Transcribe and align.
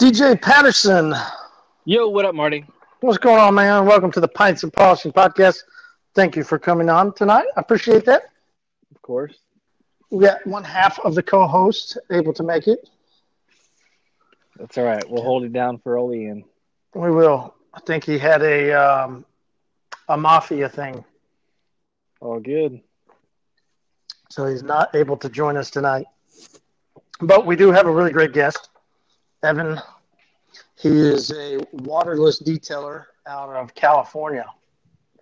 DJ 0.00 0.40
Patterson, 0.40 1.14
Yo, 1.84 2.08
what 2.08 2.24
up, 2.24 2.34
Marty? 2.34 2.64
what's 3.00 3.18
going 3.18 3.38
on, 3.38 3.54
man? 3.54 3.84
Welcome 3.86 4.10
to 4.12 4.20
the 4.20 4.28
Pints 4.28 4.62
and 4.62 4.72
Polishing 4.72 5.12
Podcast. 5.12 5.58
Thank 6.14 6.36
you 6.36 6.44
for 6.44 6.58
coming 6.58 6.88
on 6.88 7.12
tonight. 7.14 7.46
I 7.56 7.60
appreciate 7.60 8.04
that. 8.06 8.22
Of 8.94 9.02
course. 9.02 9.34
We 10.10 10.24
got 10.24 10.46
one 10.46 10.64
half 10.64 10.98
of 11.00 11.14
the 11.14 11.22
co-host 11.22 11.98
able 12.10 12.32
to 12.34 12.42
make 12.42 12.66
it. 12.66 12.88
That's 14.56 14.76
all 14.78 14.84
right. 14.84 15.04
We'll 15.08 15.22
hold 15.22 15.44
it 15.44 15.52
down 15.52 15.78
for 15.78 15.96
old 15.98 16.14
Ian. 16.14 16.44
We 16.94 17.10
will. 17.10 17.54
I 17.74 17.80
think 17.80 18.04
he 18.04 18.18
had 18.18 18.42
a 18.42 18.72
um, 18.72 19.24
a 20.08 20.16
mafia 20.16 20.68
thing, 20.68 21.04
All 22.20 22.40
good. 22.40 22.80
so 24.30 24.46
he's 24.46 24.62
not 24.62 24.94
able 24.96 25.16
to 25.18 25.28
join 25.28 25.56
us 25.58 25.70
tonight. 25.70 26.06
But 27.20 27.44
we 27.46 27.54
do 27.54 27.70
have 27.70 27.86
a 27.86 27.90
really 27.92 28.12
great 28.12 28.32
guest, 28.32 28.69
Evan. 29.42 29.80
He 30.76 30.88
is 30.88 31.30
a 31.32 31.58
waterless 31.72 32.40
detailer 32.42 33.04
out 33.26 33.50
of 33.50 33.74
California. 33.74 34.46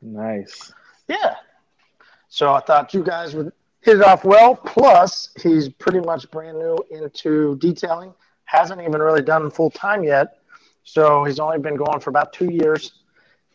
Nice. 0.01 0.73
Yeah. 1.09 1.35
So 2.29 2.53
I 2.53 2.61
thought 2.61 2.95
you 2.95 3.03
guys 3.03 3.35
would 3.35 3.53
hit 3.81 3.97
it 3.97 4.03
off 4.03 4.25
well. 4.25 4.55
Plus, 4.55 5.31
he's 5.43 5.69
pretty 5.69 6.01
much 6.01 6.31
brand 6.31 6.59
new 6.59 6.79
into 6.91 7.57
detailing. 7.57 8.13
Hasn't 8.45 8.81
even 8.81 9.01
really 9.01 9.23
done 9.23 9.51
full 9.51 9.71
time 9.71 10.05
yet. 10.05 10.39
So 10.85 11.25
he's 11.25 11.39
only 11.41 11.59
been 11.59 11.77
going 11.77 12.01
for 12.01 12.11
about 12.11 12.33
two 12.33 12.51
years. 12.51 12.93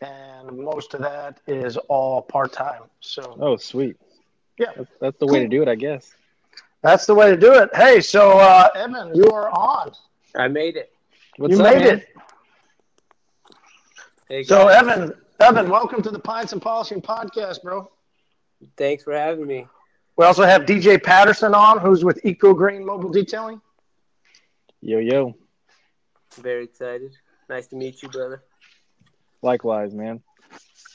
And 0.00 0.58
most 0.58 0.92
of 0.94 1.00
that 1.00 1.40
is 1.46 1.76
all 1.88 2.20
part 2.22 2.52
time. 2.52 2.82
So 3.00 3.36
Oh, 3.40 3.56
sweet. 3.56 3.96
Yeah. 4.58 4.66
That's, 4.76 4.90
that's 5.00 5.18
the 5.18 5.26
way 5.26 5.40
to 5.40 5.48
do 5.48 5.62
it, 5.62 5.68
I 5.68 5.74
guess. 5.74 6.12
that's 6.82 7.06
the 7.06 7.14
way 7.14 7.30
to 7.30 7.36
do 7.36 7.54
it. 7.54 7.70
Hey, 7.74 8.00
so 8.00 8.38
uh, 8.38 8.68
Evan, 8.76 9.14
you 9.14 9.30
are 9.30 9.50
on. 9.50 9.92
I 10.36 10.48
made 10.48 10.76
it. 10.76 10.92
What's 11.36 11.56
you 11.56 11.64
up, 11.64 11.74
made 11.74 11.84
man? 11.84 11.98
it. 11.98 12.08
Hey, 14.28 14.42
So. 14.44 14.68
Evan, 14.68 15.14
Evan, 15.40 15.68
welcome 15.70 16.02
to 16.02 16.10
the 16.10 16.18
Pints 16.18 16.52
and 16.52 16.62
Polishing 16.62 17.00
Podcast, 17.00 17.62
bro. 17.62 17.90
thanks 18.76 19.04
for 19.04 19.12
having 19.12 19.46
me. 19.46 19.66
We 20.16 20.24
also 20.24 20.44
have 20.44 20.62
DJ 20.62 21.02
Patterson 21.02 21.54
on, 21.54 21.78
who's 21.80 22.04
with 22.04 22.24
Eco 22.24 22.54
Green 22.54 22.84
Mobile 22.84 23.10
Detailing. 23.10 23.60
Yo, 24.80 24.98
yo. 24.98 25.34
Very 26.40 26.64
excited. 26.64 27.12
Nice 27.48 27.66
to 27.68 27.76
meet 27.76 28.02
you, 28.02 28.08
brother. 28.08 28.42
Likewise, 29.42 29.92
man. 29.94 30.22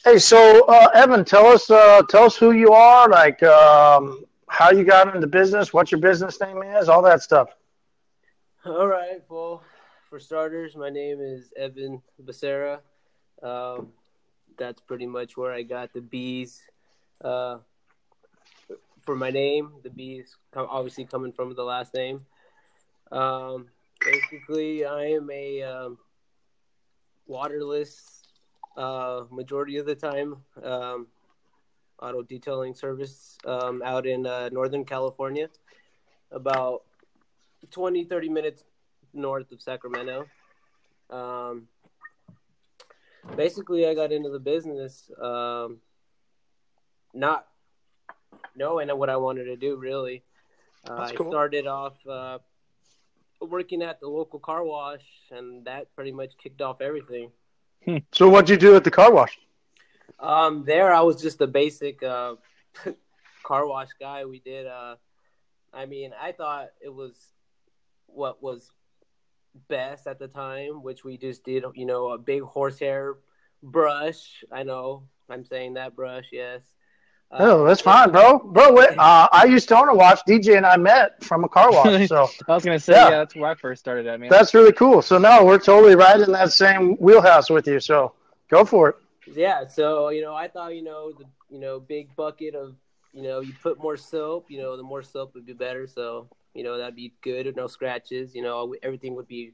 Hey, 0.04 0.18
so 0.18 0.66
uh, 0.68 0.88
Evan, 0.94 1.26
tell 1.26 1.46
us, 1.48 1.70
uh, 1.70 2.02
tell 2.10 2.24
us 2.24 2.36
who 2.38 2.52
you 2.52 2.72
are, 2.72 3.10
like 3.10 3.44
um, 3.44 4.24
how 4.48 4.72
you 4.72 4.84
got 4.86 5.14
into 5.14 5.28
business, 5.28 5.74
what 5.74 5.92
your 5.92 6.00
business 6.00 6.40
name 6.42 6.64
is, 6.64 6.88
all 6.90 7.02
that 7.04 7.22
stuff. 7.22 7.50
All 8.66 8.90
right. 8.90 9.22
Well, 9.30 9.64
for 10.10 10.20
starters, 10.20 10.76
my 10.76 10.90
name 10.90 11.22
is 11.22 11.54
Evan 11.56 12.02
Becerra. 12.22 12.80
Um, 13.42 13.94
that's 14.58 14.82
pretty 14.82 15.06
much 15.06 15.38
where 15.38 15.54
I 15.54 15.64
got 15.64 15.94
the 15.94 16.02
B's 16.02 16.62
uh, 17.24 17.60
for 19.00 19.16
my 19.16 19.30
name. 19.30 19.72
The 19.82 19.90
B's 19.90 20.36
obviously 20.54 21.06
coming 21.06 21.32
from 21.32 21.56
the 21.56 21.64
last 21.64 21.94
name. 21.94 22.26
Um, 23.14 23.68
basically, 24.02 24.84
I 24.84 25.06
am 25.06 25.30
a 25.32 25.64
um, 25.64 25.98
waterless 27.28 28.24
uh, 28.76 29.24
majority 29.32 29.78
of 29.78 29.86
the 29.86 29.96
time 29.96 30.36
um, 30.62 31.08
auto 32.02 32.24
detailing 32.24 32.76
service 32.76 33.38
um, 33.46 33.82
out 33.86 34.06
in 34.06 34.28
uh, 34.28 34.50
Northern 34.52 34.84
California, 34.84 35.48
about 36.34 36.84
20, 37.72 38.06
30 38.06 38.30
minutes 38.30 38.64
north 39.14 39.52
of 39.52 39.62
Sacramento. 39.62 40.26
Um, 41.10 41.68
basically, 43.36 43.88
I 43.88 43.94
got 43.94 44.12
into 44.12 44.30
the 44.30 44.40
business 44.40 45.10
um, 45.22 45.78
not 47.14 47.48
knowing 48.56 48.90
what 48.90 49.10
I 49.10 49.18
wanted 49.18 49.46
to 49.46 49.56
do, 49.56 49.76
really. 49.76 50.24
Uh, 50.88 51.08
That's 51.08 51.12
I 51.12 51.28
started 51.28 51.68
off 51.68 51.94
uh, 52.08 52.40
working 53.42 53.82
at 53.82 54.00
the 54.00 54.08
local 54.08 54.40
car 54.40 54.64
wash, 54.64 55.04
and 55.32 55.66
that 55.66 55.94
pretty 55.96 56.12
much 56.12 56.38
kicked 56.42 56.62
off 56.62 56.82
everything. 56.82 57.32
So, 58.12 58.30
what'd 58.30 58.50
you 58.50 58.58
do 58.58 58.76
at 58.76 58.84
the 58.84 58.92
car 58.92 59.12
wash? 59.12 59.40
Um, 60.20 60.64
there 60.66 60.94
I 60.94 61.02
was 61.02 61.22
just 61.22 61.40
a 61.42 61.48
basic 61.48 62.04
uh, 62.04 62.36
car 63.44 63.66
wash 63.66 63.90
guy. 64.00 64.26
We 64.26 64.40
did. 64.40 64.68
Uh, 64.68 64.96
I 65.74 65.86
mean, 65.86 66.12
I 66.20 66.32
thought 66.32 66.70
it 66.82 66.94
was 66.94 67.14
what 68.14 68.42
was 68.42 68.72
best 69.68 70.08
at 70.08 70.20
the 70.20 70.28
time, 70.28 70.84
which 70.84 71.04
we 71.04 71.18
just 71.18 71.44
did. 71.44 71.64
You 71.76 71.86
know, 71.86 72.12
a 72.12 72.18
big 72.18 72.42
horsehair 72.44 73.16
brush. 73.64 74.44
I 74.52 74.64
know 74.64 75.04
I'm 75.30 75.44
saying 75.46 75.74
that 75.76 75.96
brush. 75.96 76.26
Yes. 76.32 76.62
Uh, 77.32 77.38
Oh, 77.42 77.64
that's 77.66 77.82
fine, 77.82 78.12
bro. 78.12 78.40
Bro, 78.40 78.74
wait, 78.74 78.90
uh, 78.98 79.28
I 79.32 79.46
used 79.46 79.68
to 79.70 79.78
own 79.78 79.90
a 79.90 79.94
watch. 79.96 80.20
DJ 80.28 80.58
and 80.58 80.66
I 80.66 80.78
met 80.78 81.24
from 81.24 81.44
a 81.44 81.50
car 81.50 81.72
wash, 81.78 82.08
so 82.08 82.28
I 82.48 82.56
was 82.56 82.66
going 82.66 82.78
to 82.78 82.84
say, 82.84 82.94
Yeah. 82.94 83.10
yeah. 83.10 83.18
that's 83.18 83.36
where 83.36 83.52
I 83.52 83.56
first 83.56 83.80
started 83.82 84.08
at, 84.08 84.20
man. 84.20 84.30
that's 84.30 84.54
really 84.56 84.72
cool. 84.74 85.02
So, 85.04 85.18
no, 85.20 85.46
we're 85.46 85.60
totally 85.60 85.96
right 85.96 86.20
in 86.20 86.32
that 86.32 86.52
same 86.52 86.96
wheelhouse 86.98 87.50
with 87.52 87.68
you. 87.68 87.80
So, 87.80 88.14
go 88.50 88.66
for 88.66 88.90
it. 88.90 88.96
yeah 89.36 89.68
so 89.68 90.10
you 90.10 90.24
know 90.24 90.34
i 90.34 90.48
thought 90.48 90.74
you 90.76 90.82
know 90.82 91.12
the 91.12 91.24
you 91.52 91.60
know 91.60 91.80
big 91.80 92.16
bucket 92.16 92.56
of 92.56 92.74
you 93.14 93.22
know 93.22 93.42
you 93.42 93.54
put 93.62 93.78
more 93.80 93.96
soap 93.96 94.50
you 94.50 94.58
know 94.60 94.76
the 94.76 94.82
more 94.82 95.04
soap 95.04 95.36
would 95.36 95.46
be 95.46 95.54
better 95.54 95.86
so 95.86 96.28
you 96.54 96.64
know 96.64 96.78
that'd 96.78 96.96
be 96.96 97.14
good 97.22 97.56
no 97.56 97.68
scratches 97.68 98.36
you 98.36 98.42
know 98.42 98.74
everything 98.84 99.16
would 99.16 99.28
be 99.28 99.54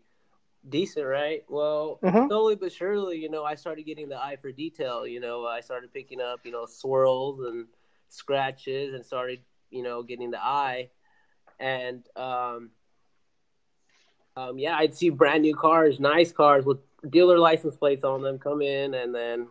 decent 0.70 1.06
right 1.06 1.44
well 1.48 2.00
Mhm. 2.02 2.28
slowly 2.28 2.56
but 2.56 2.72
surely 2.72 3.18
you 3.18 3.30
know 3.30 3.44
i 3.44 3.54
started 3.56 3.84
getting 3.84 4.10
the 4.10 4.18
eye 4.18 4.36
for 4.42 4.52
detail 4.52 5.06
you 5.06 5.20
know 5.20 5.46
i 5.46 5.60
started 5.60 5.94
picking 5.94 6.20
up 6.22 6.40
you 6.44 6.52
know 6.52 6.66
swirls 6.66 7.40
and 7.42 7.68
scratches 8.10 8.94
and 8.94 9.06
started 9.06 9.42
you 9.70 9.84
know 9.84 10.02
getting 10.02 10.32
the 10.32 10.44
eye 10.44 10.90
and 11.60 12.08
um 12.16 12.72
um, 14.38 14.60
yeah, 14.60 14.76
I'd 14.76 14.94
see 14.94 15.10
brand 15.10 15.44
new 15.44 15.56
cars, 15.56 16.00
nice 16.00 16.32
cars 16.32 16.66
with 16.66 16.80
dealer 17.10 17.40
license 17.40 17.78
plates 17.78 18.04
on 18.04 18.22
them 18.22 18.38
come 18.38 18.62
in, 18.62 18.94
and 18.94 19.16
then 19.16 19.48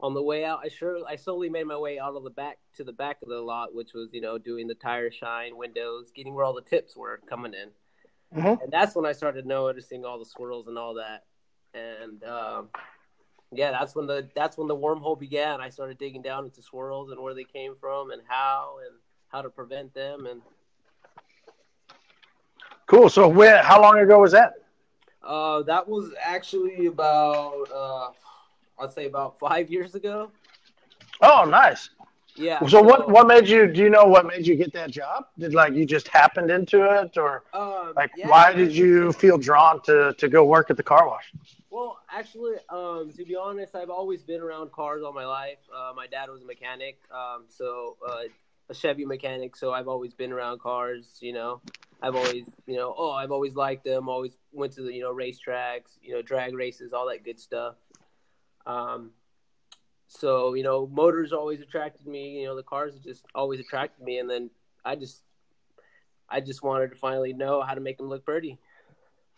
on 0.00 0.14
the 0.14 0.22
way 0.22 0.44
out, 0.44 0.60
I 0.62 0.68
sure 0.68 0.98
I 1.08 1.16
slowly 1.16 1.48
made 1.48 1.64
my 1.66 1.76
way 1.76 1.98
out 1.98 2.14
of 2.14 2.22
the 2.24 2.30
back 2.30 2.58
to 2.76 2.84
the 2.84 2.92
back 2.92 3.18
of 3.22 3.28
the 3.28 3.40
lot, 3.40 3.74
which 3.74 3.92
was 3.94 4.10
you 4.12 4.20
know 4.20 4.38
doing 4.38 4.66
the 4.66 4.74
tire 4.74 5.10
shine, 5.10 5.56
windows, 5.56 6.10
getting 6.14 6.34
where 6.34 6.44
all 6.44 6.54
the 6.54 6.60
tips 6.62 6.96
were 6.96 7.20
coming 7.28 7.54
in, 7.54 7.70
Mhm. 8.40 8.62
and 8.62 8.72
that's 8.72 8.94
when 8.94 9.06
I 9.06 9.12
started 9.12 9.46
noticing 9.46 10.04
all 10.04 10.18
the 10.18 10.24
swirls 10.26 10.68
and 10.68 10.76
all 10.78 10.94
that, 10.94 11.24
and 11.72 12.22
um, 12.24 12.68
yeah, 13.52 13.70
that's 13.70 13.94
when 13.94 14.06
the 14.06 14.28
that's 14.34 14.58
when 14.58 14.68
the 14.68 14.76
wormhole 14.76 15.18
began. 15.18 15.60
I 15.60 15.70
started 15.70 15.98
digging 15.98 16.22
down 16.22 16.44
into 16.44 16.60
swirls 16.62 17.10
and 17.10 17.20
where 17.20 17.34
they 17.34 17.44
came 17.44 17.74
from 17.80 18.10
and 18.10 18.20
how 18.26 18.78
and 18.86 18.96
how 19.28 19.42
to 19.42 19.50
prevent 19.50 19.94
them 19.94 20.26
and 20.26 20.42
Cool. 22.86 23.08
So, 23.08 23.26
where, 23.26 23.62
how 23.62 23.82
long 23.82 23.98
ago 23.98 24.20
was 24.20 24.30
that? 24.32 24.54
Uh, 25.22 25.62
that 25.62 25.88
was 25.88 26.12
actually 26.22 26.86
about 26.86 27.66
uh, 27.74 28.10
I'd 28.78 28.92
say 28.92 29.06
about 29.06 29.38
five 29.38 29.70
years 29.70 29.94
ago. 29.94 30.30
Oh, 31.20 31.44
nice. 31.44 31.90
Yeah. 32.36 32.66
So, 32.66 32.82
what, 32.82 33.10
what 33.10 33.26
made 33.26 33.48
you, 33.48 33.66
do 33.66 33.80
you 33.80 33.88
know 33.88 34.04
what 34.04 34.26
made 34.26 34.46
you 34.46 34.56
get 34.56 34.72
that 34.74 34.90
job? 34.90 35.24
Did 35.38 35.54
like 35.54 35.72
you 35.72 35.86
just 35.86 36.08
happened 36.08 36.50
into 36.50 36.84
it 36.84 37.16
or 37.16 37.44
Um, 37.54 37.94
like 37.96 38.10
yeah, 38.14 38.28
why 38.28 38.52
did 38.52 38.72
you 38.76 39.12
feel 39.12 39.38
drawn 39.38 39.80
to, 39.84 40.12
to 40.18 40.28
go 40.28 40.44
work 40.44 40.70
at 40.70 40.76
the 40.76 40.82
car 40.82 41.08
wash? 41.08 41.32
Well, 41.70 41.98
actually, 42.10 42.56
um, 42.68 43.10
to 43.16 43.24
be 43.24 43.36
honest, 43.36 43.74
I've 43.74 43.90
always 43.90 44.22
been 44.22 44.40
around 44.40 44.72
cars 44.72 45.02
all 45.02 45.12
my 45.12 45.24
life. 45.26 45.58
Uh, 45.74 45.92
my 45.94 46.06
dad 46.06 46.28
was 46.30 46.42
a 46.42 46.46
mechanic, 46.46 46.98
um, 47.10 47.44
so 47.48 47.96
uh, 48.06 48.24
a 48.68 48.74
Chevy 48.74 49.04
mechanic. 49.04 49.56
So 49.56 49.72
I've 49.72 49.88
always 49.88 50.12
been 50.12 50.32
around 50.32 50.60
cars. 50.60 51.18
You 51.20 51.32
know, 51.32 51.60
I've 52.02 52.16
always, 52.16 52.44
you 52.66 52.76
know, 52.76 52.94
oh, 52.96 53.12
I've 53.12 53.30
always 53.30 53.54
liked 53.54 53.84
them. 53.84 54.08
Always 54.08 54.36
went 54.52 54.72
to 54.74 54.82
the, 54.82 54.92
you 54.92 55.02
know, 55.02 55.14
racetracks, 55.14 55.98
you 56.02 56.14
know, 56.14 56.22
drag 56.22 56.54
races, 56.54 56.92
all 56.92 57.08
that 57.08 57.24
good 57.24 57.40
stuff. 57.40 57.76
Um, 58.66 59.10
so 60.06 60.54
you 60.54 60.62
know, 60.62 60.86
motors 60.86 61.32
always 61.32 61.60
attracted 61.60 62.06
me. 62.06 62.40
You 62.40 62.46
know, 62.46 62.56
the 62.56 62.62
cars 62.62 62.94
just 63.04 63.24
always 63.34 63.60
attracted 63.60 64.04
me, 64.04 64.18
and 64.18 64.28
then 64.28 64.50
I 64.84 64.96
just, 64.96 65.22
I 66.28 66.40
just 66.40 66.62
wanted 66.62 66.90
to 66.90 66.96
finally 66.96 67.32
know 67.32 67.62
how 67.62 67.74
to 67.74 67.80
make 67.80 67.98
them 67.98 68.08
look 68.08 68.24
pretty. 68.24 68.58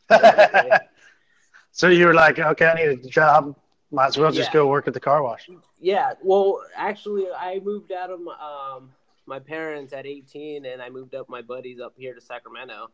so 1.73 1.89
you 1.89 2.07
were 2.07 2.15
like, 2.15 2.39
okay, 2.39 2.67
I 2.67 2.75
need 2.75 2.89
a 2.89 3.09
job. 3.09 3.55
Might 3.91 4.09
as 4.09 4.19
well 4.19 4.31
just 4.31 4.51
Yeah. 4.51 4.55
go 4.61 4.67
work 4.67 4.87
at 4.87 4.95
the 4.95 5.01
car 5.01 5.23
wash. 5.23 5.49
Yeah, 5.81 6.13
well, 6.23 6.61
actually, 6.77 7.27
I 7.31 7.61
moved 7.61 7.93
out 7.93 8.11
of 8.11 8.21
my, 8.21 8.35
um, 8.35 8.93
my 9.27 9.39
parents 9.39 9.93
at 9.93 10.07
18, 10.07 10.67
and 10.67 10.83
I 10.83 10.91
moved 10.91 11.15
up 11.15 11.29
my 11.29 11.41
buddies 11.41 11.81
up 11.81 11.95
here 11.97 12.15
to 12.15 12.21
Sacramento, 12.21 12.91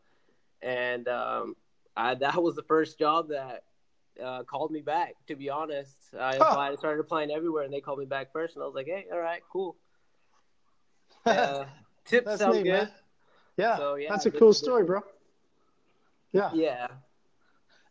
and 0.62 1.08
um, 1.08 1.56
I, 1.96 2.14
that 2.14 2.40
was 2.42 2.54
the 2.54 2.62
first 2.62 2.98
job 2.98 3.28
that 3.30 3.64
uh, 4.22 4.42
called 4.44 4.70
me 4.70 4.80
back. 4.80 5.14
To 5.28 5.36
be 5.36 5.50
honest, 5.50 6.14
I 6.18 6.36
Huh. 6.40 6.44
applied, 6.46 6.78
started 6.78 7.00
applying 7.00 7.30
everywhere, 7.30 7.64
and 7.64 7.72
they 7.72 7.80
called 7.80 7.98
me 7.98 8.06
back 8.06 8.32
first, 8.32 8.56
and 8.56 8.62
I 8.62 8.66
was 8.66 8.74
like, 8.74 8.86
"Hey, 8.86 9.06
all 9.12 9.18
right, 9.18 9.42
cool." 9.50 9.76
Uh, 11.26 11.66
tips 12.04 12.26
That's 12.26 12.38
sound 12.38 12.56
neat, 12.56 12.64
good. 12.64 12.86
man. 12.86 12.90
Yeah, 13.56 13.76
So, 13.76 13.94
yeah, 13.96 14.08
that's 14.08 14.26
a 14.26 14.30
cool 14.30 14.50
is 14.50 14.62
it. 14.62 14.64
story, 14.64 14.84
bro. 14.84 15.00
Yeah. 16.32 16.52
Yeah, 16.52 16.86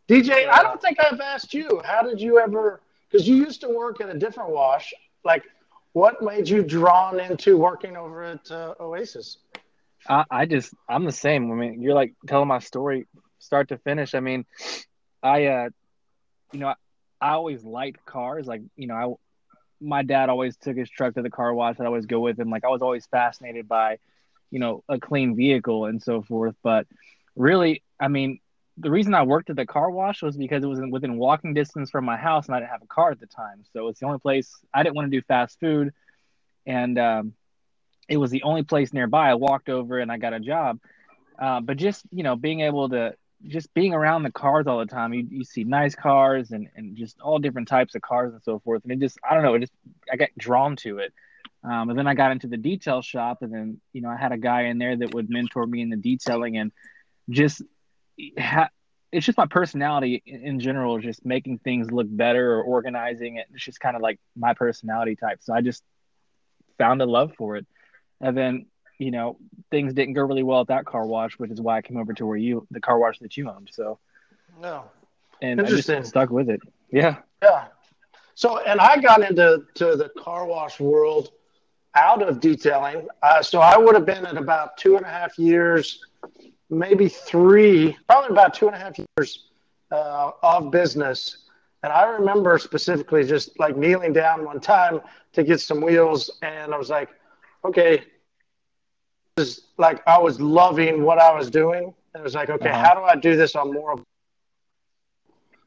DJ, 0.08 0.46
I 0.50 0.62
don't 0.62 0.80
think 0.80 0.98
I've 1.00 1.20
asked 1.20 1.54
you. 1.54 1.80
How 1.84 2.02
did 2.02 2.20
you 2.20 2.38
ever? 2.38 2.80
Because 3.10 3.26
you 3.28 3.36
used 3.36 3.60
to 3.62 3.68
work 3.68 4.00
at 4.00 4.08
a 4.08 4.18
different 4.18 4.50
wash. 4.50 4.92
Like, 5.24 5.44
what 5.92 6.22
made 6.22 6.48
you 6.48 6.62
drawn 6.62 7.20
into 7.20 7.56
working 7.56 7.96
over 7.96 8.22
at 8.22 8.50
uh, 8.50 8.74
Oasis? 8.80 9.38
I, 10.08 10.24
I 10.30 10.46
just 10.46 10.74
I'm 10.88 11.04
the 11.04 11.12
same. 11.12 11.50
I 11.50 11.54
mean, 11.54 11.82
you're 11.82 11.94
like 11.94 12.14
telling 12.26 12.48
my 12.48 12.58
story 12.58 13.06
start 13.38 13.68
to 13.68 13.78
finish. 13.78 14.14
I 14.14 14.20
mean, 14.20 14.44
I 15.22 15.46
uh, 15.46 15.68
you 16.54 16.60
know, 16.60 16.68
I, 16.68 16.74
I 17.20 17.30
always 17.32 17.64
liked 17.64 18.04
cars. 18.06 18.46
Like, 18.46 18.62
you 18.76 18.86
know, 18.86 18.94
I 18.94 19.12
my 19.84 20.02
dad 20.02 20.30
always 20.30 20.56
took 20.56 20.76
his 20.76 20.88
truck 20.88 21.14
to 21.14 21.22
the 21.22 21.30
car 21.30 21.52
wash. 21.52 21.76
I'd 21.78 21.86
always 21.86 22.06
go 22.06 22.20
with 22.20 22.38
him. 22.38 22.48
Like, 22.50 22.64
I 22.64 22.68
was 22.68 22.80
always 22.82 23.06
fascinated 23.06 23.68
by, 23.68 23.98
you 24.50 24.60
know, 24.60 24.82
a 24.88 24.98
clean 24.98 25.36
vehicle 25.36 25.86
and 25.86 26.02
so 26.02 26.22
forth. 26.22 26.54
But 26.62 26.86
really, 27.36 27.82
I 28.00 28.08
mean, 28.08 28.38
the 28.78 28.90
reason 28.90 29.14
I 29.14 29.24
worked 29.24 29.50
at 29.50 29.56
the 29.56 29.66
car 29.66 29.90
wash 29.90 30.22
was 30.22 30.36
because 30.36 30.64
it 30.64 30.68
was 30.68 30.80
within 30.90 31.18
walking 31.18 31.54
distance 31.54 31.90
from 31.90 32.04
my 32.04 32.16
house, 32.16 32.46
and 32.46 32.54
I 32.54 32.60
didn't 32.60 32.70
have 32.70 32.82
a 32.82 32.86
car 32.86 33.10
at 33.10 33.20
the 33.20 33.26
time. 33.26 33.64
So 33.72 33.88
it's 33.88 34.00
the 34.00 34.06
only 34.06 34.20
place 34.20 34.52
I 34.72 34.82
didn't 34.82 34.96
want 34.96 35.10
to 35.10 35.16
do 35.16 35.22
fast 35.22 35.60
food, 35.60 35.92
and 36.66 36.98
um, 36.98 37.34
it 38.08 38.16
was 38.16 38.30
the 38.30 38.42
only 38.44 38.62
place 38.62 38.92
nearby. 38.92 39.30
I 39.30 39.34
walked 39.34 39.68
over 39.68 39.98
and 39.98 40.10
I 40.10 40.18
got 40.18 40.32
a 40.32 40.40
job. 40.40 40.78
Uh, 41.38 41.60
but 41.60 41.76
just 41.76 42.04
you 42.10 42.22
know, 42.22 42.36
being 42.36 42.60
able 42.60 42.88
to 42.90 43.14
just 43.46 43.72
being 43.74 43.92
around 43.92 44.22
the 44.22 44.32
cars 44.32 44.66
all 44.66 44.78
the 44.78 44.86
time, 44.86 45.12
you, 45.12 45.26
you 45.28 45.44
see 45.44 45.64
nice 45.64 45.94
cars 45.94 46.50
and, 46.50 46.68
and 46.76 46.96
just 46.96 47.20
all 47.20 47.38
different 47.38 47.68
types 47.68 47.94
of 47.94 48.02
cars 48.02 48.32
and 48.32 48.42
so 48.42 48.58
forth. 48.60 48.82
And 48.84 48.92
it 48.92 48.98
just 49.00 49.18
I 49.28 49.34
don't 49.34 49.42
know, 49.42 49.54
it 49.54 49.60
just 49.60 49.72
I 50.10 50.16
got 50.16 50.30
drawn 50.38 50.76
to 50.76 50.98
it. 50.98 51.12
Um, 51.62 51.88
and 51.88 51.98
then 51.98 52.06
I 52.06 52.14
got 52.14 52.30
into 52.30 52.46
the 52.46 52.58
detail 52.58 53.00
shop, 53.00 53.38
and 53.40 53.52
then 53.52 53.80
you 53.92 54.02
know 54.02 54.10
I 54.10 54.16
had 54.16 54.32
a 54.32 54.38
guy 54.38 54.64
in 54.64 54.78
there 54.78 54.96
that 54.96 55.14
would 55.14 55.30
mentor 55.30 55.66
me 55.66 55.80
in 55.80 55.90
the 55.90 55.96
detailing 55.96 56.58
and 56.58 56.72
just 57.30 57.62
ha- 58.38 58.68
it's 59.14 59.26
just 59.26 59.38
my 59.38 59.46
personality 59.46 60.22
in 60.26 60.58
general, 60.58 60.98
just 60.98 61.24
making 61.24 61.58
things 61.58 61.90
look 61.90 62.08
better 62.10 62.54
or 62.56 62.62
organizing 62.62 63.36
it. 63.36 63.46
It's 63.54 63.64
just 63.64 63.78
kind 63.78 63.94
of 63.94 64.02
like 64.02 64.18
my 64.36 64.54
personality 64.54 65.14
type. 65.14 65.38
So 65.40 65.54
I 65.54 65.60
just 65.60 65.84
found 66.78 67.00
a 67.00 67.06
love 67.06 67.32
for 67.38 67.56
it. 67.56 67.66
And 68.20 68.36
then, 68.36 68.66
you 68.98 69.10
know, 69.10 69.36
things 69.70 69.92
didn't 69.94 70.14
go 70.14 70.22
really 70.22 70.42
well 70.42 70.60
at 70.60 70.68
that 70.68 70.84
car 70.86 71.06
wash, 71.06 71.38
which 71.38 71.50
is 71.50 71.60
why 71.60 71.78
I 71.78 71.82
came 71.82 71.96
over 71.96 72.12
to 72.14 72.26
where 72.26 72.36
you, 72.36 72.66
the 72.70 72.80
car 72.80 72.98
wash 72.98 73.18
that 73.20 73.36
you 73.36 73.50
owned. 73.50 73.68
So, 73.72 73.98
no. 74.60 74.84
And 75.42 75.60
I 75.60 75.64
just 75.64 76.06
stuck 76.06 76.30
with 76.30 76.48
it. 76.48 76.60
Yeah. 76.90 77.16
Yeah. 77.42 77.66
So, 78.34 78.58
and 78.58 78.80
I 78.80 79.00
got 79.00 79.22
into 79.28 79.64
to 79.74 79.96
the 79.96 80.10
car 80.18 80.46
wash 80.46 80.80
world 80.80 81.30
out 81.94 82.22
of 82.22 82.40
detailing. 82.40 83.06
Uh, 83.22 83.42
so 83.42 83.60
I 83.60 83.76
would 83.76 83.94
have 83.94 84.06
been 84.06 84.26
at 84.26 84.36
about 84.36 84.76
two 84.76 84.96
and 84.96 85.04
a 85.04 85.08
half 85.08 85.38
years 85.38 86.04
maybe 86.70 87.08
three, 87.08 87.96
probably 88.08 88.30
about 88.30 88.54
two 88.54 88.66
and 88.66 88.76
a 88.76 88.78
half 88.78 88.98
years 88.98 89.46
uh, 89.90 90.32
of 90.42 90.70
business. 90.70 91.38
And 91.82 91.92
I 91.92 92.04
remember 92.04 92.58
specifically 92.58 93.24
just 93.24 93.58
like 93.58 93.76
kneeling 93.76 94.12
down 94.12 94.44
one 94.44 94.60
time 94.60 95.00
to 95.32 95.42
get 95.42 95.60
some 95.60 95.80
wheels, 95.80 96.30
and 96.42 96.72
I 96.72 96.78
was 96.78 96.88
like, 96.88 97.10
okay, 97.64 98.04
is 99.36 99.62
like 99.78 100.02
I 100.06 100.18
was 100.18 100.40
loving 100.40 101.02
what 101.02 101.18
I 101.18 101.32
was 101.34 101.50
doing. 101.50 101.84
And 101.84 102.20
it 102.20 102.22
was 102.22 102.34
like, 102.34 102.50
okay, 102.50 102.68
uh-huh. 102.68 102.84
how 102.84 102.94
do 102.94 103.00
I 103.02 103.16
do 103.16 103.36
this 103.36 103.56
on 103.56 103.72
more? 103.72 103.92
of 103.92 104.04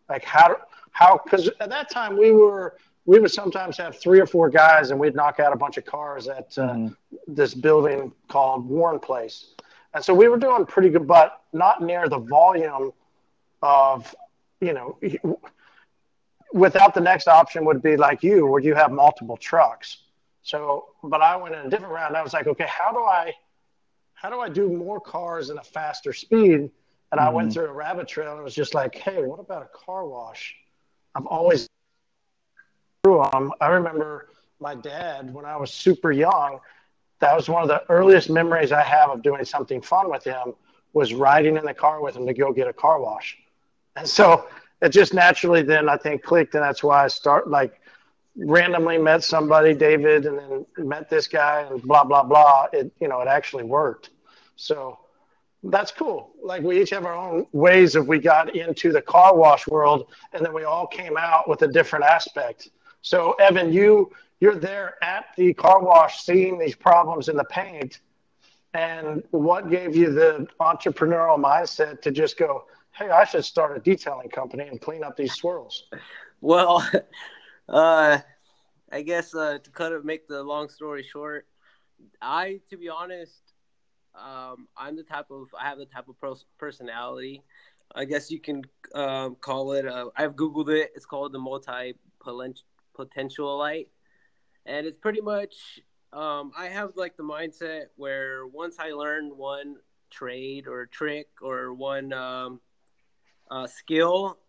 Like 0.10 0.24
how 0.24 0.58
how 0.92 1.19
because 1.24 1.50
at 1.60 1.69
that 1.69 1.90
time 1.90 2.18
we 2.18 2.31
were 2.31 2.78
we 3.06 3.19
would 3.19 3.31
sometimes 3.31 3.78
have 3.78 3.98
three 3.98 4.19
or 4.19 4.25
four 4.25 4.50
guys, 4.50 4.92
and 4.92 5.00
we'd 5.00 5.16
knock 5.16 5.40
out 5.40 5.54
a 5.54 5.56
bunch 5.56 5.78
of 5.78 5.86
cars 5.86 6.28
at 6.28 6.58
uh, 6.58 6.74
mm-hmm. 6.74 6.88
this 7.28 7.54
building 7.54 8.12
called 8.28 8.66
Warren 8.66 9.00
Place. 9.00 9.54
And 9.94 10.04
so 10.04 10.13
we 10.13 10.28
were 10.28 10.38
doing 10.38 10.66
pretty 10.66 10.90
good, 10.90 11.08
but 11.08 11.42
not 11.54 11.81
near 11.81 12.10
the 12.10 12.18
volume 12.18 12.92
of, 13.62 14.13
you 14.60 14.74
know, 14.74 15.00
without 16.54 16.94
the 16.94 17.00
next 17.00 17.30
option 17.30 17.63
would 17.63 17.81
be 17.81 17.96
like 17.96 18.24
you, 18.24 18.46
where 18.46 18.62
you 18.62 18.75
have 18.75 18.92
multiple 18.92 19.38
trucks. 19.38 20.00
So, 20.44 20.88
but 21.02 21.22
I 21.22 21.38
went 21.38 21.56
in 21.56 21.66
a 21.66 21.70
different 21.70 21.94
round. 21.94 22.18
I 22.18 22.22
was 22.22 22.34
like, 22.34 22.48
okay, 22.48 22.68
how 22.68 22.92
do 22.92 23.00
I, 23.00 23.34
how 24.18 24.31
do 24.31 24.40
I 24.40 24.50
do 24.50 24.68
more 24.68 25.00
cars 25.00 25.52
in 25.52 25.60
a 25.60 25.64
faster 25.64 26.12
speed? 26.12 26.56
And 26.56 26.72
mm-hmm. 26.72 27.19
I 27.19 27.30
went 27.30 27.50
mm-hmm. 27.50 27.54
through 27.54 27.68
a 27.68 27.74
rabbit 27.74 28.08
trail 28.08 28.31
and 28.31 28.40
it 28.40 28.44
was 28.44 28.56
just 28.56 28.74
like, 28.74 28.96
hey, 28.96 29.22
what 29.22 29.40
about 29.40 29.62
a 29.62 29.78
car 29.78 30.06
wash? 30.06 30.56
I've 31.14 31.28
always 31.28 31.69
through 33.04 33.24
them. 33.31 33.52
I 33.62 33.68
remember 33.68 34.30
my 34.60 34.74
dad 34.74 35.31
when 35.31 35.46
I 35.46 35.56
was 35.56 35.72
super 35.72 36.12
young 36.12 36.60
that 37.19 37.36
was 37.36 37.48
one 37.48 37.62
of 37.62 37.68
the 37.68 37.84
earliest 37.90 38.30
memories 38.30 38.72
I 38.72 38.84
have 38.84 39.10
of 39.10 39.22
doing 39.22 39.46
something 39.46 39.81
fun 39.81 40.10
with 40.10 40.24
him 40.24 40.54
was 40.94 41.13
riding 41.13 41.58
in 41.58 41.66
the 41.66 41.74
car 41.74 42.02
with 42.02 42.16
him 42.16 42.25
to 42.25 42.34
go 42.34 42.52
get 42.52 42.68
a 42.68 42.74
car 42.74 43.00
wash. 43.00 43.38
And 43.96 44.08
so 44.08 44.48
it 44.81 44.90
just 44.90 45.13
naturally 45.13 45.62
then 45.62 45.90
I 45.90 45.98
think 45.98 46.24
clicked 46.24 46.56
and 46.56 46.63
that's 46.63 46.84
why 46.84 47.04
I 47.04 47.08
start 47.08 47.50
like 47.50 47.81
randomly 48.38 48.98
met 48.98 49.24
somebody, 49.24 49.74
David, 49.74 50.25
and 50.25 50.38
then 50.38 50.66
met 50.78 51.10
this 51.10 51.28
guy 51.28 51.62
and 51.62 51.81
blah 51.81 52.04
blah 52.04 52.24
blah. 52.24 52.68
It 52.74 52.92
you 53.00 53.07
know, 53.07 53.22
it 53.22 53.28
actually 53.28 53.63
worked. 53.63 54.12
So 54.56 55.00
that's 55.63 55.92
cool. 55.92 56.31
Like 56.42 56.62
we 56.63 56.81
each 56.81 56.92
have 56.92 57.06
our 57.06 57.16
own 57.16 57.48
ways 57.51 57.95
of 57.95 58.07
we 58.07 58.19
got 58.19 58.56
into 58.56 58.92
the 58.92 59.01
car 59.01 59.36
wash 59.36 59.68
world 59.68 60.12
and 60.34 60.45
then 60.45 60.54
we 60.54 60.63
all 60.63 60.88
came 60.88 61.18
out 61.18 61.50
with 61.50 61.62
a 61.63 61.68
different 61.68 62.06
aspect. 62.06 62.69
So 63.01 63.34
Evan, 63.34 63.74
you 63.74 64.12
you're 64.39 64.56
there 64.56 64.95
at 65.01 65.25
the 65.36 65.54
car 65.54 65.81
wash 65.81 66.22
seeing 66.22 66.60
these 66.60 66.75
problems 66.75 67.30
in 67.30 67.36
the 67.36 67.44
paint 67.45 68.01
and 68.74 69.24
what 69.31 69.69
gave 69.69 69.95
you 69.95 70.12
the 70.12 70.48
entrepreneurial 70.60 71.42
mindset 71.42 72.01
to 72.01 72.12
just 72.12 72.38
go 72.38 72.66
hey 72.92 73.10
i 73.10 73.24
should 73.24 73.44
start 73.44 73.75
a 73.75 73.80
detailing 73.80 74.30
company 74.30 74.68
and 74.68 74.81
clean 74.81 75.04
up 75.04 75.16
these 75.16 75.34
swirls 75.34 75.86
well 76.42 76.88
uh, 77.69 78.19
i 78.92 79.02
guess 79.02 79.34
uh, 79.36 79.58
to 79.60 79.69
kind 79.72 79.94
of 79.94 80.06
make 80.06 80.28
the 80.28 80.44
long 80.44 80.69
story 80.69 81.04
short 81.04 81.48
i 82.22 82.60
to 82.69 82.78
be 82.78 82.90
honest 82.90 83.54
um, 84.16 84.68
i'm 84.78 84.96
the 84.96 85.04
type 85.04 85.30
of 85.31 85.48
i 85.60 85.68
have 85.68 85.78
the 85.78 85.86
type 85.86 86.08
of 86.08 86.16
personality. 86.58 87.44
I 87.96 88.04
guess 88.04 88.30
you 88.30 88.42
can 88.42 88.64
um, 88.96 89.38
call 89.40 89.72
it 89.72 89.88
uh, 89.88 90.08
i've 90.16 90.36
googled 90.36 90.69
it. 90.69 90.92
It's 90.96 91.06
called 91.06 91.31
the 91.31 91.40
multi 91.40 91.94
potentialite. 92.25 93.88
And 94.66 94.86
it's 94.86 94.98
pretty 94.98 95.22
much 95.22 95.80
um, 96.13 96.52
I 96.58 96.68
have 96.68 96.92
like 96.96 97.18
the 97.18 97.24
mindset 97.24 97.86
where 97.96 98.48
once 98.48 98.78
I 98.80 98.92
learn 98.92 99.38
one 99.38 99.78
trade 100.10 100.68
or 100.68 100.86
trick 100.86 101.28
or 101.42 101.74
one 101.74 102.13
um, 102.13 102.60
uh, 103.50 103.68
skill, 103.68 104.39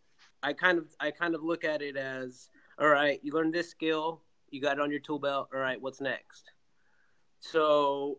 I 0.43 0.53
kind 0.53 0.79
of 0.79 0.87
I 1.01 1.11
kind 1.11 1.35
of 1.35 1.43
look 1.43 1.65
at 1.65 1.83
it 1.83 1.97
as 1.97 2.49
all 2.81 2.89
right, 2.89 3.21
you 3.23 3.33
learned 3.33 3.55
this 3.55 3.71
skill, 3.71 4.23
you 4.51 4.61
got 4.61 4.79
it 4.79 4.81
on 4.81 4.91
your 4.91 5.01
tool 5.01 5.19
belt. 5.19 5.49
All 5.53 5.61
right, 5.61 5.81
what's 5.81 6.01
next? 6.01 6.53
So, 7.41 8.19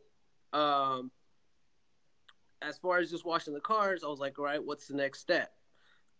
um, 0.53 1.11
as 2.61 2.77
far 2.77 2.99
as 2.99 3.09
just 3.09 3.25
washing 3.25 3.53
the 3.53 3.59
cars, 3.59 4.03
I 4.03 4.07
was 4.07 4.19
like, 4.19 4.37
all 4.37 4.45
right, 4.45 4.63
what's 4.63 4.87
the 4.87 4.95
next 4.95 5.19
step? 5.19 5.53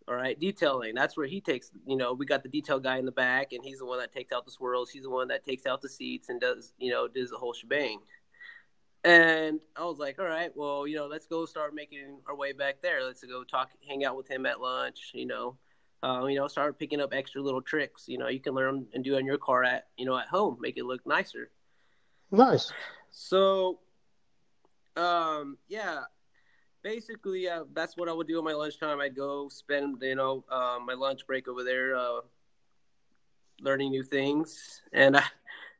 All 0.08 0.14
right, 0.14 0.38
detailing. 0.38 0.94
That's 0.94 1.16
where 1.16 1.26
he 1.26 1.40
takes. 1.40 1.70
You 1.86 1.96
know, 1.96 2.14
we 2.14 2.26
got 2.26 2.42
the 2.42 2.48
detail 2.48 2.80
guy 2.80 2.98
in 2.98 3.04
the 3.04 3.12
back, 3.12 3.52
and 3.52 3.64
he's 3.64 3.78
the 3.78 3.86
one 3.86 3.98
that 3.98 4.12
takes 4.12 4.32
out 4.32 4.44
the 4.44 4.50
swirls. 4.50 4.90
He's 4.90 5.02
the 5.02 5.10
one 5.10 5.28
that 5.28 5.44
takes 5.44 5.66
out 5.66 5.82
the 5.82 5.88
seats 5.88 6.30
and 6.30 6.40
does, 6.40 6.72
you 6.78 6.90
know, 6.90 7.06
does 7.06 7.30
the 7.30 7.36
whole 7.36 7.52
shebang. 7.52 8.00
And 9.04 9.60
I 9.76 9.84
was 9.84 9.98
like, 9.98 10.18
all 10.18 10.26
right, 10.26 10.50
well, 10.54 10.86
you 10.86 10.96
know, 10.96 11.06
let's 11.06 11.26
go 11.26 11.46
start 11.46 11.74
making 11.74 12.18
our 12.26 12.34
way 12.34 12.52
back 12.52 12.82
there. 12.82 13.04
Let's 13.04 13.22
go 13.22 13.44
talk, 13.44 13.70
hang 13.86 14.04
out 14.04 14.16
with 14.16 14.28
him 14.28 14.46
at 14.46 14.60
lunch. 14.60 15.12
You 15.14 15.26
know, 15.26 15.56
uh, 16.02 16.24
you 16.26 16.36
know, 16.36 16.48
start 16.48 16.78
picking 16.78 17.00
up 17.00 17.12
extra 17.12 17.42
little 17.42 17.62
tricks. 17.62 18.04
You 18.08 18.18
know, 18.18 18.28
you 18.28 18.40
can 18.40 18.54
learn 18.54 18.86
and 18.94 19.04
do 19.04 19.16
on 19.16 19.26
your 19.26 19.38
car 19.38 19.64
at, 19.64 19.88
you 19.96 20.06
know, 20.06 20.16
at 20.16 20.28
home, 20.28 20.56
make 20.60 20.76
it 20.76 20.84
look 20.84 21.06
nicer. 21.06 21.50
Nice. 22.30 22.72
So, 23.10 23.80
um, 24.96 25.58
yeah, 25.68 26.02
basically, 26.82 27.48
uh, 27.48 27.64
that's 27.72 27.96
what 27.96 28.08
I 28.08 28.12
would 28.12 28.28
do 28.28 28.38
on 28.38 28.44
my 28.44 28.52
lunchtime. 28.52 29.00
I'd 29.00 29.16
go 29.16 29.48
spend, 29.48 29.98
you 30.02 30.14
know, 30.14 30.44
uh, 30.50 30.78
my 30.84 30.94
lunch 30.94 31.26
break 31.26 31.48
over 31.48 31.64
there, 31.64 31.96
uh, 31.96 32.20
learning 33.60 33.90
new 33.90 34.02
things. 34.02 34.82
And 34.92 35.16
I, 35.16 35.24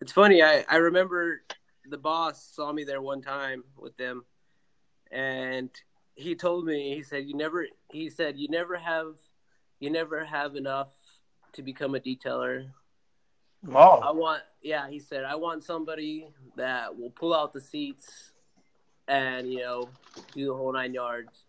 it's 0.01 0.13
funny. 0.13 0.43
I, 0.43 0.65
I 0.69 0.77
remember 0.77 1.43
the 1.89 1.99
boss 1.99 2.45
saw 2.55 2.73
me 2.73 2.85
there 2.85 3.01
one 3.01 3.23
time 3.23 3.65
with 3.77 3.97
them, 3.97 4.25
and 5.11 5.71
he 6.15 6.35
told 6.35 6.67
me, 6.67 6.95
he 6.95 7.03
said, 7.03 7.25
"You 7.27 7.35
never," 7.35 7.67
he 7.91 8.11
said, 8.11 8.39
"You 8.39 8.49
never 8.49 8.77
have, 8.77 9.17
you 9.81 9.91
never 9.91 10.25
have 10.25 10.55
enough 10.55 10.93
to 11.55 11.63
become 11.63 11.95
a 11.97 12.01
detailer." 12.01 12.69
Oh. 13.75 14.01
I 14.01 14.13
want, 14.13 14.43
yeah. 14.63 14.89
He 14.89 15.01
said, 15.01 15.25
"I 15.25 15.35
want 15.35 15.65
somebody 15.65 16.29
that 16.57 16.97
will 16.97 17.11
pull 17.11 17.35
out 17.35 17.53
the 17.53 17.61
seats." 17.61 18.31
and 19.11 19.53
you 19.53 19.59
know 19.59 19.89
do 20.33 20.47
the 20.47 20.55
whole 20.55 20.73
nine 20.73 20.95
yards. 20.95 21.45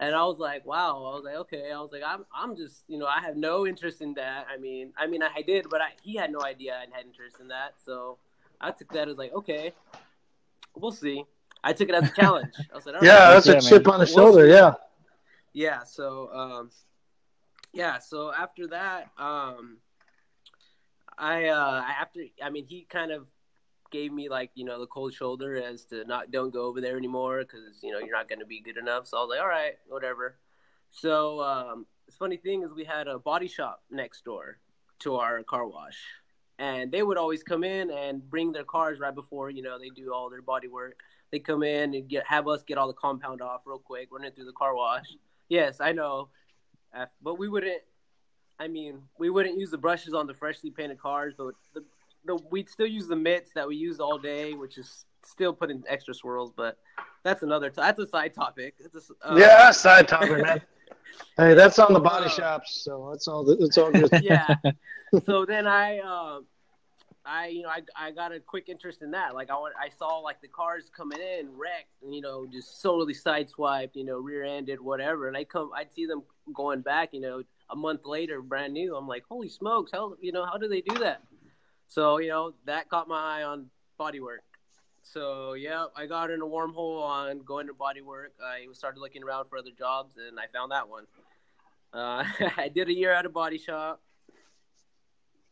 And 0.00 0.14
I 0.14 0.24
was 0.24 0.38
like, 0.38 0.64
wow. 0.64 1.10
I 1.12 1.16
was 1.16 1.24
like, 1.24 1.34
okay. 1.34 1.72
I 1.72 1.80
was 1.80 1.90
like, 1.90 2.02
I'm, 2.06 2.24
I'm 2.32 2.56
just, 2.56 2.84
you 2.86 2.98
know, 2.98 3.06
I 3.06 3.20
have 3.20 3.36
no 3.36 3.66
interest 3.66 4.00
in 4.00 4.14
that. 4.14 4.46
I 4.48 4.56
mean, 4.56 4.92
I 4.96 5.08
mean, 5.08 5.24
I 5.24 5.42
did, 5.42 5.66
but 5.68 5.80
I, 5.80 5.88
he 6.02 6.14
had 6.14 6.30
no 6.30 6.40
idea 6.40 6.74
I 6.74 6.96
had 6.96 7.04
interest 7.04 7.38
in 7.40 7.48
that. 7.48 7.74
So 7.84 8.18
I 8.60 8.70
took 8.70 8.92
that 8.92 9.08
as 9.08 9.16
like, 9.16 9.32
okay, 9.34 9.72
we'll 10.76 10.92
see. 10.92 11.24
I 11.64 11.72
took 11.72 11.88
it 11.88 11.96
as 11.96 12.08
a 12.10 12.14
challenge. 12.14 12.54
I 12.72 12.78
said, 12.78 12.94
yeah, 13.02 13.32
right, 13.32 13.42
that's 13.44 13.48
a 13.48 13.60
chip 13.60 13.88
on 13.88 13.98
the 13.98 14.06
shoulder. 14.06 14.46
We'll 14.46 14.54
yeah. 14.54 14.74
Yeah. 15.52 15.82
So, 15.82 16.30
um, 16.32 16.70
yeah, 17.72 17.98
so 17.98 18.32
after 18.32 18.66
that, 18.68 19.10
um, 19.18 19.78
I 21.16 21.46
uh, 21.46 21.82
after 22.00 22.20
I 22.42 22.50
mean 22.50 22.66
he 22.66 22.86
kind 22.88 23.10
of 23.10 23.26
gave 23.90 24.12
me 24.12 24.28
like 24.28 24.50
you 24.54 24.64
know 24.64 24.80
the 24.80 24.86
cold 24.86 25.12
shoulder 25.12 25.56
as 25.56 25.84
to 25.86 26.04
not 26.04 26.30
don't 26.30 26.52
go 26.52 26.66
over 26.66 26.80
there 26.80 26.96
anymore 26.96 27.40
because 27.40 27.82
you 27.82 27.92
know 27.92 27.98
you're 27.98 28.16
not 28.16 28.28
going 28.28 28.38
to 28.38 28.46
be 28.46 28.60
good 28.60 28.76
enough. 28.76 29.06
So 29.06 29.18
I 29.18 29.20
was 29.20 29.30
like, 29.30 29.40
all 29.40 29.48
right, 29.48 29.74
whatever. 29.88 30.36
So 30.90 31.40
um, 31.40 31.86
the 32.06 32.12
funny 32.12 32.36
thing 32.36 32.62
is 32.62 32.72
we 32.72 32.84
had 32.84 33.08
a 33.08 33.18
body 33.18 33.48
shop 33.48 33.82
next 33.90 34.24
door 34.24 34.58
to 35.00 35.16
our 35.16 35.42
car 35.42 35.66
wash, 35.66 35.98
and 36.58 36.90
they 36.90 37.02
would 37.02 37.18
always 37.18 37.42
come 37.42 37.64
in 37.64 37.90
and 37.90 38.28
bring 38.28 38.52
their 38.52 38.64
cars 38.64 38.98
right 38.98 39.14
before 39.14 39.50
you 39.50 39.62
know 39.62 39.78
they 39.78 39.90
do 39.90 40.12
all 40.12 40.30
their 40.30 40.42
body 40.42 40.68
work. 40.68 41.00
They 41.30 41.38
come 41.38 41.62
in 41.62 41.94
and 41.94 42.08
get 42.08 42.26
have 42.26 42.48
us 42.48 42.62
get 42.62 42.78
all 42.78 42.86
the 42.86 42.94
compound 42.94 43.42
off 43.42 43.62
real 43.66 43.78
quick, 43.78 44.08
run 44.10 44.24
it 44.24 44.34
through 44.34 44.46
the 44.46 44.52
car 44.52 44.74
wash. 44.74 45.06
Yes, 45.48 45.80
I 45.80 45.92
know, 45.92 46.28
but 47.22 47.38
we 47.38 47.48
wouldn't. 47.48 47.82
I 48.58 48.68
mean, 48.68 49.02
we 49.18 49.30
wouldn't 49.30 49.58
use 49.58 49.70
the 49.70 49.78
brushes 49.78 50.14
on 50.14 50.26
the 50.26 50.34
freshly 50.34 50.70
painted 50.70 50.98
cars, 50.98 51.34
but 51.36 51.54
the, 51.74 51.84
the 52.24 52.36
we'd 52.50 52.68
still 52.68 52.86
use 52.86 53.06
the 53.06 53.16
mitts 53.16 53.52
that 53.54 53.68
we 53.68 53.76
used 53.76 54.00
all 54.00 54.18
day, 54.18 54.54
which 54.54 54.78
is 54.78 55.04
still 55.24 55.52
putting 55.52 55.82
extra 55.88 56.14
swirls. 56.14 56.52
But 56.56 56.78
that's 57.22 57.42
another. 57.42 57.70
T- 57.70 57.76
that's 57.76 57.98
a 58.00 58.06
side 58.06 58.34
topic. 58.34 58.74
It's 58.80 59.10
a, 59.10 59.32
uh, 59.32 59.36
yeah, 59.36 59.70
side 59.70 60.08
topic, 60.08 60.42
man. 60.42 60.62
hey, 61.36 61.54
that's 61.54 61.78
on 61.78 61.92
the 61.92 62.00
body 62.00 62.26
uh, 62.26 62.30
shops, 62.30 62.82
so 62.84 63.08
that's 63.12 63.28
all. 63.28 63.48
It's 63.50 63.78
all 63.78 63.90
good. 63.90 64.10
Yeah. 64.22 64.54
so 65.24 65.44
then 65.44 65.66
I, 65.66 65.98
um, 66.00 66.46
I 67.24 67.48
you 67.48 67.62
know 67.62 67.68
I, 67.68 67.82
I 67.96 68.10
got 68.10 68.32
a 68.32 68.40
quick 68.40 68.68
interest 68.68 69.02
in 69.02 69.10
that. 69.12 69.34
Like 69.34 69.50
I 69.50 69.54
want 69.54 69.74
I 69.80 69.90
saw 69.90 70.18
like 70.18 70.40
the 70.40 70.48
cars 70.48 70.90
coming 70.94 71.20
in 71.20 71.48
wrecked, 71.56 71.92
you 72.08 72.20
know, 72.20 72.46
just 72.50 72.82
totally 72.82 73.14
sideswiped, 73.14 73.94
you 73.94 74.04
know, 74.04 74.18
rear-ended, 74.18 74.80
whatever. 74.80 75.28
And 75.28 75.36
I 75.36 75.44
come, 75.44 75.70
I'd 75.76 75.92
see 75.92 76.06
them 76.06 76.22
going 76.52 76.80
back, 76.80 77.10
you 77.12 77.20
know, 77.20 77.42
a 77.70 77.76
month 77.76 78.04
later, 78.04 78.40
brand 78.42 78.72
new. 78.72 78.96
I'm 78.96 79.08
like, 79.08 79.24
holy 79.28 79.48
smokes, 79.48 79.90
how 79.92 80.14
you 80.20 80.32
know 80.32 80.44
how 80.44 80.58
do 80.58 80.68
they 80.68 80.80
do 80.80 80.98
that? 80.98 81.22
So 81.86 82.18
you 82.18 82.28
know 82.28 82.54
that 82.66 82.88
caught 82.88 83.08
my 83.08 83.40
eye 83.40 83.42
on 83.42 83.66
bodywork. 83.98 84.44
So 85.02 85.54
yeah, 85.54 85.86
I 85.96 86.06
got 86.06 86.30
in 86.30 86.40
a 86.40 86.46
wormhole 86.46 87.02
on 87.02 87.40
going 87.40 87.66
to 87.66 87.74
bodywork. 87.74 88.30
I 88.42 88.66
started 88.72 89.00
looking 89.00 89.22
around 89.22 89.48
for 89.48 89.58
other 89.58 89.70
jobs, 89.76 90.16
and 90.16 90.38
I 90.38 90.46
found 90.52 90.72
that 90.72 90.88
one. 90.88 91.04
Uh, 91.92 92.24
I 92.56 92.68
did 92.68 92.88
a 92.88 92.94
year 92.94 93.12
at 93.12 93.26
a 93.26 93.30
body 93.30 93.58
shop, 93.58 94.02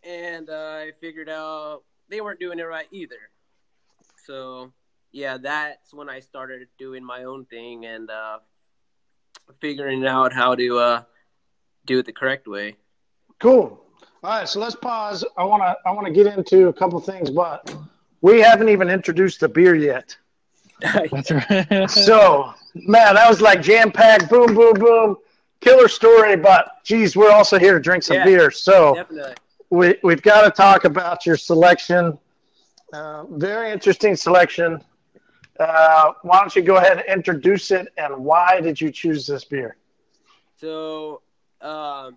and 0.02 0.50
uh, 0.50 0.52
I 0.52 0.92
figured 1.00 1.28
out 1.28 1.82
they 2.08 2.20
weren't 2.20 2.40
doing 2.40 2.58
it 2.58 2.64
right 2.64 2.86
either. 2.92 3.30
So 4.26 4.72
yeah, 5.12 5.38
that's 5.38 5.94
when 5.94 6.10
I 6.10 6.20
started 6.20 6.68
doing 6.78 7.04
my 7.04 7.24
own 7.24 7.46
thing 7.46 7.86
and 7.86 8.10
uh, 8.10 8.38
figuring 9.60 10.06
out 10.06 10.32
how 10.32 10.54
to 10.54 10.78
uh, 10.78 11.02
do 11.86 11.98
it 11.98 12.06
the 12.06 12.12
correct 12.12 12.46
way. 12.46 12.76
Cool. 13.38 13.82
All 14.24 14.30
right, 14.30 14.48
so 14.48 14.60
let's 14.60 14.74
pause. 14.74 15.24
I 15.36 15.44
want 15.44 15.62
to 15.62 15.76
I 15.86 15.92
want 15.92 16.06
to 16.06 16.12
get 16.12 16.26
into 16.26 16.68
a 16.68 16.72
couple 16.72 16.98
things, 17.00 17.30
but 17.30 17.72
we 18.22 18.40
haven't 18.40 18.68
even 18.68 18.88
introduced 18.88 19.40
the 19.40 19.48
beer 19.48 19.74
yet. 19.74 20.16
That's 20.80 21.30
right. 21.30 21.90
so, 21.90 22.52
man, 22.74 23.14
that 23.14 23.28
was 23.28 23.40
like 23.40 23.62
jam 23.62 23.90
packed, 23.92 24.28
boom, 24.28 24.54
boom, 24.54 24.74
boom, 24.74 25.16
killer 25.60 25.88
story. 25.88 26.36
But 26.36 26.82
geez, 26.84 27.16
we're 27.16 27.30
also 27.30 27.58
here 27.58 27.74
to 27.74 27.80
drink 27.80 28.02
some 28.02 28.16
Yeah, 28.18 28.24
beer. 28.24 28.50
So 28.50 28.94
Definitely. 28.94 29.34
we 29.70 29.94
we've 30.02 30.22
got 30.22 30.42
to 30.42 30.50
talk 30.50 30.84
about 30.84 31.24
your 31.24 31.36
selection. 31.36 32.18
Uh, 32.92 33.24
very 33.30 33.70
interesting 33.70 34.16
selection. 34.16 34.82
Uh, 35.58 36.12
why 36.22 36.40
don't 36.40 36.54
you 36.54 36.62
go 36.62 36.76
ahead 36.76 36.98
and 36.98 37.06
introduce 37.06 37.70
it, 37.70 37.88
and 37.96 38.24
why 38.24 38.60
did 38.60 38.80
you 38.80 38.90
choose 38.90 39.26
this 39.26 39.44
beer? 39.44 39.76
So, 40.56 41.22
um, 41.60 42.16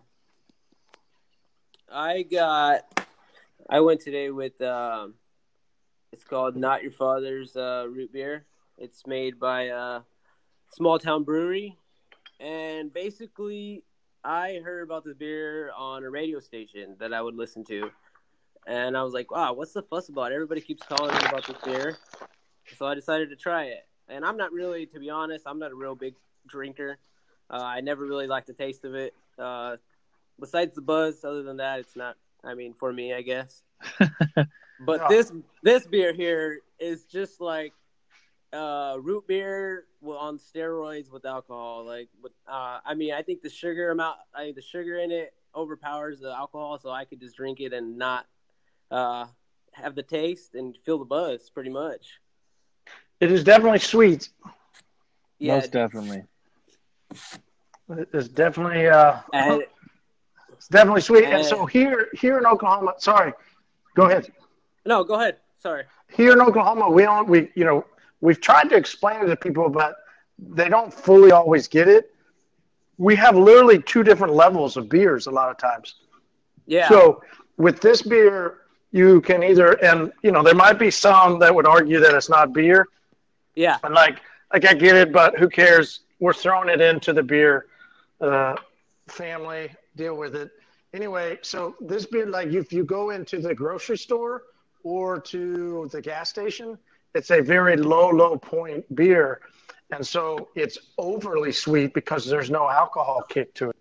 I 1.91 2.23
got. 2.23 3.07
I 3.69 3.79
went 3.79 4.01
today 4.01 4.29
with. 4.29 4.59
Um, 4.61 5.15
it's 6.11 6.23
called 6.23 6.55
Not 6.55 6.81
Your 6.81 6.91
Father's 6.91 7.55
uh, 7.55 7.85
Root 7.89 8.11
Beer. 8.11 8.45
It's 8.77 9.05
made 9.05 9.39
by 9.39 9.63
a 9.63 10.01
Small 10.73 10.99
Town 10.99 11.23
Brewery, 11.23 11.77
and 12.39 12.91
basically, 12.91 13.83
I 14.23 14.59
heard 14.63 14.83
about 14.83 15.05
this 15.05 15.15
beer 15.15 15.71
on 15.77 16.03
a 16.03 16.09
radio 16.09 16.39
station 16.39 16.95
that 16.99 17.13
I 17.13 17.21
would 17.21 17.35
listen 17.35 17.63
to, 17.65 17.89
and 18.67 18.97
I 18.97 19.03
was 19.03 19.13
like, 19.13 19.31
"Wow, 19.31 19.53
what's 19.53 19.73
the 19.73 19.83
fuss 19.83 20.09
about? 20.09 20.31
Everybody 20.31 20.61
keeps 20.61 20.83
calling 20.85 21.13
me 21.13 21.21
about 21.25 21.45
this 21.47 21.57
beer." 21.63 21.97
So 22.77 22.85
I 22.85 22.95
decided 22.95 23.29
to 23.29 23.35
try 23.35 23.65
it, 23.65 23.87
and 24.07 24.25
I'm 24.25 24.37
not 24.37 24.51
really, 24.51 24.85
to 24.87 24.99
be 24.99 25.09
honest, 25.09 25.45
I'm 25.47 25.59
not 25.59 25.71
a 25.71 25.75
real 25.75 25.95
big 25.95 26.15
drinker. 26.47 26.97
Uh, 27.49 27.61
I 27.63 27.81
never 27.81 28.05
really 28.05 28.27
liked 28.27 28.47
the 28.47 28.53
taste 28.53 28.85
of 28.85 28.95
it. 28.95 29.13
Uh, 29.37 29.77
besides 30.39 30.75
the 30.75 30.81
buzz, 30.81 31.23
other 31.23 31.43
than 31.43 31.57
that, 31.57 31.79
it's 31.79 31.95
not. 31.95 32.15
I 32.43 32.53
mean, 32.53 32.73
for 32.73 32.93
me, 32.93 33.13
I 33.13 33.21
guess. 33.21 33.63
But 34.81 35.01
Yeah. 35.01 35.07
this 35.09 35.31
this 35.61 35.85
beer 35.85 36.13
here 36.13 36.61
is 36.79 37.03
just 37.03 37.41
like 37.41 37.73
uh, 38.53 38.95
root 38.99 39.27
beer 39.27 39.85
on 40.01 40.39
steroids 40.39 41.11
with 41.11 41.25
alcohol. 41.25 41.85
Like, 41.85 42.09
with, 42.21 42.31
uh, 42.47 42.79
I 42.85 42.93
mean, 42.95 43.13
I 43.13 43.21
think 43.21 43.41
the 43.41 43.49
sugar 43.49 43.91
amount, 43.91 44.17
I 44.33 44.43
think 44.43 44.55
the 44.55 44.61
sugar 44.61 44.97
in 44.97 45.11
it 45.11 45.33
overpowers 45.55 46.19
the 46.19 46.31
alcohol, 46.31 46.79
so 46.79 46.89
I 46.89 47.05
could 47.05 47.19
just 47.19 47.35
drink 47.35 47.59
it 47.59 47.73
and 47.73 47.97
not 47.97 48.25
uh, 48.89 49.25
have 49.73 49.95
the 49.95 50.03
taste 50.03 50.55
and 50.55 50.77
feel 50.85 50.97
the 50.97 51.05
buzz, 51.05 51.49
pretty 51.49 51.69
much. 51.69 52.19
It 53.19 53.31
is 53.31 53.43
definitely 53.43 53.79
sweet. 53.79 54.29
Yeah, 55.39 55.55
Most 55.55 55.71
definitely. 55.71 56.23
It's 58.13 58.27
definitely 58.27 58.87
uh, 58.87 59.17
and 59.33 59.63
it's 60.53 60.67
definitely 60.67 61.01
sweet. 61.01 61.23
And 61.25 61.35
And- 61.35 61.45
so 61.45 61.65
here 61.65 62.07
here 62.13 62.37
in 62.37 62.45
Oklahoma, 62.45 62.93
sorry, 62.97 63.33
go 63.95 64.03
ahead. 64.05 64.31
no, 64.85 65.03
go 65.03 65.15
ahead. 65.15 65.37
Sorry. 65.59 65.83
here 66.09 66.31
in 66.33 66.41
Oklahoma, 66.41 66.89
we 66.89 67.03
don't 67.03 67.27
we 67.27 67.51
you 67.55 67.65
know 67.65 67.85
we've 68.21 68.39
tried 68.39 68.69
to 68.69 68.75
explain 68.75 69.21
it 69.21 69.27
to 69.27 69.35
people, 69.35 69.69
but 69.69 69.95
they 70.37 70.69
don't 70.69 70.93
fully 70.93 71.31
always 71.31 71.67
get 71.67 71.87
it. 71.87 72.13
We 72.97 73.15
have 73.15 73.35
literally 73.35 73.81
two 73.81 74.03
different 74.03 74.33
levels 74.33 74.77
of 74.77 74.87
beers 74.89 75.27
a 75.27 75.31
lot 75.31 75.49
of 75.49 75.57
times. 75.57 75.95
Yeah. 76.65 76.87
So 76.89 77.21
with 77.57 77.81
this 77.81 78.01
beer, 78.01 78.59
you 78.91 79.19
can 79.21 79.41
either 79.43 79.73
and 79.83 80.11
you 80.21 80.31
know 80.31 80.43
there 80.43 80.55
might 80.55 80.77
be 80.79 80.91
some 80.91 81.39
that 81.39 81.53
would 81.53 81.65
argue 81.65 81.99
that 82.01 82.13
it's 82.13 82.29
not 82.29 82.53
beer, 82.53 82.87
yeah. 83.59 83.77
and 83.83 83.93
like 83.93 84.21
like 84.53 84.65
I 84.65 84.73
get 84.73 84.95
it, 84.95 85.11
but 85.11 85.37
who 85.37 85.47
cares? 85.49 86.01
We're 86.19 86.33
throwing 86.33 86.69
it 86.69 86.81
into 86.81 87.13
the 87.13 87.23
beer 87.23 87.67
uh, 88.21 88.55
family. 89.07 89.69
Deal 89.95 90.15
with 90.15 90.35
it 90.35 90.49
anyway. 90.93 91.37
So 91.41 91.75
this 91.81 92.05
beer, 92.05 92.25
like 92.25 92.47
if 92.47 92.71
you 92.73 92.83
go 92.83 93.09
into 93.11 93.39
the 93.39 93.53
grocery 93.53 93.97
store 93.97 94.43
or 94.83 95.19
to 95.33 95.89
the 95.91 96.01
gas 96.01 96.29
station, 96.29 96.77
it's 97.13 97.31
a 97.31 97.41
very 97.41 97.75
low, 97.75 98.09
low 98.09 98.37
point 98.37 98.83
beer, 98.95 99.41
and 99.91 100.05
so 100.05 100.49
it's 100.55 100.77
overly 100.97 101.51
sweet 101.51 101.93
because 101.93 102.25
there's 102.25 102.49
no 102.49 102.69
alcohol 102.69 103.23
kick 103.29 103.53
to 103.55 103.69
it. 103.71 103.75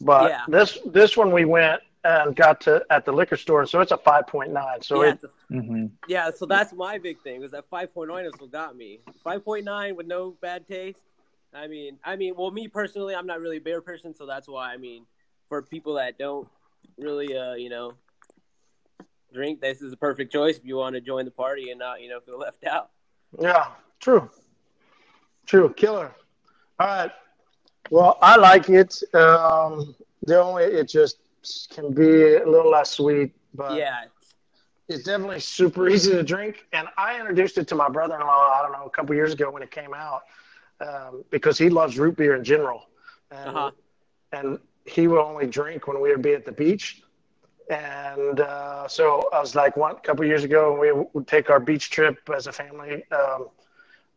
But 0.00 0.30
Yeah. 0.30 0.44
this 0.48 0.78
this 0.86 1.16
one 1.16 1.30
we 1.32 1.44
went 1.44 1.80
and 2.04 2.36
got 2.36 2.60
to 2.62 2.84
at 2.90 3.04
the 3.04 3.12
liquor 3.12 3.36
store, 3.36 3.66
so 3.66 3.80
it's 3.80 3.92
a 3.92 3.96
five 3.96 4.26
point 4.26 4.52
nine. 4.52 4.82
So 4.82 5.02
yeah, 5.02 5.08
it, 5.08 5.14
it's 5.14 5.24
a 5.24 5.28
hmm 5.50 5.86
Yeah, 6.06 6.30
so 6.30 6.46
that's 6.46 6.72
my 6.72 6.98
big 6.98 7.20
thing. 7.22 7.40
Was 7.40 7.52
that 7.52 7.68
5.9 7.70 8.26
is 8.26 8.32
what 8.38 8.52
got 8.52 8.76
me. 8.76 9.00
5.9 9.24 9.96
with 9.96 10.06
no 10.06 10.36
bad 10.40 10.66
taste. 10.68 10.98
I 11.54 11.66
mean, 11.66 11.98
I 12.04 12.16
mean, 12.16 12.34
well, 12.36 12.50
me 12.50 12.68
personally, 12.68 13.14
I'm 13.14 13.26
not 13.26 13.40
really 13.40 13.56
a 13.58 13.60
beer 13.60 13.80
person, 13.80 14.14
so 14.14 14.26
that's 14.26 14.48
why. 14.48 14.72
I 14.72 14.76
mean, 14.76 15.06
for 15.48 15.62
people 15.62 15.94
that 15.94 16.18
don't 16.18 16.48
really, 16.98 17.36
uh, 17.36 17.54
you 17.54 17.70
know, 17.70 17.94
drink, 19.32 19.60
this 19.60 19.80
is 19.80 19.92
a 19.92 19.96
perfect 19.96 20.32
choice 20.32 20.56
if 20.56 20.64
you 20.64 20.76
want 20.76 20.94
to 20.94 21.00
join 21.00 21.24
the 21.24 21.30
party 21.30 21.70
and 21.70 21.78
not, 21.78 22.02
you 22.02 22.08
know, 22.08 22.20
feel 22.20 22.38
left 22.38 22.66
out. 22.66 22.90
Yeah, 23.40 23.66
true. 24.00 24.28
True. 25.46 25.72
Killer. 25.74 26.12
All 26.80 26.86
right. 26.86 27.10
Well, 27.90 28.18
I 28.20 28.36
like 28.36 28.68
it. 28.68 29.00
Um, 29.14 29.94
the 30.26 30.42
only 30.42 30.64
it 30.64 30.88
just 30.88 31.18
can 31.70 31.92
be 31.92 32.34
a 32.36 32.46
little 32.46 32.70
less 32.70 32.90
sweet, 32.90 33.32
but 33.54 33.74
yeah, 33.76 34.04
it's 34.88 35.04
definitely 35.04 35.40
super 35.40 35.88
easy 35.94 36.12
to 36.12 36.22
drink. 36.22 36.66
And 36.72 36.88
I 36.96 37.18
introduced 37.18 37.58
it 37.58 37.66
to 37.68 37.74
my 37.74 37.88
brother-in-law. 37.88 38.50
I 38.58 38.62
don't 38.62 38.72
know 38.72 38.84
a 38.86 38.90
couple 38.90 39.14
years 39.14 39.32
ago 39.32 39.50
when 39.50 39.62
it 39.62 39.70
came 39.70 39.94
out 39.94 40.22
um, 40.80 41.24
because 41.30 41.58
he 41.58 41.68
loves 41.68 41.98
root 41.98 42.16
beer 42.16 42.34
in 42.34 42.44
general, 42.44 42.88
and 43.30 43.56
Uh-huh. 43.56 43.70
and 44.32 44.58
he 44.84 45.06
would 45.06 45.20
only 45.20 45.46
drink 45.46 45.86
when 45.86 46.00
we 46.00 46.10
would 46.10 46.22
be 46.22 46.32
at 46.34 46.44
the 46.44 46.52
beach. 46.52 47.02
And 47.70 48.40
uh, 48.40 48.86
so 48.88 49.28
I 49.32 49.40
was 49.40 49.54
like, 49.54 49.76
one 49.76 49.96
couple 49.96 50.24
years 50.24 50.44
ago, 50.44 50.72
when 50.72 50.80
we 50.96 51.06
would 51.14 51.26
take 51.26 51.50
our 51.50 51.60
beach 51.60 51.90
trip 51.90 52.18
as 52.34 52.46
a 52.46 52.52
family. 52.52 53.04
Um, 53.10 53.48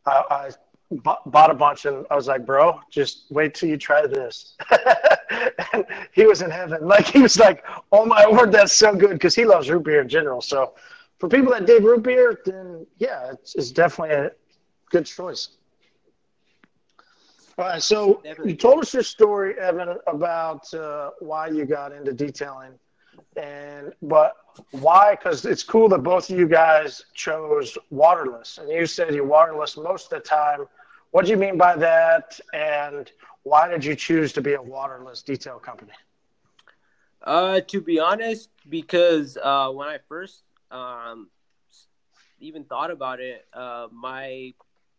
I, 0.06 0.24
I 0.30 0.50
bought 0.91 1.51
a 1.51 1.53
bunch, 1.53 1.86
and 1.86 2.06
I 2.10 2.15
was 2.15 2.27
like, 2.27 2.46
"Bro, 2.46 2.79
just 2.89 3.25
wait 3.29 3.53
till 3.53 3.70
you 3.70 3.77
try 3.77 4.08
this." 4.08 4.56
and 5.74 5.86
he 6.12 6.25
was 6.25 6.41
in 6.41 6.50
heaven. 6.50 6.79
Like 6.88 7.08
he 7.08 7.22
was 7.22 7.38
like, 7.38 7.63
"Oh 7.91 8.06
my 8.06 8.29
word, 8.29 8.51
that's 8.51 8.74
so 8.74 8.96
good!" 8.96 9.12
Because 9.12 9.36
he 9.36 9.46
loves 9.46 9.70
root 9.70 9.84
beer 9.84 10.01
in 10.01 10.10
general. 10.10 10.41
So 10.41 10.74
for 11.20 11.27
people 11.27 11.51
that 11.51 11.65
dig 11.65 11.84
root 11.84 12.03
beer, 12.03 12.39
then 12.46 12.86
yeah, 12.98 13.32
it's, 13.34 13.56
it's 13.56 13.72
definitely 13.72 14.15
a 14.15 14.32
good 14.89 15.06
choice. 15.06 15.50
All 17.60 17.65
right, 17.65 17.82
so 17.82 18.22
you 18.46 18.56
told 18.56 18.84
us 18.84 18.94
your 18.94 19.01
story, 19.01 19.58
Evan, 19.60 19.98
about 20.06 20.72
uh, 20.75 21.10
why 21.20 21.48
you 21.48 21.65
got 21.65 21.91
into 21.91 22.13
detailing, 22.13 22.74
and 23.38 23.94
but 24.01 24.36
why? 24.72 25.15
Because 25.15 25.46
it's 25.46 25.63
cool 25.63 25.88
that 25.89 26.00
both 26.00 26.29
of 26.29 26.38
you 26.38 26.48
guys 26.48 27.03
chose 27.13 27.77
waterless, 27.89 28.58
and 28.58 28.70
you 28.70 28.86
said 28.86 29.13
you're 29.13 29.25
waterless 29.25 29.77
most 29.77 30.12
of 30.12 30.22
the 30.22 30.27
time. 30.27 30.65
What 31.12 31.25
do 31.25 31.32
you 31.32 31.38
mean 31.38 31.58
by 31.58 31.75
that? 31.77 32.39
And 32.53 33.10
why 33.44 33.67
did 33.67 33.86
you 33.86 33.96
choose 33.96 34.34
to 34.34 34.41
be 34.41 34.53
a 34.53 34.62
waterless 34.62 35.22
detail 35.22 35.60
company? 35.60 35.94
Uh, 37.24 37.62
to 37.62 37.82
be 37.82 38.00
honest, 38.00 38.50
because 38.67 39.38
uh, 39.38 39.70
when 39.70 39.88
I 39.88 40.00
first 40.10 40.44
um, 40.72 41.29
even 42.39 42.63
thought 42.63 42.91
about 42.91 43.20
it, 43.20 43.46
uh, 43.53 43.88
my 43.91 44.53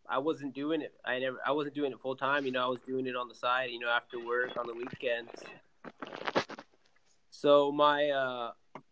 I 0.09 0.19
wasn't 0.19 0.55
doing 0.55 0.81
it. 0.81 0.95
I 1.05 1.19
never. 1.19 1.39
I 1.45 1.53
wasn't 1.53 1.75
doing 1.75 1.93
it 1.93 1.99
full 2.01 2.17
time. 2.17 2.47
You 2.47 2.53
know, 2.53 2.65
I 2.65 2.69
was 2.69 2.81
doing 2.87 3.07
it 3.07 3.17
on 3.17 3.29
the 3.29 3.35
side. 3.35 3.71
You 3.71 3.81
know, 3.81 3.89
after 3.89 4.25
work 4.25 4.57
on 4.57 4.67
the 4.67 4.75
weekends. 4.75 5.43
So 7.39 7.71
my 7.71 8.11
uh, 8.11 8.51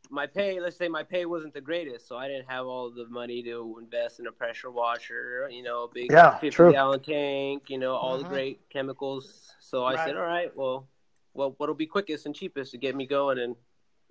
my 0.08 0.28
pay, 0.28 0.60
let's 0.60 0.76
say 0.76 0.86
my 0.86 1.02
pay 1.02 1.26
wasn't 1.26 1.52
the 1.52 1.60
greatest, 1.60 2.06
so 2.06 2.16
I 2.16 2.28
didn't 2.28 2.48
have 2.48 2.64
all 2.64 2.88
the 2.90 3.06
money 3.08 3.42
to 3.42 3.76
invest 3.82 4.20
in 4.20 4.28
a 4.28 4.30
pressure 4.32 4.70
washer. 4.70 5.48
You 5.50 5.64
know, 5.64 5.82
a 5.82 5.88
big 5.92 6.12
Yeah, 6.12 6.38
fifty 6.38 6.50
true. 6.50 6.70
gallon 6.72 7.00
tank. 7.00 7.68
You 7.68 7.78
know, 7.78 7.96
all 7.96 8.16
Mhm. 8.16 8.22
the 8.22 8.28
great 8.28 8.60
chemicals. 8.70 9.52
So 9.58 9.84
I 9.84 9.94
Right. 9.94 10.04
said, 10.04 10.16
all 10.16 10.22
right, 10.22 10.56
well, 10.56 10.86
well, 11.34 11.54
what'll 11.56 11.74
be 11.74 11.86
quickest 11.86 12.24
and 12.24 12.36
cheapest 12.36 12.70
to 12.70 12.78
get 12.78 12.94
me 12.94 13.04
going, 13.04 13.40
and 13.40 13.56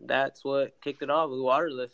that's 0.01 0.43
what 0.43 0.81
kicked 0.81 1.01
it 1.01 1.09
off 1.09 1.29
with 1.29 1.39
waterless. 1.39 1.93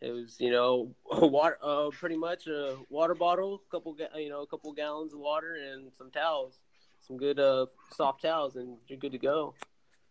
It 0.00 0.12
was, 0.12 0.40
you 0.40 0.50
know, 0.50 0.94
water, 1.04 1.58
uh, 1.62 1.90
pretty 1.90 2.16
much 2.16 2.46
a 2.46 2.78
water 2.88 3.14
bottle, 3.14 3.62
couple, 3.70 3.92
ga- 3.92 4.16
you 4.16 4.30
know, 4.30 4.40
a 4.40 4.46
couple 4.46 4.72
gallons 4.72 5.12
of 5.12 5.18
water, 5.18 5.56
and 5.56 5.92
some 5.92 6.10
towels, 6.10 6.58
some 7.02 7.18
good, 7.18 7.38
uh, 7.38 7.66
soft 7.92 8.22
towels, 8.22 8.56
and 8.56 8.78
you're 8.88 8.98
good 8.98 9.12
to 9.12 9.18
go. 9.18 9.54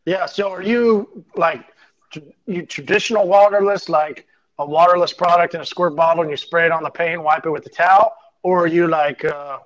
Yeah. 0.05 0.25
So 0.25 0.51
are 0.51 0.61
you 0.61 1.25
like 1.35 1.65
tr- 2.11 2.19
you 2.45 2.65
traditional 2.65 3.27
waterless, 3.27 3.89
like 3.89 4.27
a 4.59 4.65
waterless 4.65 5.13
product 5.13 5.55
in 5.55 5.61
a 5.61 5.65
squirt 5.65 5.95
bottle, 5.95 6.21
and 6.23 6.31
you 6.31 6.37
spray 6.37 6.65
it 6.65 6.71
on 6.71 6.83
the 6.83 6.89
paint, 6.89 7.21
wipe 7.21 7.45
it 7.45 7.49
with 7.49 7.63
the 7.63 7.69
towel, 7.69 8.15
or 8.43 8.63
are 8.63 8.67
you 8.67 8.87
like 8.87 9.25
uh, 9.25 9.59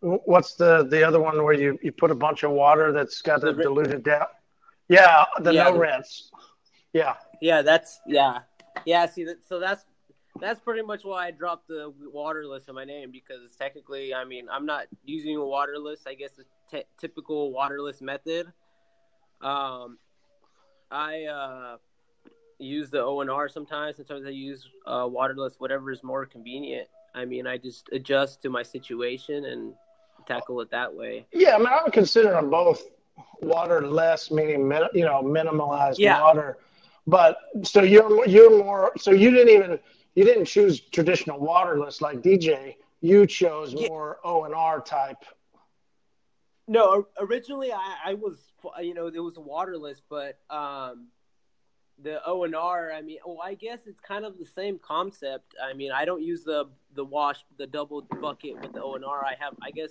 what's 0.00 0.54
the 0.54 0.84
the 0.84 1.02
other 1.06 1.20
one 1.20 1.42
where 1.42 1.54
you 1.54 1.78
you 1.82 1.92
put 1.92 2.10
a 2.10 2.14
bunch 2.14 2.42
of 2.42 2.50
water 2.50 2.92
that's 2.92 3.22
got 3.22 3.40
The 3.40 3.52
the 3.52 3.62
diluted 3.62 4.02
down? 4.04 4.26
Yeah, 4.88 5.24
the 5.40 5.52
Yeah, 5.52 5.64
no 5.64 5.72
the- 5.72 5.78
rinse. 5.80 6.30
Yeah. 6.92 7.14
Yeah, 7.42 7.62
that's 7.62 8.00
yeah, 8.06 8.40
yeah. 8.86 9.06
See, 9.06 9.24
that, 9.24 9.44
so 9.46 9.58
that's 9.60 9.84
that's 10.40 10.60
pretty 10.60 10.82
much 10.82 11.04
why 11.04 11.26
I 11.26 11.30
dropped 11.30 11.68
the 11.68 11.92
waterless 12.12 12.64
in 12.68 12.74
my 12.74 12.84
name 12.84 13.10
because 13.10 13.54
technically, 13.58 14.14
I 14.14 14.24
mean, 14.24 14.48
I'm 14.50 14.66
not 14.66 14.86
using 15.04 15.36
a 15.36 15.44
waterless. 15.44 16.00
I 16.06 16.14
guess 16.14 16.32
the 16.32 16.44
t- 16.70 16.84
typical 16.98 17.52
waterless 17.52 18.00
method. 18.00 18.52
Um, 19.40 19.98
I 20.90 21.24
uh, 21.24 21.76
use 22.58 22.90
the 22.90 22.98
ONR 22.98 23.50
sometimes. 23.50 23.96
Sometimes 23.96 24.26
I 24.26 24.30
use 24.30 24.68
uh, 24.86 25.06
waterless, 25.10 25.56
whatever 25.58 25.90
is 25.90 26.02
more 26.02 26.26
convenient. 26.26 26.88
I 27.14 27.24
mean, 27.24 27.46
I 27.46 27.56
just 27.56 27.88
adjust 27.92 28.42
to 28.42 28.50
my 28.50 28.62
situation 28.62 29.46
and 29.46 29.74
tackle 30.26 30.60
it 30.60 30.70
that 30.70 30.94
way. 30.94 31.26
Yeah, 31.32 31.54
I 31.54 31.58
mean, 31.58 31.68
I 31.68 31.82
would 31.82 31.92
consider 31.92 32.30
them 32.30 32.50
both 32.50 32.82
waterless, 33.40 34.30
meaning 34.30 34.60
you 34.94 35.04
know 35.04 35.22
minimalized 35.22 35.98
Yeah. 35.98 36.20
water. 36.20 36.58
But 37.06 37.38
so 37.62 37.82
you're 37.82 38.26
you're 38.26 38.58
more 38.58 38.92
so 38.98 39.12
you 39.12 39.30
didn't 39.30 39.48
even 39.48 39.78
you 40.14 40.24
didn't 40.24 40.46
choose 40.46 40.80
traditional 40.80 41.38
waterless 41.38 42.00
like 42.00 42.20
DJ. 42.22 42.76
You 43.00 43.26
chose 43.26 43.74
Yeah. 43.74 43.88
more 43.88 44.18
ONR 44.24 44.84
type. 44.84 45.24
No, 46.68 47.06
originally 47.20 47.72
I, 47.72 47.96
I 48.06 48.14
was, 48.14 48.50
you 48.80 48.94
know, 48.94 49.06
it 49.06 49.18
was 49.18 49.38
waterless, 49.38 50.00
but 50.08 50.38
um, 50.50 51.08
the 52.02 52.20
ONR. 52.26 52.94
I 52.94 53.02
mean, 53.02 53.18
well, 53.24 53.40
I 53.42 53.54
guess 53.54 53.80
it's 53.86 54.00
kind 54.00 54.24
of 54.24 54.38
the 54.38 54.44
same 54.46 54.78
concept. 54.78 55.54
I 55.62 55.72
mean, 55.72 55.92
I 55.92 56.04
don't 56.04 56.22
use 56.22 56.44
the 56.44 56.66
the 56.94 57.04
wash, 57.04 57.44
the 57.58 57.66
double 57.66 58.02
bucket 58.20 58.60
with 58.60 58.72
the 58.72 58.80
ONR. 58.80 59.24
I 59.24 59.34
have, 59.38 59.54
I 59.62 59.70
guess, 59.70 59.90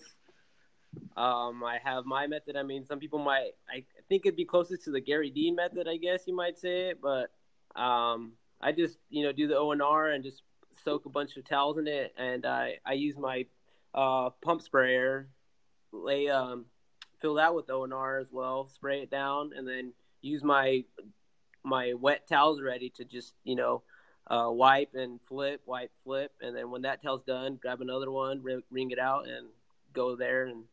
um, 1.16 1.64
I 1.64 1.80
have 1.84 2.06
my 2.06 2.28
method. 2.28 2.56
I 2.56 2.64
mean, 2.64 2.86
some 2.86 3.00
people 3.00 3.20
might, 3.20 3.52
I 3.70 3.84
think 4.10 4.26
it'd 4.26 4.36
be 4.36 4.46
closest 4.46 4.86
to 4.86 4.92
the 4.92 5.02
Garry 5.02 5.30
Dean 5.30 5.56
method. 5.56 5.88
I 5.88 5.98
guess 5.98 6.24
you 6.28 6.36
might 6.36 6.58
say 6.58 6.90
it, 6.90 7.00
but 7.02 7.32
um, 7.80 8.34
I 8.62 8.72
just, 8.72 8.98
you 9.10 9.24
know, 9.24 9.32
do 9.32 9.48
the 9.48 9.56
ONR 9.56 10.14
and 10.14 10.24
just 10.24 10.42
soak 10.84 11.06
a 11.06 11.10
bunch 11.10 11.38
of 11.38 11.46
towels 11.46 11.78
in 11.78 11.88
it, 11.88 12.14
and 12.18 12.46
I 12.46 12.80
I 12.86 12.94
use 12.94 13.18
my 13.18 13.46
uh, 13.94 14.30
pump 14.42 14.62
sprayer 14.62 15.30
lay 15.92 16.28
um 16.28 16.66
fill 17.26 17.36
that 17.36 17.56
with 17.56 17.70
ONR 17.70 18.22
as 18.22 18.32
well, 18.32 18.68
spray 18.68 19.02
it 19.02 19.10
down, 19.10 19.50
and 19.58 19.68
then 19.68 19.94
use 20.22 20.44
my 20.44 20.84
my 21.64 21.94
wet 21.94 22.28
towels 22.28 22.62
ready 22.62 22.92
to 22.92 23.04
just 23.04 23.34
you 23.44 23.56
know 23.56 23.82
uh, 24.28 24.50
wipe 24.52 24.94
and 24.94 25.20
flip, 25.28 25.62
wipe, 25.66 25.92
flip, 26.04 26.32
and 26.40 26.56
then 26.56 26.70
when 26.70 26.84
that 26.84 27.02
towel's 27.02 27.24
done, 27.24 27.58
grab 27.60 27.82
another 27.82 28.12
one, 28.12 28.44
ring, 28.44 28.62
wring 28.70 28.92
it 28.92 29.00
out, 29.00 29.28
and 29.28 29.48
go 29.94 30.16
there, 30.16 30.46
and 30.46 30.66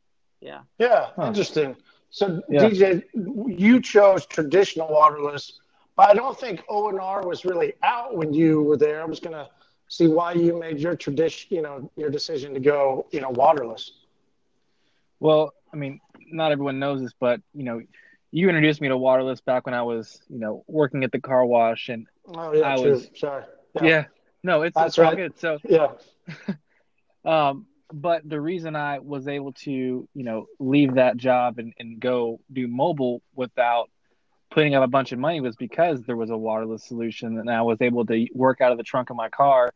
yeah. 0.43 0.61
Yeah, 0.79 1.07
Huh. 1.17 1.29
interesting. 1.29 1.75
So 2.11 2.43
Yeah. 2.51 2.69
DJ, 2.69 3.03
you 3.47 3.81
chose 3.81 4.27
traditional 4.27 4.89
waterless, 4.89 5.61
but 5.97 6.11
I 6.11 6.15
don't 6.15 6.39
think 6.39 6.63
ONR 6.69 7.25
was 7.27 7.47
really 7.47 7.73
out 7.83 8.15
when 8.15 8.35
you 8.35 8.63
were 8.63 8.77
there. 8.77 9.01
I 9.01 9.07
was 9.07 9.21
gonna 9.21 9.49
see 9.89 10.07
why 10.07 10.33
you 10.35 10.59
made 10.59 10.79
your 10.81 10.97
tradition, 10.97 11.57
you 11.57 11.63
know, 11.63 11.91
your 11.97 12.11
decision 12.11 12.53
to 12.55 12.61
go, 12.61 13.07
you 13.11 13.21
know, 13.23 13.31
waterless. 13.31 13.91
Well, 15.21 15.55
I 15.73 15.77
mean, 15.77 16.01
not 16.33 16.53
everyone 16.53 16.79
knows 16.79 17.01
this, 17.03 17.13
but 17.19 17.41
you 17.55 17.65
know, 17.65 17.81
you 18.31 18.49
introduced 18.49 18.81
me 18.81 18.89
to 18.89 18.97
waterless 18.97 19.41
back 19.41 19.67
when 19.67 19.75
I 19.75 19.83
was, 19.83 20.21
you 20.29 20.39
know, 20.39 20.65
working 20.67 21.05
at 21.05 21.13
the 21.13 21.21
car 21.21 21.45
wash, 21.45 21.89
and 21.89 22.07
Oh 22.27 22.53
yeah, 22.53 22.73
I 22.75 22.77
true. 22.81 22.93
was- 22.93 23.11
Sorry. 23.15 23.45
yeah, 23.83 24.07
no, 24.43 24.63
it's, 24.63 24.75
That's 24.75 24.89
it's 24.89 24.99
all 24.99 25.05
right. 25.05 25.17
good. 25.17 25.39
So, 25.39 25.59
Yeah. 25.65 25.93
um, 27.25 27.67
but 27.93 28.27
the 28.29 28.41
reason 28.41 28.75
I 28.75 29.01
was 29.01 29.29
able 29.29 29.53
to, 29.53 29.71
you 29.71 30.09
know, 30.15 30.47
leave 30.59 30.95
that 30.95 31.17
job 31.19 31.59
and, 31.59 31.75
and 31.79 32.01
go 32.01 32.41
do 32.51 32.67
mobile 32.67 33.21
without 33.35 33.91
putting 34.51 34.75
up 34.75 34.83
a 34.83 34.89
bunch 34.89 35.13
of 35.13 35.19
money 35.19 35.41
was 35.41 35.57
because 35.57 36.03
there 36.03 36.17
was 36.17 36.31
a 36.31 36.37
waterless 36.37 36.85
solution, 36.87 37.39
and 37.39 37.51
I 37.51 37.63
was 37.63 37.81
able 37.81 38.07
to 38.07 38.27
work 38.35 38.61
out 38.61 38.73
of 38.73 38.79
the 38.79 38.85
trunk 38.85 39.11
of 39.11 39.17
my 39.17 39.29
car 39.29 39.73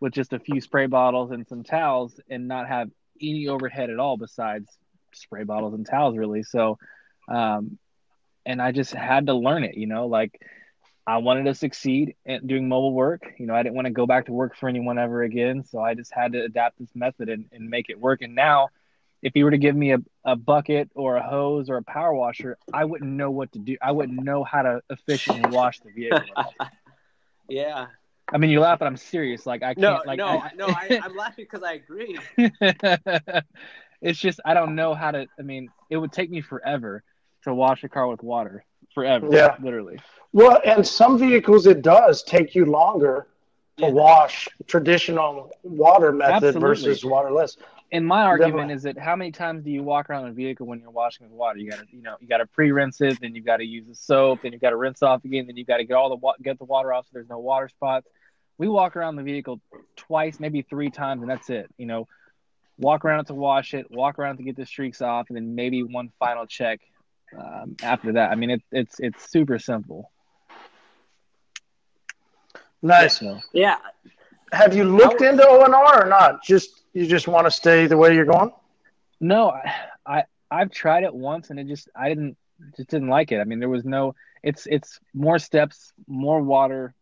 with 0.00 0.12
just 0.12 0.32
a 0.32 0.38
few 0.38 0.60
spray 0.60 0.86
bottles 0.86 1.30
and 1.32 1.46
some 1.48 1.64
towels, 1.64 2.20
and 2.30 2.46
not 2.46 2.68
have 2.68 2.88
any 3.20 3.48
overhead 3.48 3.90
at 3.90 3.98
all 3.98 4.16
besides 4.16 4.68
spray 5.12 5.44
bottles 5.44 5.74
and 5.74 5.86
towels, 5.86 6.16
really. 6.16 6.42
So, 6.42 6.78
um, 7.28 7.78
and 8.44 8.62
I 8.62 8.72
just 8.72 8.92
had 8.92 9.26
to 9.26 9.34
learn 9.34 9.64
it, 9.64 9.76
you 9.76 9.86
know, 9.86 10.06
like 10.06 10.40
I 11.06 11.18
wanted 11.18 11.44
to 11.44 11.54
succeed 11.54 12.16
at 12.26 12.46
doing 12.46 12.68
mobile 12.68 12.92
work. 12.92 13.22
You 13.38 13.46
know, 13.46 13.54
I 13.54 13.62
didn't 13.62 13.76
want 13.76 13.86
to 13.86 13.92
go 13.92 14.06
back 14.06 14.26
to 14.26 14.32
work 14.32 14.56
for 14.56 14.68
anyone 14.68 14.98
ever 14.98 15.22
again. 15.22 15.64
So 15.64 15.80
I 15.80 15.94
just 15.94 16.12
had 16.12 16.32
to 16.32 16.42
adapt 16.42 16.78
this 16.78 16.90
method 16.94 17.28
and, 17.28 17.46
and 17.52 17.70
make 17.70 17.90
it 17.90 18.00
work. 18.00 18.22
And 18.22 18.34
now, 18.34 18.68
if 19.22 19.34
you 19.34 19.44
were 19.44 19.52
to 19.52 19.58
give 19.58 19.74
me 19.74 19.92
a, 19.92 19.98
a 20.24 20.36
bucket 20.36 20.90
or 20.94 21.16
a 21.16 21.22
hose 21.22 21.70
or 21.70 21.76
a 21.76 21.82
power 21.82 22.12
washer, 22.12 22.58
I 22.72 22.84
wouldn't 22.84 23.10
know 23.10 23.30
what 23.30 23.52
to 23.52 23.58
do. 23.60 23.76
I 23.80 23.92
wouldn't 23.92 24.22
know 24.22 24.42
how 24.44 24.62
to 24.62 24.82
efficiently 24.90 25.50
wash 25.50 25.80
the 25.80 25.90
vehicle. 25.90 26.20
yeah. 27.48 27.86
I 28.32 28.38
mean, 28.38 28.50
you 28.50 28.60
laugh, 28.60 28.80
but 28.80 28.86
I'm 28.86 28.96
serious. 28.96 29.46
Like 29.46 29.62
I 29.62 29.74
can't. 29.74 29.78
No, 29.78 30.02
like 30.04 30.18
no, 30.18 30.26
I, 30.26 30.50
no. 30.56 30.66
I, 30.66 31.00
I'm 31.02 31.14
laughing 31.16 31.46
because 31.50 31.62
I 31.62 31.74
agree. 31.74 32.18
it's 34.00 34.18
just 34.18 34.40
I 34.44 34.54
don't 34.54 34.74
know 34.74 34.94
how 34.94 35.10
to. 35.10 35.26
I 35.38 35.42
mean, 35.42 35.68
it 35.90 35.96
would 35.96 36.12
take 36.12 36.30
me 36.30 36.40
forever 36.40 37.02
to 37.44 37.54
wash 37.54 37.84
a 37.84 37.88
car 37.88 38.06
with 38.08 38.22
water. 38.22 38.64
Forever. 38.94 39.28
Yeah. 39.30 39.56
Literally. 39.60 39.98
Well, 40.32 40.60
and 40.64 40.86
some 40.86 41.18
vehicles 41.18 41.66
it 41.66 41.82
does 41.82 42.22
take 42.22 42.54
you 42.54 42.64
longer 42.66 43.26
to 43.78 43.84
Yeah. 43.84 43.90
wash 43.90 44.48
traditional 44.66 45.50
water 45.62 46.12
method 46.12 46.32
Absolutely. 46.56 46.60
versus 46.60 47.04
waterless. 47.04 47.56
And 47.92 48.04
my 48.06 48.22
argument 48.22 48.68
Definitely. 48.68 48.74
is 48.74 48.82
that 48.84 48.98
how 48.98 49.14
many 49.14 49.30
times 49.30 49.62
do 49.64 49.70
you 49.70 49.82
walk 49.82 50.10
around 50.10 50.26
a 50.26 50.32
vehicle 50.32 50.66
when 50.66 50.80
you're 50.80 50.90
washing 50.90 51.26
with 51.28 51.32
water? 51.36 51.58
You 51.58 51.70
got 51.70 51.80
to, 51.80 51.86
you 51.92 52.02
know, 52.02 52.16
you 52.20 52.26
got 52.26 52.38
to 52.38 52.46
pre-rinse 52.46 53.00
it, 53.00 53.20
then 53.20 53.34
you 53.34 53.42
got 53.42 53.58
to 53.58 53.64
use 53.64 53.86
the 53.86 53.94
soap, 53.94 54.40
then 54.42 54.52
you 54.52 54.58
got 54.58 54.70
to 54.70 54.76
rinse 54.76 55.02
off 55.02 55.24
again, 55.24 55.46
then 55.46 55.56
you 55.56 55.64
got 55.64 55.76
to 55.76 55.84
get 55.84 55.94
all 55.94 56.08
the 56.08 56.16
wa- 56.16 56.34
get 56.42 56.58
the 56.58 56.64
water 56.64 56.92
off 56.92 57.04
so 57.04 57.10
there's 57.12 57.28
no 57.28 57.38
water 57.38 57.68
spots. 57.68 58.08
We 58.58 58.66
walk 58.66 58.96
around 58.96 59.16
the 59.16 59.22
vehicle 59.22 59.60
twice, 59.94 60.40
maybe 60.40 60.62
three 60.62 60.90
times, 60.90 61.20
and 61.20 61.30
that's 61.30 61.48
it. 61.50 61.70
You 61.76 61.86
know, 61.86 62.08
walk 62.78 63.04
around 63.04 63.20
it 63.20 63.26
to 63.28 63.34
wash 63.34 63.74
it, 63.74 63.90
walk 63.90 64.18
around 64.18 64.36
to 64.38 64.42
get 64.42 64.56
the 64.56 64.66
streaks 64.66 65.00
off, 65.00 65.28
and 65.28 65.36
then 65.36 65.54
maybe 65.54 65.82
one 65.82 66.10
final 66.18 66.46
check 66.46 66.80
um, 67.36 67.76
after 67.82 68.12
that. 68.12 68.30
I 68.30 68.34
mean, 68.34 68.50
it, 68.50 68.62
it's 68.72 69.00
it's 69.00 69.30
super 69.30 69.58
simple. 69.58 70.10
Nice. 72.82 73.18
So 73.18 73.40
Yeah. 73.52 73.76
Have 74.52 74.74
you 74.74 74.84
looked 74.84 75.22
into 75.22 75.42
ONR 75.42 76.04
or 76.04 76.08
not? 76.08 76.42
Just 76.44 76.82
you 76.92 77.06
just 77.06 77.26
want 77.26 77.46
to 77.46 77.50
stay 77.50 77.86
the 77.86 77.96
way 77.96 78.14
you're 78.14 78.24
going? 78.24 78.52
No, 79.20 79.50
I, 79.50 79.72
I 80.06 80.24
I've 80.50 80.70
tried 80.70 81.02
it 81.02 81.12
once 81.14 81.50
and 81.50 81.58
it 81.58 81.66
just 81.66 81.88
I 81.96 82.08
didn't 82.08 82.36
just 82.76 82.88
didn't 82.88 83.08
like 83.08 83.32
it. 83.32 83.40
I 83.40 83.44
mean, 83.44 83.58
there 83.58 83.68
was 83.68 83.84
no. 83.84 84.14
It's 84.42 84.66
it's 84.70 85.00
more 85.14 85.38
steps, 85.38 85.92
more 86.06 86.40
water, 86.40 86.94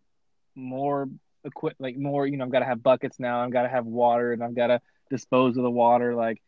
more 0.55 1.09
equip 1.45 1.75
like 1.79 1.97
more. 1.97 2.27
You 2.27 2.39
know, 2.39 2.45
I've 2.45 2.53
got 2.53 2.61
to 2.61 2.65
have 2.65 2.83
buckets 2.83 3.21
now. 3.21 3.41
I've 3.41 3.53
got 3.53 3.63
to 3.63 3.69
have 3.69 3.85
water, 3.85 4.33
and 4.33 4.43
I've 4.43 4.55
got 4.55 4.69
to 4.69 4.81
dispose 5.15 5.57
of 5.57 5.63
the 5.63 5.71
water. 5.71 6.15
Like 6.15 6.43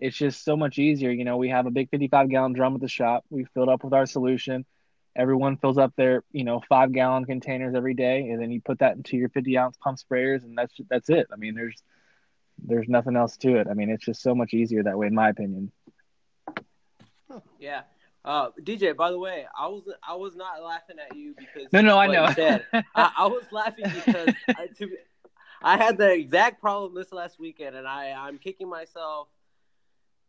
it's 0.00 0.16
just 0.16 0.44
so 0.44 0.56
much 0.56 0.78
easier. 0.78 1.10
You 1.10 1.24
know, 1.24 1.36
we 1.36 1.48
have 1.48 1.66
a 1.66 1.70
big 1.70 1.90
55 1.90 2.30
gallon 2.30 2.52
drum 2.52 2.74
at 2.74 2.80
the 2.80 2.88
shop. 2.88 3.24
We 3.30 3.44
filled 3.54 3.68
up 3.68 3.82
with 3.84 3.92
our 3.92 4.06
solution. 4.06 4.64
Everyone 5.16 5.56
fills 5.56 5.78
up 5.78 5.92
their, 5.96 6.24
you 6.32 6.44
know, 6.44 6.60
five 6.68 6.92
gallon 6.92 7.24
containers 7.24 7.74
every 7.74 7.94
day, 7.94 8.30
and 8.30 8.40
then 8.40 8.50
you 8.50 8.60
put 8.60 8.80
that 8.80 8.96
into 8.96 9.16
your 9.16 9.28
50 9.28 9.56
ounce 9.58 9.76
pump 9.76 9.98
sprayers, 9.98 10.42
and 10.42 10.56
that's 10.58 10.74
that's 10.90 11.08
it. 11.08 11.28
I 11.32 11.36
mean, 11.36 11.54
there's 11.54 11.82
there's 12.62 12.88
nothing 12.88 13.16
else 13.16 13.36
to 13.38 13.56
it. 13.56 13.68
I 13.68 13.74
mean, 13.74 13.90
it's 13.90 14.04
just 14.04 14.22
so 14.22 14.34
much 14.34 14.54
easier 14.54 14.82
that 14.82 14.98
way, 14.98 15.06
in 15.06 15.14
my 15.14 15.28
opinion. 15.28 15.70
Yeah. 17.58 17.82
Uh, 18.24 18.50
DJ, 18.62 18.96
by 18.96 19.10
the 19.10 19.18
way, 19.18 19.46
I 19.58 19.66
was 19.66 19.82
I 20.06 20.14
was 20.14 20.34
not 20.34 20.62
laughing 20.62 20.96
at 20.98 21.14
you 21.14 21.34
because 21.38 21.70
no, 21.72 21.82
no, 21.82 21.98
I 21.98 22.06
know. 22.06 22.24
I, 22.94 23.12
I, 23.18 23.26
was 23.26 23.44
laughing 23.52 23.84
because 23.84 24.34
I, 24.48 24.66
to, 24.78 24.88
I 25.64 25.76
had 25.78 25.96
the 25.96 26.12
exact 26.12 26.60
problem 26.60 26.94
this 26.94 27.12
last 27.12 27.40
weekend, 27.40 27.74
and 27.74 27.86
I 27.86 28.12
I'm 28.12 28.38
kicking 28.38 28.68
myself. 28.68 29.28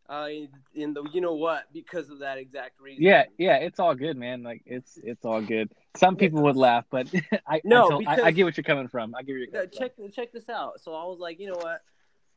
Uh, 0.08 0.28
in, 0.30 0.50
in 0.76 0.94
the 0.94 1.04
you 1.14 1.20
know 1.20 1.34
what 1.34 1.66
because 1.74 2.12
of 2.12 2.20
that 2.20 2.38
exact 2.38 2.80
reason. 2.80 3.04
Yeah, 3.04 3.24
yeah, 3.40 3.56
it's 3.56 3.80
all 3.80 3.96
good, 3.96 4.16
man. 4.16 4.44
Like 4.44 4.62
it's 4.68 5.00
it's 5.04 5.26
all 5.26 5.42
good. 5.42 5.72
Some 5.98 6.16
people 6.16 6.44
would 6.44 6.56
laugh, 6.56 6.86
but 6.92 7.08
I 7.48 7.62
no, 7.64 7.88
I, 7.88 7.98
because, 7.98 8.20
I, 8.20 8.26
I, 8.26 8.32
get 8.32 8.44
what 8.44 8.56
you're 8.56 8.64
coming 8.64 8.88
from. 8.88 9.16
I 9.16 9.24
get 9.24 9.36
you. 9.36 9.48
Check 9.76 9.96
from. 9.96 10.12
check 10.12 10.32
this 10.32 10.48
out. 10.48 10.80
So 10.80 10.94
I 10.94 11.06
was 11.06 11.18
like, 11.18 11.40
you 11.40 11.48
know 11.48 11.58
what? 11.58 11.82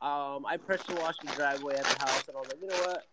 Um, 0.00 0.46
I 0.46 0.56
pressure 0.56 0.94
washed 0.94 1.20
the 1.20 1.30
driveway 1.36 1.74
at 1.74 1.84
the 1.84 1.98
house, 2.06 2.26
and 2.26 2.38
I 2.38 2.40
was 2.40 2.48
like, 2.48 2.62
you 2.62 2.68
know 2.68 2.86
what? 2.86 3.04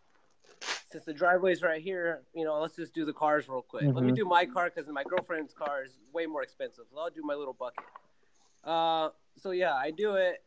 since 0.91 1.03
the 1.03 1.13
driveway's 1.13 1.61
right 1.61 1.81
here, 1.81 2.21
you 2.33 2.45
know, 2.45 2.59
let's 2.61 2.77
just 2.77 2.93
do 2.93 3.03
the 3.03 3.11
cars 3.11 3.49
real 3.49 3.61
quick. 3.61 3.83
Mm-hmm. 3.83 3.95
Let 3.95 4.03
me 4.05 4.11
mm-hmm. 4.11 4.15
do 4.15 4.25
my 4.25 4.45
car 4.45 4.71
because 4.73 4.89
my 4.89 5.03
girlfriend's 5.03 5.53
car 5.53 5.83
is 5.83 5.91
way 6.13 6.25
more 6.25 6.41
expensive. 6.41 6.85
So 6.89 6.99
I'll 6.99 7.09
do 7.09 7.21
my 7.21 7.33
little 7.33 7.53
bucket. 7.53 7.83
Uh, 8.63 9.09
so 9.37 9.51
yeah, 9.51 9.73
I 9.73 9.91
do 9.91 10.15
it, 10.15 10.43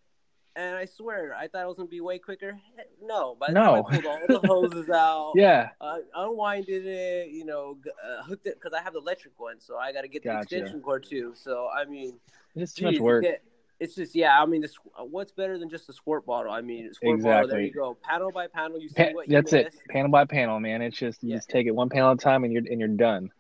and 0.57 0.75
I 0.75 0.87
swear 0.87 1.35
I 1.35 1.49
thought 1.49 1.63
it 1.63 1.67
was 1.67 1.77
gonna 1.77 1.89
be 1.89 2.01
way 2.01 2.19
quicker. 2.19 2.59
No, 3.03 3.37
but 3.39 3.53
no. 3.53 3.87
I 3.89 3.93
pulled 3.93 4.07
all 4.07 4.21
the 4.29 4.47
hoses 4.47 4.91
out. 4.91 5.33
yeah, 5.37 5.71
uh, 5.81 5.99
unwinded 6.15 6.87
it, 6.87 7.31
you 7.31 7.45
know, 7.45 7.79
uh, 7.87 8.23
hooked 8.25 8.47
it 8.47 8.55
because 8.55 8.73
I 8.73 8.83
have 8.83 8.93
the 8.93 9.01
electric 9.01 9.39
one, 9.39 9.61
so 9.61 9.77
I 9.77 9.93
got 9.93 10.03
to 10.03 10.09
get 10.09 10.23
the 10.23 10.31
gotcha. 10.31 10.41
extension 10.41 10.81
cord 10.81 11.07
too. 11.09 11.33
So 11.37 11.69
I 11.69 11.85
mean, 11.85 12.19
it's 12.55 12.73
too 12.73 12.87
much 12.87 12.99
work. 12.99 13.23
Get, 13.23 13.43
it's 13.81 13.95
just 13.95 14.15
yeah. 14.15 14.41
I 14.41 14.47
mean, 14.47 14.61
this, 14.61 14.75
what's 14.99 15.33
better 15.33 15.59
than 15.59 15.71
just 15.71 15.89
a 15.89 15.93
squirt 15.93 16.27
bottle? 16.27 16.53
I 16.53 16.61
mean, 16.61 16.93
squirt 16.93 17.15
exactly. 17.15 17.31
bottle. 17.31 17.49
There 17.49 17.61
you 17.61 17.73
go, 17.73 17.97
panel 18.03 18.33
by 18.33 18.49
panel. 18.49 18.81
You 18.81 18.89
see 18.89 19.05
pa- 19.05 19.11
what 19.13 19.29
that's 19.29 19.53
it, 19.53 19.75
panel 19.89 20.11
by 20.11 20.25
panel, 20.25 20.59
man. 20.59 20.83
It's 20.83 20.97
just 20.97 21.23
you 21.23 21.31
yeah. 21.31 21.37
just 21.37 21.49
take 21.49 21.67
it 21.67 21.71
one 21.75 21.89
panel 21.89 22.11
at 22.11 22.17
a 22.17 22.21
time, 22.21 22.45
and 22.45 22.53
you're 22.53 22.65
and 22.69 22.81
you're 22.81 22.89
done. 22.89 23.31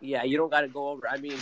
Yeah, 0.00 0.24
you 0.24 0.36
don't 0.38 0.50
got 0.50 0.62
to 0.62 0.68
go 0.68 0.88
over. 0.88 1.08
I 1.08 1.18
mean, 1.18 1.38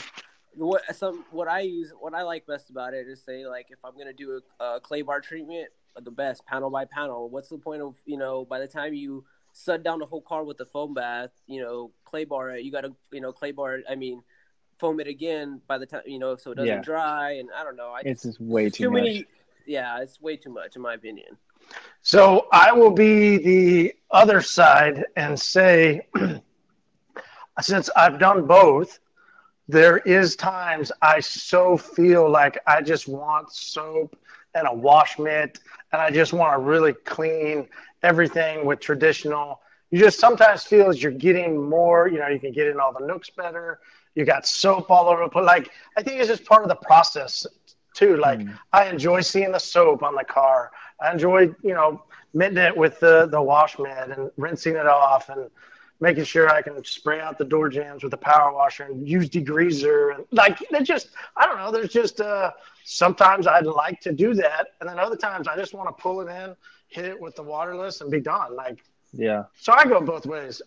what 0.55 0.83
some 0.97 1.25
what 1.31 1.49
I 1.49 1.61
use, 1.61 1.93
what 1.99 2.15
I 2.15 2.23
like 2.23 2.47
best 2.47 2.71
about 2.71 2.95
it 2.95 3.07
is 3.09 3.23
say 3.23 3.47
like 3.47 3.67
if 3.71 3.79
I'm 3.85 3.97
gonna 3.97 4.13
do 4.13 4.41
a, 4.61 4.65
a 4.65 4.81
clay 4.81 5.03
bar 5.03 5.21
treatment, 5.21 5.69
the 6.01 6.11
best 6.11 6.45
panel 6.47 6.71
by 6.71 6.85
panel. 6.85 7.29
What's 7.29 7.49
the 7.49 7.59
point 7.59 7.83
of 7.83 7.97
you 8.07 8.17
know 8.17 8.45
by 8.45 8.59
the 8.59 8.69
time 8.69 8.95
you 8.95 9.25
sud 9.53 9.83
down 9.83 9.99
the 9.99 10.07
whole 10.07 10.23
car 10.23 10.45
with 10.45 10.59
the 10.59 10.67
foam 10.67 10.95
bath, 10.95 11.31
you 11.47 11.61
know, 11.61 11.91
clay 12.05 12.25
bar, 12.25 12.53
uh, 12.53 12.55
you 12.55 12.71
got 12.71 12.83
to 12.83 12.95
you 13.13 13.21
know 13.21 13.33
clay 13.33 13.53
bar. 13.53 13.81
I 13.89 13.95
mean 13.95 14.23
foam 14.81 14.99
it 14.99 15.07
again 15.07 15.61
by 15.69 15.77
the 15.77 15.85
time 15.87 16.01
you 16.07 16.19
know 16.19 16.35
so 16.35 16.53
it 16.53 16.55
doesn't 16.55 16.67
yeah. 16.67 16.81
dry 16.81 17.33
and 17.33 17.51
i 17.55 17.63
don't 17.63 17.77
know 17.77 17.91
I 17.91 18.01
it's 18.03 18.23
just 18.23 18.41
way 18.41 18.71
too, 18.71 18.85
too 18.85 18.91
many 18.91 19.27
yeah 19.67 20.01
it's 20.01 20.21
way 20.21 20.37
too 20.37 20.51
much 20.51 20.75
in 20.75 20.81
my 20.81 20.95
opinion 20.95 21.37
so 22.01 22.49
i 22.51 22.73
will 22.73 22.91
be 22.91 23.37
the 23.37 23.95
other 24.11 24.41
side 24.41 25.05
and 25.17 25.39
say 25.39 26.09
since 27.61 27.91
i've 27.95 28.19
done 28.19 28.47
both 28.47 28.99
there 29.71 29.99
is 29.99 30.37
times 30.37 30.91
i 31.03 31.21
so 31.21 31.77
feel 31.77 32.29
like 32.29 32.59
i 32.67 32.81
just 32.81 33.09
want 33.09 33.51
soap 33.53 34.17
and 34.55 34.67
a 34.67 34.75
wash 34.75 35.19
mitt 35.19 35.61
and 35.93 36.01
i 36.01 36.11
just 36.11 36.33
want 36.33 36.53
to 36.53 36.59
really 36.59 36.93
clean 37.05 37.67
everything 38.03 38.65
with 38.65 38.81
traditional 38.81 39.61
you 39.91 39.99
just 39.99 40.19
sometimes 40.19 40.63
feel 40.65 40.89
as 40.89 41.03
you're 41.03 41.13
getting 41.13 41.69
more 41.69 42.09
you 42.09 42.19
know 42.19 42.29
you 42.29 42.41
can 42.41 42.53
get 42.53 42.67
in 42.67 42.81
all 42.81 42.93
the 42.93 43.07
nooks 43.07 43.31
better 43.31 43.81
you 44.15 44.25
got 44.25 44.47
soap 44.47 44.91
all 44.91 45.09
over 45.09 45.25
the 45.25 45.29
place. 45.29 45.47
Like 45.47 45.71
I 45.97 46.03
think 46.03 46.19
it's 46.19 46.29
just 46.29 46.45
part 46.45 46.63
of 46.63 46.69
the 46.69 46.77
process 46.77 47.47
too. 47.95 48.17
Like 48.17 48.41
mm. 48.41 48.59
I 48.73 48.89
enjoy 48.89 49.21
seeing 49.21 49.53
the 49.53 49.59
soap 49.59 50.03
on 50.03 50.15
the 50.15 50.25
car. 50.25 50.73
I 51.01 51.13
enjoy 51.13 51.55
you 51.63 51.75
know 51.75 52.03
mitting 52.35 52.59
it 52.59 52.77
with 52.77 53.01
the 53.01 53.27
the 53.27 53.41
wash 53.41 53.79
mitt 53.79 54.11
and 54.11 54.31
rinsing 54.37 54.77
it 54.77 54.87
off 54.87 55.29
and 55.29 55.51
making 56.01 56.25
sure 56.25 56.49
I 56.49 56.63
can 56.63 56.83
spray 56.85 57.21
out 57.21 57.39
the 57.39 57.45
door 57.45 57.69
jambs 57.69 58.03
with 58.03 58.13
a 58.15 58.19
power 58.19 58.53
washer 58.53 58.85
and 58.85 59.07
use 59.07 59.29
degreaser 59.29 60.15
and 60.15 60.25
like 60.33 60.59
it 60.63 60.83
just 60.85 61.11
I 61.37 61.47
don't 61.47 61.59
know. 61.59 61.71
There's 61.71 61.93
just 61.93 62.21
uh, 62.21 62.53
sometimes 62.85 63.47
I'd 63.47 63.67
like 63.67 64.01
to 64.01 64.13
do 64.13 64.35
that, 64.35 64.69
and 64.81 64.89
then 64.89 64.99
other 64.99 65.17
times 65.17 65.47
I 65.47 65.57
just 65.57 65.75
want 65.75 65.95
to 65.95 66.03
pull 66.03 66.21
it 66.23 66.31
in, 66.31 66.57
hit 66.89 67.05
it 67.05 67.21
with 67.21 67.37
the 67.37 67.43
waterless, 67.43 68.01
and 68.01 68.11
be 68.11 68.21
done. 68.21 68.57
Like 68.57 68.83
yeah. 69.13 69.45
So 69.59 69.73
I 69.73 69.85
go 69.85 70.01
both 70.01 70.27
ways. 70.27 70.63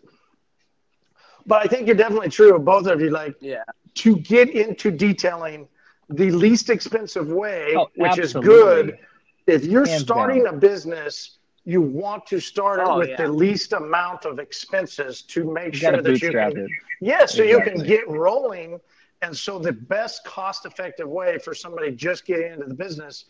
But 1.46 1.63
I 1.63 1.67
think 1.67 1.88
you're 1.88 1.96
definitely 1.96 2.30
true 2.30 2.56
of 2.56 2.63
both 2.63 2.88
of 2.88 3.02
you. 3.02 3.10
Like, 3.10 3.36
yeah, 3.41 3.63
to 3.96 4.17
get 4.17 4.50
into 4.50 4.91
detailing 4.91 5.67
the 6.10 6.32
least 6.32 6.69
expensive 6.69 7.28
way, 7.28 7.74
oh, 7.78 7.89
which 7.96 8.17
absolutely. 8.19 8.22
is 8.22 8.34
good. 8.34 8.98
If 9.46 9.65
you're 9.65 9.86
Hands 9.86 10.02
starting 10.02 10.46
down. 10.46 10.56
a 10.56 10.58
business, 10.58 11.38
you 11.65 11.82
want 11.82 12.26
to 12.28 12.39
start 12.39 12.82
oh, 12.84 12.99
with 12.99 13.10
yeah. 13.10 13.17
the 13.17 13.28
least 13.28 13.73
amount 13.73 14.26
of 14.26 14.39
expenses 14.39 15.21
to 15.21 15.52
make 15.52 15.73
you 15.73 15.80
sure 15.80 16.02
that 16.02 16.21
you 16.21 16.32
can. 16.32 16.58
It. 16.58 16.69
Yeah, 16.99 17.26
so 17.26 17.43
exactly. 17.43 17.49
you 17.49 17.62
can 17.62 17.84
get 17.88 18.08
rolling. 18.10 18.80
And 19.21 19.36
so 19.36 19.58
the 19.58 19.71
best 19.71 20.26
cost 20.26 20.65
effective 20.65 21.08
way 21.08 21.38
for 21.38 21.54
somebody 21.54 21.91
just 21.91 22.26
getting 22.26 22.54
into 22.54 22.65
the 22.65 22.73
business 22.73 23.26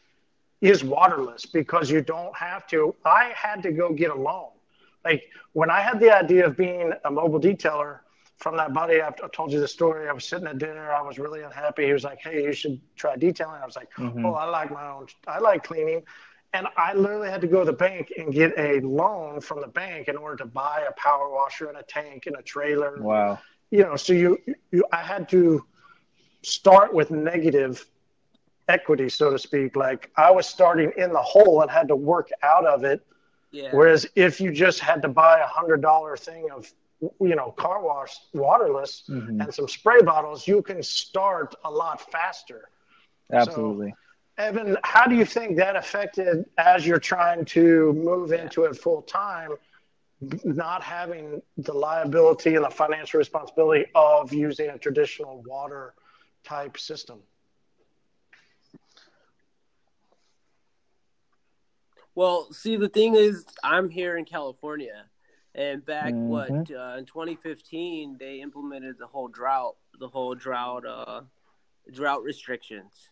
is 0.61 0.83
waterless 0.83 1.45
because 1.45 1.91
you 1.91 2.01
don't 2.01 2.35
have 2.35 2.65
to. 2.67 2.95
I 3.05 3.31
had 3.35 3.61
to 3.63 3.71
go 3.71 3.93
get 3.93 4.09
a 4.09 4.15
loan. 4.15 4.49
Like 5.05 5.29
when 5.51 5.69
I 5.69 5.81
had 5.81 5.99
the 5.99 6.09
idea 6.09 6.47
of 6.47 6.57
being 6.57 6.93
a 7.05 7.11
mobile 7.11 7.39
detailer, 7.39 7.99
from 8.37 8.57
that 8.57 8.73
buddy, 8.73 9.01
I 9.01 9.11
told 9.31 9.53
you 9.53 9.59
the 9.59 9.67
story. 9.67 10.09
I 10.09 10.11
was 10.11 10.25
sitting 10.25 10.47
at 10.47 10.57
dinner. 10.57 10.91
I 10.91 11.01
was 11.01 11.17
really 11.17 11.43
unhappy. 11.43 11.85
He 11.85 11.93
was 11.93 12.03
like, 12.03 12.19
"Hey, 12.19 12.43
you 12.43 12.51
should 12.51 12.81
try 12.95 13.15
detailing." 13.15 13.61
I 13.61 13.65
was 13.65 13.77
like, 13.77 13.93
mm-hmm. 13.93 14.25
"Oh, 14.25 14.33
I 14.33 14.45
like 14.45 14.69
my 14.69 14.85
own. 14.89 15.07
I 15.27 15.39
like 15.39 15.63
cleaning." 15.63 16.03
And 16.53 16.67
I 16.77 16.93
literally 16.93 17.29
had 17.29 17.41
to 17.41 17.47
go 17.47 17.59
to 17.59 17.65
the 17.65 17.73
bank 17.73 18.13
and 18.17 18.31
get 18.31 18.53
a 18.57 18.79
loan 18.81 19.41
from 19.41 19.61
the 19.61 19.67
bank 19.67 20.07
in 20.07 20.15
order 20.15 20.35
to 20.37 20.45
buy 20.45 20.85
a 20.87 20.93
power 20.93 21.31
washer 21.31 21.67
and 21.67 21.77
a 21.77 21.83
tank 21.83 22.27
and 22.27 22.35
a 22.37 22.43
trailer. 22.43 23.01
Wow. 23.01 23.39
You 23.71 23.83
know, 23.83 23.95
so 23.95 24.13
you, 24.13 24.37
you 24.71 24.85
I 24.91 25.01
had 25.01 25.27
to 25.29 25.65
start 26.43 26.93
with 26.93 27.09
negative 27.09 27.85
equity, 28.67 29.09
so 29.09 29.31
to 29.31 29.39
speak. 29.39 29.75
Like 29.75 30.11
I 30.15 30.29
was 30.29 30.45
starting 30.45 30.91
in 30.95 31.11
the 31.11 31.21
hole 31.21 31.61
and 31.61 31.71
had 31.71 31.87
to 31.87 31.95
work 31.95 32.29
out 32.43 32.65
of 32.65 32.83
it. 32.83 33.03
Yeah. 33.51 33.69
Whereas 33.71 34.05
if 34.15 34.39
you 34.39 34.51
just 34.51 34.79
had 34.79 35.01
to 35.01 35.07
buy 35.07 35.39
a 35.39 35.47
hundred 35.47 35.81
dollar 35.81 36.15
thing 36.17 36.49
of 36.55 36.71
you 37.19 37.35
know, 37.35 37.51
car 37.51 37.83
wash 37.83 38.15
waterless 38.33 39.03
mm-hmm. 39.09 39.41
and 39.41 39.53
some 39.53 39.67
spray 39.67 40.01
bottles, 40.01 40.47
you 40.47 40.61
can 40.61 40.81
start 40.81 41.55
a 41.65 41.71
lot 41.71 41.99
faster. 42.11 42.69
Absolutely. 43.31 43.89
So, 43.89 43.97
Evan, 44.37 44.77
how 44.83 45.05
do 45.05 45.15
you 45.15 45.25
think 45.25 45.57
that 45.57 45.75
affected 45.75 46.45
as 46.57 46.87
you're 46.87 46.99
trying 46.99 47.45
to 47.45 47.93
move 47.93 48.31
into 48.31 48.63
it 48.63 48.75
full 48.75 49.03
time, 49.03 49.51
not 50.43 50.81
having 50.81 51.41
the 51.57 51.73
liability 51.73 52.55
and 52.55 52.65
the 52.65 52.69
financial 52.69 53.19
responsibility 53.19 53.85
of 53.93 54.33
using 54.33 54.69
a 54.69 54.77
traditional 54.77 55.43
water 55.45 55.93
type 56.43 56.79
system? 56.79 57.19
Well, 62.15 62.51
see, 62.51 62.75
the 62.75 62.89
thing 62.89 63.15
is, 63.15 63.45
I'm 63.63 63.89
here 63.89 64.17
in 64.17 64.25
California 64.25 65.05
and 65.55 65.85
back 65.85 66.13
mm-hmm. 66.13 66.27
what 66.27 66.49
uh, 66.71 66.97
in 66.97 67.05
2015, 67.05 68.17
they 68.19 68.41
implemented 68.41 68.97
the 68.97 69.07
whole 69.07 69.27
drought, 69.27 69.75
the 69.99 70.07
whole 70.07 70.33
drought, 70.33 70.85
uh, 70.85 71.21
drought 71.91 72.23
restrictions. 72.23 73.09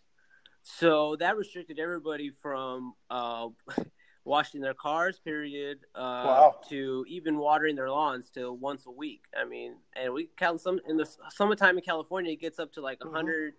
So 0.64 1.16
that 1.18 1.38
restricted 1.38 1.80
everybody 1.80 2.32
from 2.42 2.94
uh, 3.10 3.48
washing 4.26 4.62
their 4.62 4.74
cars, 4.74 5.20
period, 5.20 5.80
uh, 5.96 6.00
wow. 6.00 6.56
to 6.70 7.06
even 7.08 7.38
watering 7.38 7.76
their 7.76 7.90
lawns 7.90 8.30
to 8.32 8.54
once 8.54 8.86
a 8.86 8.92
week. 8.92 9.24
I 9.36 9.46
mean, 9.46 9.76
and 9.96 10.14
we 10.14 10.30
count 10.38 10.62
some 10.62 10.80
in 10.88 10.98
the 10.98 11.10
summertime 11.30 11.78
in 11.78 11.84
California, 11.84 12.34
it 12.34 12.42
gets 12.42 12.60
up 12.60 12.74
to 12.74 12.82
like 12.82 13.00
mm-hmm. 13.00 13.10
100. 13.10 13.54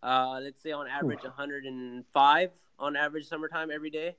Uh, 0.00 0.38
let's 0.42 0.62
say 0.62 0.70
on 0.70 0.86
average, 0.86 1.24
105 1.24 2.50
on 2.78 2.96
average 2.96 3.26
summertime 3.26 3.70
every 3.70 3.90
day. 3.90 4.16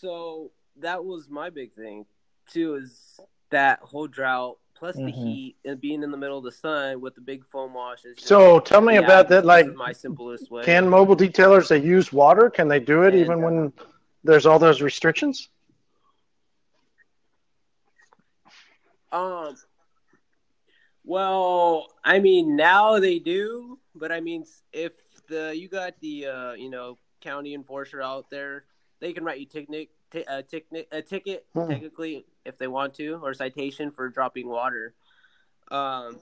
So 0.00 0.52
that 0.80 1.04
was 1.04 1.28
my 1.28 1.50
big 1.50 1.74
thing 1.74 2.06
too 2.50 2.74
is 2.74 3.20
that 3.50 3.80
whole 3.80 4.06
drought 4.06 4.58
plus 4.74 4.96
mm-hmm. 4.96 5.06
the 5.06 5.12
heat 5.12 5.56
and 5.64 5.80
being 5.80 6.02
in 6.02 6.10
the 6.10 6.16
middle 6.16 6.38
of 6.38 6.44
the 6.44 6.52
sun 6.52 7.00
with 7.00 7.14
the 7.14 7.20
big 7.20 7.44
foam 7.46 7.74
washes. 7.74 8.18
So 8.18 8.60
tell 8.60 8.80
me 8.80 8.94
yeah, 8.94 9.00
about 9.00 9.28
that. 9.28 9.44
Like 9.44 9.72
my 9.74 9.92
simplest 9.92 10.50
way. 10.50 10.64
Can 10.64 10.88
mobile 10.88 11.16
detailers 11.16 11.68
they 11.68 11.80
use 11.80 12.12
water? 12.12 12.50
Can 12.50 12.68
they 12.68 12.80
do 12.80 13.02
it 13.02 13.14
and, 13.14 13.16
even 13.16 13.42
when 13.42 13.72
there's 14.22 14.46
all 14.46 14.58
those 14.58 14.82
restrictions? 14.82 15.48
Um. 19.12 19.56
Well, 21.04 21.88
I 22.02 22.18
mean 22.18 22.56
now 22.56 22.98
they 22.98 23.18
do, 23.18 23.78
but 23.94 24.10
I 24.10 24.20
mean 24.20 24.44
if 24.72 24.92
the 25.28 25.54
you 25.56 25.68
got 25.68 26.00
the 26.00 26.26
uh, 26.26 26.52
you 26.52 26.70
know 26.70 26.98
county 27.20 27.54
enforcer 27.54 28.02
out 28.02 28.30
there, 28.30 28.64
they 29.00 29.12
can 29.12 29.24
write 29.24 29.40
you 29.40 29.46
ticket 29.46 29.90
t- 30.14 30.24
a, 30.28 30.42
tic- 30.42 30.66
a 30.92 31.02
ticket 31.02 31.46
Hmm. 31.54 31.68
technically 31.68 32.24
if 32.44 32.56
they 32.58 32.66
want 32.66 32.94
to, 32.94 33.14
or 33.22 33.34
citation 33.34 33.90
for 33.90 34.08
dropping 34.08 34.48
water. 34.48 34.94
Um, 35.70 36.18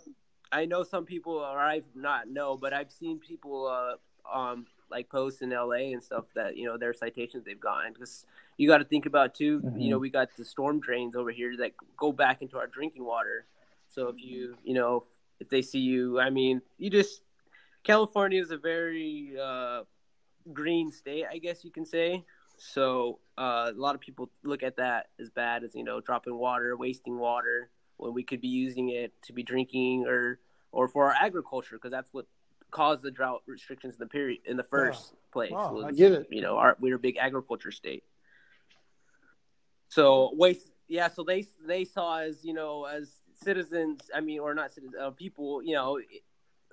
I 0.51 0.65
know 0.67 0.83
some 0.83 1.05
people, 1.05 1.35
or 1.35 1.59
I've 1.59 1.85
not 1.95 2.29
know, 2.29 2.57
but 2.57 2.73
I've 2.73 2.93
seen 2.93 3.19
people 3.19 3.67
uh, 3.67 4.39
um, 4.39 4.67
like 4.91 5.09
posts 5.09 5.43
in 5.43 5.51
LA 5.51 5.93
and 5.93 6.03
stuff 6.03 6.25
that 6.35 6.57
you 6.57 6.67
know 6.67 6.77
their 6.77 6.93
citations 6.93 7.45
they've 7.45 7.59
gotten 7.59 7.93
because 7.93 8.27
you 8.59 8.69
got 8.69 8.79
to 8.79 8.85
think 8.85 9.07
about 9.07 9.35
too. 9.35 9.63
You 9.77 9.91
know, 9.91 9.99
we 9.99 10.11
got 10.11 10.29
the 10.37 10.45
storm 10.45 10.81
drains 10.81 11.17
over 11.17 11.31
here 11.31 11.57
that 11.59 11.73
go 11.97 12.13
back 12.13 12.43
into 12.43 12.59
our 12.59 12.67
drinking 12.67 13.05
water. 13.05 13.47
So 13.89 14.09
if 14.09 14.17
you 14.23 14.57
you 14.65 14.75
know 14.75 15.05
if 15.41 15.49
they 15.49 15.63
see 15.63 15.81
you, 15.81 16.21
I 16.21 16.31
mean, 16.31 16.63
you 16.79 16.91
just 16.91 17.23
California 17.83 18.41
is 18.41 18.51
a 18.51 18.59
very 18.59 19.33
uh, 19.43 19.83
green 20.53 20.93
state, 20.93 21.25
I 21.31 21.39
guess 21.39 21.65
you 21.65 21.71
can 21.71 21.85
say. 21.87 22.25
So 22.65 23.19
uh, 23.37 23.73
a 23.75 23.79
lot 23.79 23.97
of 23.97 24.01
people 24.01 24.31
look 24.45 24.63
at 24.63 24.77
that 24.77 25.09
as 25.21 25.31
bad 25.31 25.65
as 25.65 25.75
you 25.75 25.83
know 25.83 26.01
dropping 26.01 26.37
water, 26.37 26.77
wasting 26.77 27.19
water 27.19 27.71
when 27.97 28.15
we 28.15 28.23
could 28.23 28.41
be 28.41 28.49
using 28.49 28.91
it 28.91 29.13
to 29.23 29.33
be 29.33 29.43
drinking 29.43 30.07
or 30.07 30.39
or 30.71 30.87
for 30.87 31.07
our 31.07 31.15
agriculture 31.21 31.75
because 31.77 31.91
that's 31.91 32.15
what 32.15 32.27
caused 32.71 33.03
the 33.03 33.11
drought 33.11 33.43
restrictions 33.49 33.95
in 33.95 33.99
the 33.99 34.07
period 34.07 34.43
in 34.47 34.57
the 34.57 34.63
first 34.63 35.15
place. 35.33 35.51
Wow, 35.51 35.83
I 35.85 35.91
get 35.91 36.13
it. 36.13 36.29
You 36.31 36.41
know, 36.41 36.57
our, 36.57 36.77
we're 36.79 36.95
a 36.95 37.01
big 37.01 37.17
agriculture 37.17 37.73
state. 37.73 38.05
So 39.89 40.31
waste, 40.35 40.71
yeah. 40.87 41.09
So 41.09 41.25
they 41.25 41.47
they 41.67 41.85
saw 41.85 42.21
as 42.21 42.45
you 42.45 42.55
know 42.55 42.85
as 42.85 43.11
citizens. 43.43 44.03
I 44.15 44.21
mean, 44.21 44.39
or 44.39 44.55
not 44.55 44.73
citizens, 44.73 44.95
uh, 45.01 45.11
people. 45.11 45.65
You 45.65 45.75
know, 45.75 45.99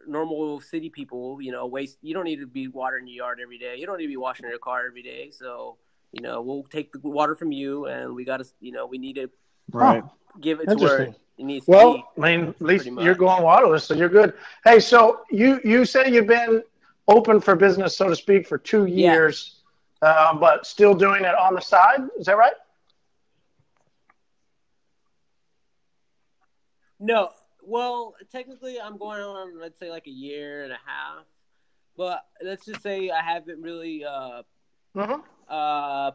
normal 0.07 0.59
city 0.61 0.89
people. 0.89 1.41
You 1.41 1.51
know, 1.51 1.65
waste. 1.67 1.97
You 2.01 2.13
don't 2.13 2.25
need 2.25 2.39
to 2.39 2.47
be 2.47 2.67
watering 2.67 3.07
your 3.07 3.17
yard 3.25 3.39
every 3.41 3.57
day. 3.57 3.75
You 3.77 3.85
don't 3.85 3.97
need 3.97 4.05
to 4.05 4.09
be 4.09 4.17
washing 4.17 4.47
your 4.47 4.59
car 4.59 4.85
every 4.85 5.03
day. 5.03 5.31
So 5.31 5.77
you 6.11 6.21
know, 6.21 6.41
we'll 6.41 6.63
take 6.63 6.91
the 6.91 6.99
water 7.03 7.35
from 7.35 7.51
you, 7.51 7.85
and 7.85 8.13
we 8.15 8.25
got 8.25 8.37
to. 8.37 8.45
You 8.59 8.71
know, 8.71 8.85
we 8.85 8.97
need 8.97 9.15
to 9.15 9.29
Right. 9.71 10.03
give 10.41 10.59
it 10.59 10.69
to 10.69 10.77
where 10.77 11.01
it 11.01 11.15
needs 11.37 11.65
to 11.65 11.71
Well, 11.71 11.93
be. 11.93 12.05
I 12.23 12.37
mean, 12.37 12.47
at 12.49 12.61
least 12.61 12.85
you're 12.87 13.15
going 13.15 13.43
waterless, 13.43 13.83
so 13.85 13.93
you're 13.93 14.09
good. 14.09 14.33
Hey, 14.63 14.79
so 14.79 15.21
you 15.29 15.59
you 15.63 15.85
say 15.85 16.09
you've 16.11 16.27
been 16.27 16.63
open 17.07 17.39
for 17.41 17.55
business, 17.55 17.95
so 17.95 18.09
to 18.09 18.15
speak, 18.15 18.47
for 18.47 18.57
two 18.57 18.85
Yeah. 18.85 19.13
years, 19.13 19.61
uh, 20.01 20.33
but 20.35 20.65
still 20.65 20.93
doing 20.93 21.23
it 21.23 21.35
on 21.35 21.53
the 21.55 21.61
side. 21.61 22.01
Is 22.17 22.25
that 22.25 22.37
right? 22.37 22.53
No, 26.99 27.29
well, 27.69 28.15
technically, 28.31 28.79
I'm 28.81 28.97
going 28.97 29.21
on, 29.21 29.59
let's 29.59 29.79
say, 29.79 29.89
like 29.91 30.07
a 30.07 30.11
year 30.11 30.63
and 30.63 30.73
a 30.73 30.79
half. 30.85 31.25
But 31.97 32.25
let's 32.43 32.65
just 32.65 32.81
say 32.81 33.09
I 33.09 33.21
haven't 33.21 33.61
really 33.61 34.05
uh, 34.05 34.43
Mm-hmm. 34.95 35.21
uh, 35.53 36.11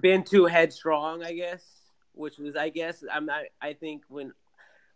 been 0.00 0.24
too 0.24 0.46
headstrong, 0.46 1.22
I 1.22 1.32
guess. 1.32 1.64
Which 2.14 2.38
was, 2.38 2.56
I 2.56 2.70
guess, 2.70 3.04
I'm 3.12 3.26
not. 3.26 3.44
I 3.62 3.74
think 3.74 4.04
when, 4.08 4.32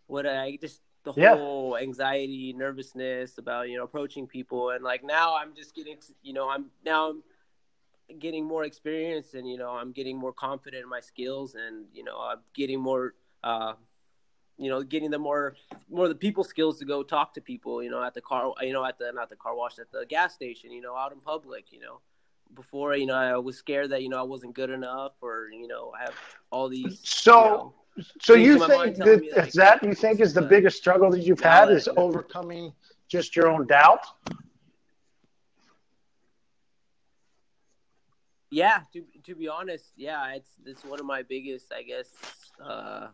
when 0.06 0.26
I 0.26 0.56
just 0.60 0.80
the 1.04 1.12
Yeah. 1.16 1.34
whole 1.34 1.76
anxiety, 1.80 2.52
nervousness 2.56 3.38
about 3.38 3.68
you 3.68 3.76
know 3.78 3.84
approaching 3.84 4.26
people, 4.26 4.70
and 4.70 4.82
like 4.84 5.04
now 5.04 5.36
I'm 5.36 5.54
just 5.54 5.74
getting, 5.74 5.98
you 6.22 6.32
know, 6.32 6.48
I'm 6.48 6.70
now 6.84 7.10
I'm 7.10 7.22
getting 8.18 8.44
more 8.44 8.64
experience, 8.64 9.34
and 9.34 9.48
you 9.48 9.58
know 9.58 9.70
I'm 9.70 9.92
getting 9.92 10.16
more 10.16 10.32
confident 10.32 10.82
in 10.82 10.88
my 10.88 11.00
skills, 11.00 11.54
and 11.54 11.86
you 11.94 12.04
know 12.04 12.18
I'm 12.18 12.40
getting 12.54 12.80
more. 12.80 13.14
Uh, 13.42 13.74
you 14.58 14.70
know, 14.70 14.82
getting 14.82 15.10
the 15.10 15.18
more 15.18 15.56
more 15.90 16.08
the 16.08 16.14
people 16.14 16.44
skills 16.44 16.78
to 16.78 16.84
go 16.84 17.02
talk 17.02 17.34
to 17.34 17.40
people, 17.40 17.82
you 17.82 17.90
know, 17.90 18.02
at 18.02 18.14
the 18.14 18.20
car, 18.20 18.52
you 18.62 18.72
know, 18.72 18.84
at 18.84 18.98
the 18.98 19.10
not 19.12 19.28
the 19.30 19.36
car 19.36 19.54
wash, 19.56 19.78
at 19.78 19.90
the 19.90 20.06
gas 20.08 20.34
station, 20.34 20.70
you 20.70 20.80
know, 20.80 20.96
out 20.96 21.12
in 21.12 21.20
public, 21.20 21.72
you 21.72 21.80
know. 21.80 22.00
Before, 22.54 22.94
you 22.94 23.06
know, 23.06 23.14
I 23.14 23.36
was 23.38 23.56
scared 23.56 23.90
that 23.90 24.02
you 24.02 24.08
know 24.08 24.18
I 24.18 24.22
wasn't 24.22 24.54
good 24.54 24.70
enough, 24.70 25.12
or 25.20 25.48
you 25.52 25.66
know, 25.66 25.92
I 25.98 26.04
have 26.04 26.14
all 26.50 26.68
these. 26.68 27.00
So- 27.02 27.74
you 27.96 28.02
know, 28.02 28.04
So 28.20 28.34
you 28.34 28.58
think 28.66 28.96
that 28.96 29.20
me 29.20 29.30
that 29.34 29.52
that 29.52 29.82
you 29.84 29.94
think 29.94 30.20
is 30.20 30.34
the 30.34 30.42
biggest 30.42 30.76
struggle 30.76 31.10
that 31.10 31.20
you've 31.20 31.40
had 31.40 31.70
is 31.70 31.88
overcoming 31.96 32.72
just 33.08 33.34
your 33.36 33.48
own 33.48 33.66
doubt? 33.66 34.04
yeah, 38.50 38.80
to 38.92 39.04
to 39.24 39.34
be 39.34 39.48
honest, 39.48 39.86
yeah, 39.96 40.34
it's 40.34 40.50
it's 40.64 40.84
one 40.84 41.00
of 41.00 41.06
my 41.06 41.22
biggest, 41.22 41.72
I 41.72 41.82
guess. 41.82 42.08
uh 42.64 43.08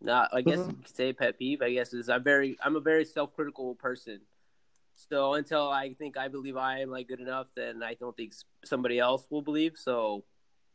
not, 0.00 0.30
I 0.32 0.42
guess 0.42 0.58
Mhm. 0.58 0.68
you 0.68 0.76
could 0.76 0.96
say 0.96 1.12
pet 1.12 1.38
peeve. 1.38 1.62
I 1.62 1.72
guess 1.72 1.92
is 1.94 2.08
I'm 2.08 2.22
very, 2.22 2.56
I'm 2.62 2.76
a 2.76 2.80
very 2.80 3.04
self 3.04 3.34
critical 3.34 3.74
person. 3.76 4.20
So 4.94 5.34
until 5.34 5.68
I 5.70 5.94
think 5.94 6.16
I 6.16 6.28
believe 6.28 6.56
I 6.56 6.80
am 6.80 6.90
like 6.90 7.08
good 7.08 7.20
enough, 7.20 7.46
then 7.54 7.82
I 7.82 7.94
don't 7.94 8.16
think 8.16 8.32
somebody 8.64 8.98
else 8.98 9.26
will 9.30 9.42
believe. 9.42 9.72
So 9.76 10.24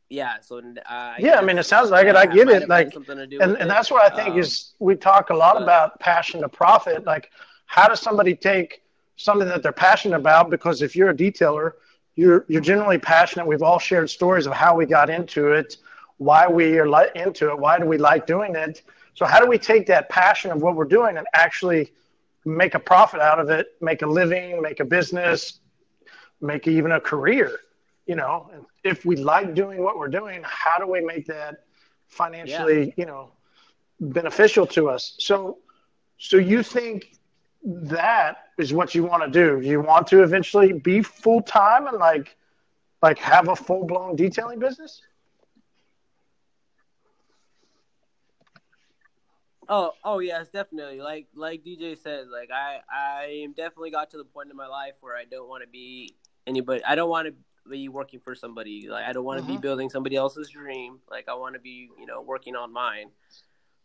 yeah, 0.10 0.40
so 0.42 0.58
uh, 0.60 0.62
I 0.86 1.16
Yeah, 1.20 1.40
I 1.40 1.42
mean, 1.42 1.58
it 1.58 1.64
sounds 1.64 1.90
like 1.90 2.06
it. 2.08 2.16
I 2.16 2.26
get 2.26 2.50
it. 2.50 2.68
Like, 2.68 2.92
something 2.94 3.16
to 3.18 3.26
do 3.28 3.40
and, 3.40 3.56
and 3.58 3.70
that's 3.70 3.90
what 3.90 4.12
I 4.12 4.16
think 4.16 4.32
Um, 4.32 4.40
is 4.40 4.74
we 4.80 4.96
talk 4.96 5.30
a 5.30 5.34
lot 5.34 5.54
but- 5.56 5.64
about 5.64 6.00
passion 6.00 6.42
to 6.42 6.50
profit. 6.50 7.06
Like, 7.06 7.32
how 7.66 7.88
does 7.88 8.00
somebody 8.02 8.36
take 8.36 8.84
something 9.16 9.48
that 9.48 9.64
they're 9.64 9.72
passionate 9.72 10.18
about? 10.18 10.50
Because 10.50 10.82
if 10.82 10.96
you're 10.96 11.10
a 11.12 11.16
detailer, 11.16 11.74
you're 12.16 12.46
you're 12.50 12.62
generally 12.62 12.98
passionate. 13.00 13.48
We've 13.48 13.64
all 13.64 13.80
shared 13.80 14.10
stories 14.10 14.46
of 14.46 14.54
how 14.54 14.76
we 14.76 14.86
got 14.86 15.10
into 15.10 15.54
it, 15.54 15.78
why 16.18 16.46
we 16.48 16.78
are 16.78 16.90
li- 16.90 17.10
into 17.16 17.50
it, 17.50 17.58
why 17.58 17.80
do 17.80 17.86
we 17.86 17.98
like 17.98 18.28
doing 18.28 18.56
it. 18.56 18.84
So 19.14 19.26
how 19.26 19.40
do 19.40 19.48
we 19.48 19.58
take 19.58 19.88
that 19.88 20.10
passion 20.10 20.52
of 20.52 20.62
what 20.62 20.76
we're 20.76 20.86
doing 20.86 21.18
and 21.18 21.28
actually 21.34 21.92
make 22.46 22.76
a 22.76 22.80
profit 22.80 23.20
out 23.22 23.40
of 23.40 23.50
it, 23.50 23.68
make 23.82 24.02
a 24.02 24.08
living, 24.08 24.62
make 24.62 24.80
a 24.80 24.86
business, 24.86 25.60
make 26.40 26.68
even 26.68 26.92
a 26.92 27.00
career? 27.00 27.60
You 28.06 28.16
know, 28.16 28.50
if 28.84 29.06
we 29.06 29.16
like 29.16 29.54
doing 29.54 29.84
what 29.84 29.98
we're 29.98 30.08
doing, 30.08 30.42
how 30.44 30.80
do 30.80 30.88
we 30.88 31.02
make 31.02 31.28
that 31.28 31.64
financially, 32.08 32.94
you 32.98 33.06
know, 33.06 33.32
beneficial 34.00 34.66
to 34.68 34.90
us? 34.90 35.16
So, 35.20 35.60
so 36.18 36.38
you 36.38 36.64
think 36.64 37.18
that 37.64 38.38
is 38.58 38.74
what 38.74 38.96
you 38.96 39.04
want 39.04 39.24
to 39.24 39.30
do? 39.30 39.66
You 39.66 39.82
want 39.82 40.08
to 40.08 40.24
eventually 40.24 40.74
be 40.74 41.04
full 41.04 41.42
time 41.42 41.88
and 41.88 41.98
like, 41.98 42.36
like 43.02 43.20
have 43.20 43.50
a 43.50 43.56
full 43.56 43.86
blown 43.86 44.16
detailing 44.16 44.60
business? 44.60 45.02
Oh, 49.74 49.94
oh 50.04 50.20
yes, 50.20 50.50
definitely. 50.50 51.00
Like 51.00 51.28
like 51.34 51.64
DJ 51.64 51.98
says, 51.98 52.28
like 52.30 52.50
I 52.52 52.80
I 52.92 53.48
definitely 53.56 53.90
got 53.90 54.12
to 54.12 54.18
the 54.18 54.26
point 54.26 54.52
in 54.52 54.58
my 54.58 54.68
life 54.68 54.96
where 55.00 55.16
I 55.16 55.24
don't 55.24 55.48
want 55.48 55.64
to 55.64 55.70
be 55.70 56.14
anybody. 56.46 56.84
I 56.84 56.96
don't 56.96 57.10
want 57.10 57.30
to 57.30 57.34
be 57.70 57.88
working 57.88 58.20
for 58.20 58.36
somebody. 58.36 58.90
Like 58.90 59.06
I 59.06 59.14
don't 59.14 59.24
want 59.24 59.40
to 59.40 59.46
be 59.46 59.58
Mhm. 59.58 59.62
building 59.62 59.90
somebody 59.90 60.18
else's 60.18 60.50
dream. 60.50 61.00
Like 61.10 61.30
I 61.30 61.36
want 61.36 61.56
to 61.56 61.62
be, 61.62 61.90
you 61.98 62.06
know, 62.06 62.22
working 62.22 62.58
on 62.58 62.74
mine. 62.74 63.12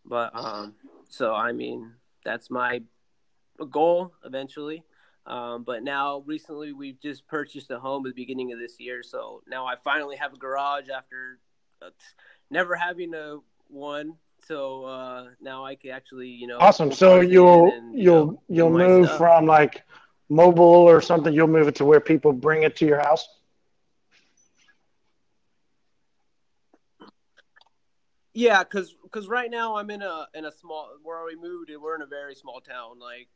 But 0.05 0.35
um, 0.35 0.75
so 1.09 1.33
I 1.33 1.53
mean, 1.53 1.95
that's 2.25 2.51
my 2.51 2.83
goal 3.71 4.13
eventually. 4.25 4.83
Um, 5.25 5.63
but 5.63 5.85
now 5.85 6.25
recently 6.27 6.73
we've 6.73 7.01
just 7.01 7.29
purchased 7.29 7.71
a 7.71 7.79
home 7.79 8.07
at 8.07 8.15
the 8.17 8.21
beginning 8.23 8.53
of 8.53 8.59
this 8.59 8.81
year, 8.81 9.05
so 9.05 9.43
now 9.47 9.67
I 9.67 9.77
finally 9.77 10.17
have 10.17 10.33
a 10.33 10.37
garage 10.37 10.89
after 10.89 11.39
uh, 11.81 11.91
never 12.51 12.75
having 12.75 13.15
a 13.15 13.39
one. 13.69 14.19
So 14.47 14.85
uh, 14.85 15.27
now 15.41 15.65
I 15.65 15.75
can 15.75 15.91
actually, 15.91 16.29
you 16.29 16.47
know, 16.47 16.59
Awesome. 16.59 16.93
So 16.93 17.21
you'll 17.21 17.73
and, 17.73 17.97
you 17.97 18.05
you'll 18.05 18.27
know, 18.27 18.43
you'll 18.49 18.71
do 18.71 18.77
move 18.77 19.07
stuff. 19.07 19.19
from 19.19 19.47
like 19.47 19.83
mobile 20.29 20.65
or 20.65 21.01
something. 21.01 21.33
You'll 21.35 21.49
move 21.49 21.69
it 21.69 21.75
to 21.77 21.85
where 21.85 22.01
people 22.01 22.33
bring 22.33 22.63
it 22.63 22.77
to 22.77 22.87
your 22.87 23.01
house. 23.01 23.29
Yeah, 28.35 28.63
cause, 28.65 28.95
cause 29.11 29.29
right 29.29 29.51
now 29.51 29.77
I'm 29.77 29.91
in 29.91 30.03
a 30.03 30.27
in 30.35 30.45
a 30.45 30.53
small 30.53 30.91
where 31.03 31.25
we 31.25 31.37
moved. 31.37 31.71
We're 31.81 31.95
in 31.95 32.03
a 32.03 32.07
very 32.07 32.35
small 32.35 32.61
town. 32.61 32.99
Like, 33.01 33.29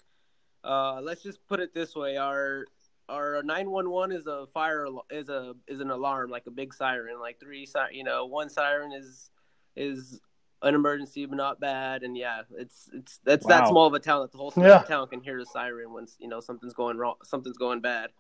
uh, 0.63 1.01
let's 1.01 1.23
just 1.23 1.39
put 1.49 1.59
it 1.59 1.73
this 1.73 1.97
way: 1.97 2.19
our 2.19 2.67
our 3.09 3.43
nine 3.43 3.71
one 3.71 3.91
one 3.91 4.13
is 4.13 4.27
a 4.27 4.47
fire 4.53 4.87
is 5.11 5.29
a 5.31 5.55
is 5.67 5.81
an 5.81 5.91
alarm, 5.91 6.31
like 6.31 6.47
a 6.47 6.51
big 6.51 6.75
siren. 6.75 7.19
Like 7.19 7.41
three 7.41 7.65
si- 7.67 7.93
you 7.93 8.05
know, 8.05 8.27
one 8.27 8.51
siren 8.51 8.93
is 8.93 9.31
is 9.75 10.21
an 10.63 10.75
emergency, 10.75 11.25
but 11.27 11.37
not 11.37 11.61
bad. 11.61 12.03
And 12.03 12.17
yeah, 12.17 12.43
it's 12.57 12.91
it's 12.93 13.19
that's 13.25 13.47
that 13.47 13.69
small 13.69 13.87
of 13.87 13.95
a 13.95 13.99
town 13.99 14.23
that 14.23 14.33
the 14.33 14.39
whole 14.39 14.53
Yeah. 14.57 14.83
town 14.83 15.09
can 15.09 15.21
hear 15.21 15.39
the 15.39 15.47
siren 15.47 15.93
when 15.93 16.07
you 16.19 16.29
know 16.29 16.41
something's 16.41 16.75
going 16.75 16.97
wrong, 16.99 17.17
something's 17.25 17.59
going 17.59 17.81
bad. 17.81 18.11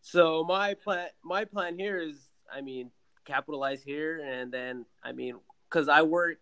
So 0.00 0.44
my 0.44 0.74
plan 0.74 1.08
my 1.22 1.44
plan 1.44 1.78
here 1.78 1.98
is, 1.98 2.28
I 2.52 2.60
mean, 2.60 2.90
capitalize 3.24 3.82
here, 3.82 4.20
and 4.20 4.52
then 4.52 4.84
I 5.02 5.12
mean, 5.12 5.36
because 5.68 5.88
I 5.88 6.02
work, 6.02 6.38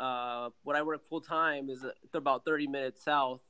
uh, 0.00 0.50
when 0.62 0.76
I 0.76 0.82
work 0.82 1.04
full 1.08 1.20
time 1.20 1.68
is 1.70 1.84
uh, 1.84 1.90
about 2.14 2.44
thirty 2.44 2.66
minutes 2.66 3.04
south 3.04 3.42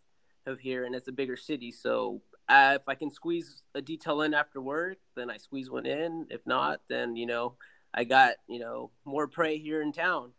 of 0.47 0.59
here, 0.61 0.85
and 0.85 0.95
it's 0.95 1.09
a 1.09 1.13
bigger 1.13 1.37
city. 1.37 1.73
So 1.73 2.21
uh, 2.49 2.79
if 2.81 2.89
I 2.89 2.95
can 2.95 3.11
squeeze 3.11 3.63
a 3.75 3.81
detail 3.81 4.23
in 4.23 4.35
after 4.35 4.61
work, 4.61 4.99
then 5.17 5.31
I 5.31 5.39
squeeze 5.39 5.71
one 5.71 5.87
in. 5.87 6.27
If 6.31 6.47
not, 6.47 6.81
then 6.89 7.17
you 7.17 7.27
know 7.27 7.55
I 7.95 8.05
got 8.05 8.35
you 8.49 8.59
know 8.59 8.91
more 9.05 9.29
prey 9.29 9.59
here 9.59 9.81
in 9.81 9.93
town. 9.93 10.33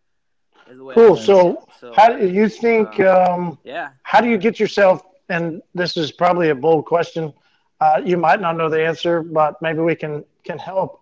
Cool. 0.65 1.09
look 1.09 1.19
at 1.19 1.25
So 1.25 1.67
so 1.79 1.93
how 1.95 2.15
do 2.17 2.27
you 2.27 2.49
think? 2.49 2.99
Um, 2.99 3.57
yeah. 3.63 3.89
how 4.03 4.21
do 4.21 4.29
you 4.29 4.37
get 4.37 4.59
yourself? 4.59 5.03
And 5.29 5.61
this 5.73 5.97
is 5.97 6.11
probably 6.11 6.49
a 6.49 6.55
bold 6.55 6.85
question. 6.85 7.33
Uh, 7.79 8.01
you 8.03 8.17
might 8.17 8.41
not 8.41 8.57
know 8.57 8.69
the 8.69 8.83
answer, 8.83 9.21
but 9.21 9.61
maybe 9.61 9.79
we 9.79 9.95
can 9.95 10.23
can 10.43 10.57
help. 10.57 11.01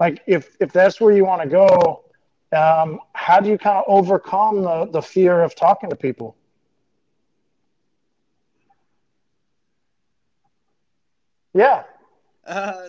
like 0.00 0.22
if 0.26 0.56
if 0.60 0.72
that's 0.72 1.00
where 1.00 1.12
you 1.14 1.24
want 1.24 1.42
to 1.42 1.48
go, 1.48 2.04
um, 2.56 3.00
how 3.12 3.40
do 3.40 3.50
you 3.50 3.58
kind 3.58 3.76
of 3.78 3.84
overcome 3.86 4.62
the 4.62 4.86
the 4.86 5.02
fear 5.02 5.42
of 5.42 5.54
talking 5.54 5.90
to 5.90 5.96
people? 5.96 6.36
Yeah. 11.54 11.84
Uh, 12.46 12.88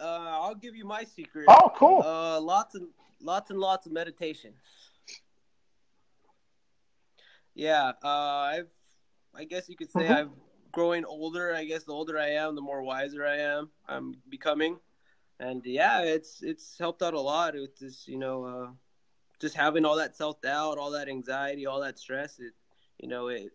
uh, 0.00 0.04
I'll 0.42 0.54
give 0.54 0.74
you 0.76 0.84
my 0.84 1.04
secret. 1.04 1.46
Oh, 1.48 1.72
cool. 1.74 2.02
Uh, 2.02 2.40
lots 2.40 2.74
and 2.74 2.88
lots 3.22 3.50
and 3.50 3.58
lots 3.58 3.86
of 3.86 3.92
meditation. 3.92 4.52
Yeah, 7.56 7.92
uh, 8.04 8.08
I've, 8.52 8.70
I 9.34 9.44
guess 9.44 9.68
you 9.68 9.76
could 9.76 9.90
say 9.90 10.04
Mhm. 10.04 10.16
I'm 10.16 10.32
growing 10.72 11.04
older. 11.06 11.54
I 11.54 11.64
guess 11.64 11.84
the 11.84 11.92
older 11.92 12.18
I 12.18 12.28
am, 12.32 12.54
the 12.54 12.60
more 12.60 12.82
wiser 12.82 13.26
I 13.26 13.38
am. 13.38 13.72
I'm 13.88 14.22
becoming, 14.28 14.78
and 15.40 15.64
yeah, 15.64 16.02
it's 16.02 16.42
it's 16.42 16.78
helped 16.78 17.02
out 17.02 17.14
a 17.14 17.20
lot 17.20 17.54
with 17.54 17.76
this, 17.78 18.06
you 18.06 18.18
know, 18.18 18.44
uh, 18.44 18.72
just 19.40 19.56
having 19.56 19.86
all 19.86 19.96
that 19.96 20.16
self 20.16 20.40
doubt, 20.42 20.78
all 20.78 20.90
that 20.92 21.08
anxiety, 21.08 21.66
all 21.66 21.80
that 21.80 21.98
stress. 21.98 22.38
It, 22.38 22.52
you 22.98 23.08
know, 23.08 23.28
it, 23.28 23.52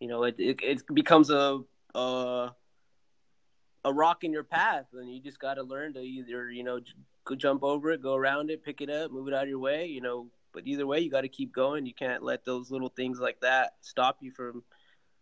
you 0.00 0.08
know, 0.08 0.24
it 0.24 0.36
it, 0.38 0.62
it 0.62 0.82
becomes 0.94 1.30
a 1.30 1.60
a 1.94 2.52
a 3.84 3.92
rock 3.92 4.24
in 4.24 4.32
your 4.32 4.44
path, 4.44 4.86
and 4.94 5.12
you 5.14 5.20
just 5.20 5.38
got 5.38 5.54
to 5.54 5.62
learn 5.62 5.92
to 5.94 6.00
either, 6.00 6.50
you 6.50 6.64
know, 6.64 6.80
j- 6.80 6.94
go 7.24 7.34
jump 7.34 7.62
over 7.62 7.90
it, 7.90 8.00
go 8.00 8.14
around 8.14 8.50
it, 8.50 8.64
pick 8.64 8.80
it 8.80 8.88
up, 8.90 9.10
move 9.12 9.28
it 9.28 9.34
out 9.34 9.42
of 9.44 9.48
your 9.50 9.58
way, 9.58 9.86
you 9.86 10.00
know. 10.00 10.30
But 10.54 10.66
either 10.66 10.86
way, 10.86 11.00
you 11.00 11.10
got 11.10 11.22
to 11.22 11.28
keep 11.28 11.52
going. 11.52 11.84
You 11.84 11.92
can't 11.92 12.22
let 12.22 12.44
those 12.44 12.70
little 12.70 12.88
things 12.88 13.18
like 13.18 13.40
that 13.40 13.74
stop 13.80 14.18
you 14.20 14.30
from 14.30 14.62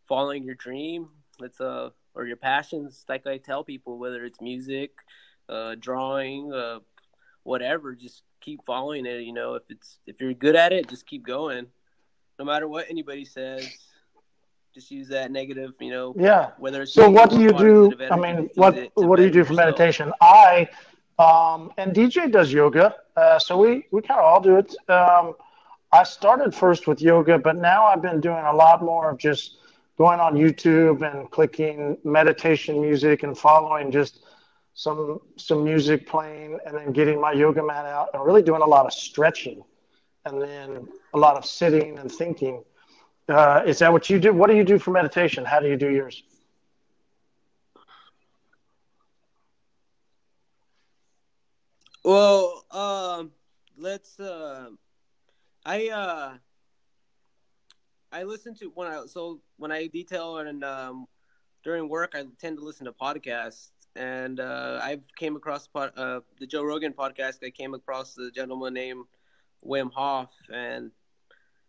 following 0.06 0.44
your 0.44 0.54
dream. 0.54 1.08
It's 1.40 1.60
uh 1.60 1.90
or 2.14 2.26
your 2.26 2.36
passions. 2.36 3.04
Like 3.08 3.26
I 3.26 3.38
tell 3.38 3.64
people, 3.64 3.98
whether 3.98 4.24
it's 4.24 4.40
music, 4.40 4.90
uh, 5.48 5.74
drawing, 5.80 6.52
uh, 6.52 6.80
whatever, 7.42 7.94
just 7.94 8.22
keep 8.42 8.64
following 8.66 9.06
it. 9.06 9.22
You 9.22 9.32
know, 9.32 9.54
if 9.54 9.62
it's 9.70 9.98
if 10.06 10.20
you're 10.20 10.34
good 10.34 10.54
at 10.54 10.72
it, 10.72 10.88
just 10.88 11.06
keep 11.06 11.26
going. 11.26 11.66
No 12.38 12.44
matter 12.44 12.68
what 12.68 12.86
anybody 12.90 13.24
says, 13.24 13.66
just 14.74 14.90
use 14.90 15.08
that 15.08 15.30
negative. 15.30 15.72
You 15.80 15.90
know, 15.90 16.16
Yeah. 16.18 16.50
whether 16.58 16.82
it's 16.82 16.92
So 16.92 17.08
what 17.08 17.30
do 17.30 17.40
you 17.40 17.52
do? 17.52 17.92
I 18.10 18.16
mean, 18.16 18.50
what 18.54 18.74
what 18.94 19.16
do 19.16 19.24
you 19.24 19.30
do 19.30 19.44
for 19.44 19.54
yourself. 19.54 19.78
meditation? 19.78 20.12
I 20.20 20.68
um, 21.22 21.72
and 21.76 21.94
DJ 21.94 22.30
does 22.30 22.52
yoga, 22.52 22.96
uh, 23.16 23.38
so 23.38 23.56
we 23.56 23.86
we 23.92 24.00
kind 24.02 24.20
of 24.20 24.26
all 24.26 24.40
do 24.40 24.56
it. 24.56 24.74
Um, 24.88 25.34
I 25.92 26.02
started 26.04 26.54
first 26.54 26.86
with 26.88 27.00
yoga, 27.00 27.38
but 27.38 27.56
now 27.56 27.84
I've 27.84 28.02
been 28.02 28.20
doing 28.20 28.44
a 28.44 28.52
lot 28.52 28.82
more 28.82 29.10
of 29.10 29.18
just 29.18 29.58
going 29.98 30.20
on 30.20 30.34
YouTube 30.34 30.98
and 31.08 31.30
clicking 31.30 31.98
meditation 32.04 32.80
music 32.80 33.22
and 33.22 33.36
following 33.36 33.90
just 33.90 34.24
some 34.74 35.20
some 35.36 35.62
music 35.64 36.06
playing, 36.06 36.58
and 36.66 36.76
then 36.76 36.92
getting 36.92 37.20
my 37.20 37.32
yoga 37.32 37.62
mat 37.62 37.86
out 37.86 38.08
and 38.14 38.24
really 38.24 38.42
doing 38.42 38.62
a 38.62 38.66
lot 38.76 38.86
of 38.86 38.92
stretching, 38.92 39.62
and 40.24 40.40
then 40.40 40.88
a 41.14 41.18
lot 41.18 41.36
of 41.36 41.44
sitting 41.44 41.98
and 41.98 42.10
thinking. 42.10 42.64
Uh, 43.28 43.62
is 43.64 43.78
that 43.78 43.92
what 43.92 44.10
you 44.10 44.18
do? 44.18 44.32
What 44.32 44.50
do 44.50 44.56
you 44.56 44.64
do 44.64 44.78
for 44.78 44.90
meditation? 44.90 45.44
How 45.44 45.60
do 45.60 45.68
you 45.68 45.76
do 45.76 45.90
yours? 45.90 46.22
Well, 52.04 52.64
um, 52.70 53.30
let's. 53.76 54.18
Uh, 54.18 54.70
I 55.64 55.88
uh, 55.88 56.34
I 58.10 58.24
listen 58.24 58.54
to 58.56 58.72
when 58.74 58.88
I 58.88 59.06
so 59.06 59.40
when 59.56 59.70
I 59.70 59.86
detail 59.86 60.38
and 60.38 60.64
um, 60.64 61.06
during 61.62 61.88
work 61.88 62.14
I 62.14 62.24
tend 62.40 62.58
to 62.58 62.64
listen 62.64 62.86
to 62.86 62.92
podcasts, 62.92 63.70
and 63.94 64.40
uh, 64.40 64.80
I 64.82 65.00
came 65.16 65.36
across 65.36 65.68
pod, 65.68 65.92
uh, 65.96 66.20
the 66.40 66.46
Joe 66.46 66.64
Rogan 66.64 66.92
podcast. 66.92 67.44
I 67.44 67.50
came 67.50 67.74
across 67.74 68.14
the 68.14 68.32
gentleman 68.32 68.74
named 68.74 69.04
Wim 69.64 69.92
Hof, 69.92 70.30
and 70.52 70.90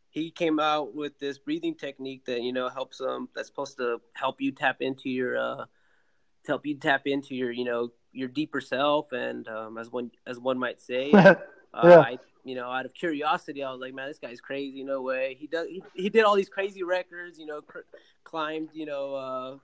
he 0.10 0.32
came 0.32 0.60
out 0.60 0.96
with 0.96 1.20
this 1.20 1.38
breathing 1.38 1.76
technique 1.76 2.26
that 2.26 2.42
you 2.42 2.54
know 2.54 2.70
helps 2.70 3.02
um 3.02 3.30
that's 3.36 3.48
supposed 3.48 3.78
to 3.78 4.02
help 4.14 4.42
you 4.42 4.52
tap 4.52 4.78
into 4.82 5.10
your 5.10 5.38
uh 5.38 5.66
to 6.44 6.48
help 6.52 6.66
you 6.66 6.76
tap 6.76 7.04
into 7.06 7.36
your 7.36 7.52
you 7.52 7.66
know 7.66 7.92
your 8.14 8.30
deeper 8.30 8.62
self 8.62 9.12
and 9.12 9.48
um 9.48 9.78
as 9.78 9.92
one 9.92 10.12
as 10.28 10.40
one 10.40 10.58
might 10.58 10.80
say 10.80 11.12
uh, 11.74 11.82
Yeah. 11.84 12.00
I, 12.00 12.18
you 12.44 12.56
know, 12.56 12.70
out 12.70 12.86
of 12.86 12.94
curiosity, 12.94 13.64
I 13.64 13.72
was 13.72 13.80
like, 13.80 13.94
man, 13.94 14.08
this 14.08 14.20
guy's 14.20 14.42
crazy. 14.42 14.84
No 14.84 15.02
way. 15.02 15.38
He 15.40 15.48
does. 15.48 15.68
He, 15.68 15.84
he 15.94 16.10
did 16.10 16.24
all 16.24 16.36
these 16.36 16.50
crazy 16.50 16.84
records. 16.84 17.40
You 17.40 17.46
know, 17.46 17.62
cr- 17.62 17.80
climbed. 18.24 18.70
You 18.74 18.86
know, 18.86 19.16
uh, 19.16 19.58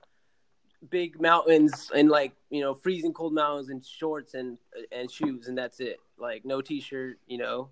big 0.89 1.19
mountains 1.19 1.91
and 1.93 2.09
like 2.09 2.31
you 2.49 2.62
know 2.62 2.73
freezing 2.73 3.13
cold 3.13 3.33
mountains 3.33 3.69
in 3.69 3.81
shorts 3.81 4.33
and 4.33 4.57
and 4.91 5.12
shoes, 5.12 5.47
and 5.47 5.57
that's 5.57 5.79
it. 5.79 5.99
Like 6.17 6.45
no 6.45 6.62
t-shirt. 6.62 7.19
You 7.27 7.38
know, 7.39 7.69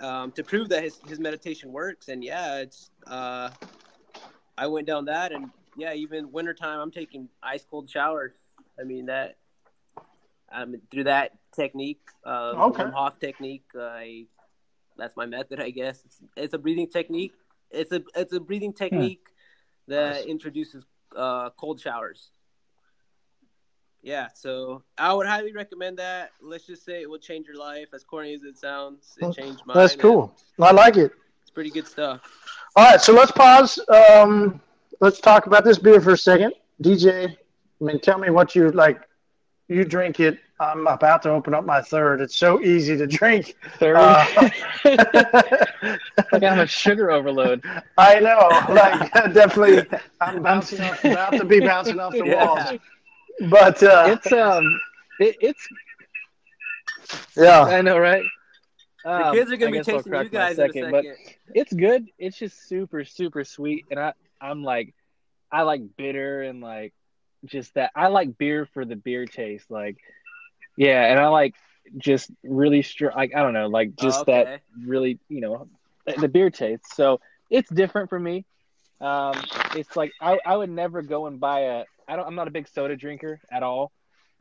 um, 0.00 0.30
to 0.32 0.44
prove 0.44 0.68
that 0.68 0.84
his 0.84 1.00
his 1.06 1.18
meditation 1.18 1.72
works. 1.72 2.08
And 2.08 2.22
yeah, 2.22 2.58
it's. 2.58 2.90
Uh, 3.06 3.50
I 4.56 4.68
went 4.68 4.86
down 4.86 5.06
that, 5.06 5.32
and 5.32 5.50
yeah, 5.76 5.94
even 5.94 6.30
wintertime, 6.30 6.78
I'm 6.78 6.92
taking 6.92 7.28
ice 7.42 7.66
cold 7.68 7.90
showers. 7.90 8.34
I 8.80 8.84
mean 8.84 9.06
that. 9.06 9.36
Um, 10.54 10.76
through 10.90 11.04
that 11.04 11.32
technique, 11.54 12.00
uh, 12.24 12.52
Okay. 12.68 12.84
Wim 12.84 12.92
Hof 12.92 13.18
technique, 13.18 13.64
I 13.78 14.26
that's 14.96 15.16
my 15.16 15.26
method, 15.26 15.60
I 15.60 15.70
guess. 15.70 16.00
It's, 16.04 16.20
it's 16.36 16.54
a 16.54 16.58
breathing 16.58 16.88
technique. 16.88 17.32
It's 17.70 17.92
a 17.92 18.02
it's 18.14 18.32
a 18.32 18.40
breathing 18.40 18.72
technique 18.72 19.26
that 19.88 20.16
Nice. 20.16 20.24
introduces 20.24 20.84
uh, 21.16 21.50
cold 21.50 21.80
showers. 21.80 22.30
Yeah, 24.02 24.28
so 24.34 24.82
I 24.98 25.14
would 25.14 25.26
highly 25.26 25.52
recommend 25.52 25.98
that. 25.98 26.30
Let's 26.42 26.66
just 26.66 26.84
say 26.84 27.00
it 27.00 27.08
will 27.08 27.18
change 27.18 27.46
your 27.46 27.56
life. 27.56 27.88
As 27.94 28.04
corny 28.04 28.34
as 28.34 28.42
it 28.42 28.58
sounds, 28.58 29.16
it 29.20 29.34
changed 29.34 29.62
mine. 29.66 29.76
That's 29.76 29.96
cool. 29.96 30.36
I 30.60 30.72
like 30.72 30.98
it. 30.98 31.12
It's 31.40 31.50
pretty 31.50 31.70
good 31.70 31.88
stuff. 31.88 32.20
All 32.76 32.84
right, 32.84 33.00
so 33.00 33.14
let's 33.14 33.32
pause. 33.32 33.78
Um, 33.88 34.60
let's 35.00 35.20
talk 35.20 35.46
about 35.46 35.64
this 35.64 35.78
beer 35.78 36.00
for 36.02 36.12
a 36.12 36.18
second. 36.18 36.52
DJ, 36.82 37.30
I 37.30 37.84
mean, 37.84 37.98
tell 38.00 38.18
me 38.18 38.28
what 38.30 38.54
you 38.54 38.70
like. 38.72 39.00
You 39.68 39.84
drink 39.84 40.20
it. 40.20 40.38
I'm 40.60 40.86
about 40.86 41.22
to 41.22 41.30
open 41.30 41.54
up 41.54 41.64
my 41.64 41.80
third. 41.80 42.20
It's 42.20 42.36
so 42.36 42.60
easy 42.62 42.96
to 42.96 43.06
drink. 43.06 43.56
Third, 43.78 43.96
Uh, 43.96 44.50
like 44.84 46.42
I'm 46.42 46.58
a 46.58 46.66
sugar 46.66 47.10
overload. 47.10 47.64
I 47.96 48.20
know. 48.20 48.64
Like, 48.68 49.12
definitely, 49.34 49.86
I'm 50.20 50.42
bouncing 50.42 50.80
off, 50.80 51.04
about 51.04 51.36
to 51.36 51.44
be 51.44 51.60
bouncing 51.60 51.98
off 51.98 52.12
the 52.12 52.24
Yeah. 52.26 52.34
walls. 52.34 52.72
But 53.50 53.82
uh, 53.82 54.04
It's 54.08 54.32
um, 54.32 54.80
it, 55.18 55.36
it's 55.40 55.68
yeah, 57.36 57.62
I 57.62 57.82
know, 57.82 57.98
right? 57.98 58.22
The 59.04 59.10
Um, 59.10 59.32
kids 59.32 59.52
are 59.52 59.56
gonna 59.56 59.72
be 59.72 59.80
tasting 59.80 60.12
you 60.12 60.18
my 60.18 60.24
guys 60.28 60.58
in 60.58 60.66
a 60.66 60.72
second, 60.72 60.72
second. 60.72 60.90
but 60.90 61.04
it's 61.54 61.72
good. 61.72 62.06
It's 62.18 62.38
just 62.38 62.68
super, 62.68 63.04
super 63.04 63.44
sweet, 63.44 63.86
and 63.90 63.98
I, 64.00 64.12
I'm 64.40 64.62
like, 64.62 64.94
I 65.50 65.62
like 65.62 65.82
bitter 65.96 66.42
and 66.42 66.60
like 66.60 66.92
just 67.44 67.74
that. 67.74 67.90
I 67.94 68.08
like 68.08 68.38
beer 68.38 68.66
for 68.72 68.84
the 68.84 68.96
beer 68.96 69.26
taste, 69.26 69.70
like, 69.70 69.98
yeah, 70.76 71.04
and 71.10 71.18
I 71.18 71.28
like 71.28 71.54
just 71.98 72.30
really 72.42 72.82
strong. 72.82 73.12
Like 73.16 73.32
I 73.34 73.42
don't 73.42 73.52
know, 73.54 73.66
like 73.66 73.94
just 73.96 74.18
Oh, 74.18 74.22
okay. 74.22 74.26
that 74.26 74.48
really, 74.84 75.18
you 75.28 75.40
know, 75.40 75.68
the 76.18 76.28
beer 76.28 76.50
taste. 76.50 76.94
So 76.94 77.20
it's 77.50 77.70
different 77.70 78.08
for 78.10 78.18
me. 78.18 78.44
Um, 79.00 79.48
it's 79.74 79.96
like 79.96 80.14
I, 80.20 80.38
I 80.44 80.56
would 80.56 80.70
never 80.70 81.02
go 81.02 81.26
and 81.26 81.40
buy 81.40 81.60
a. 81.60 81.84
I 82.08 82.16
don't. 82.16 82.26
I'm 82.26 82.34
not 82.34 82.48
a 82.48 82.50
big 82.52 82.68
soda 82.68 82.96
drinker 82.96 83.40
at 83.50 83.62
all. 83.62 83.92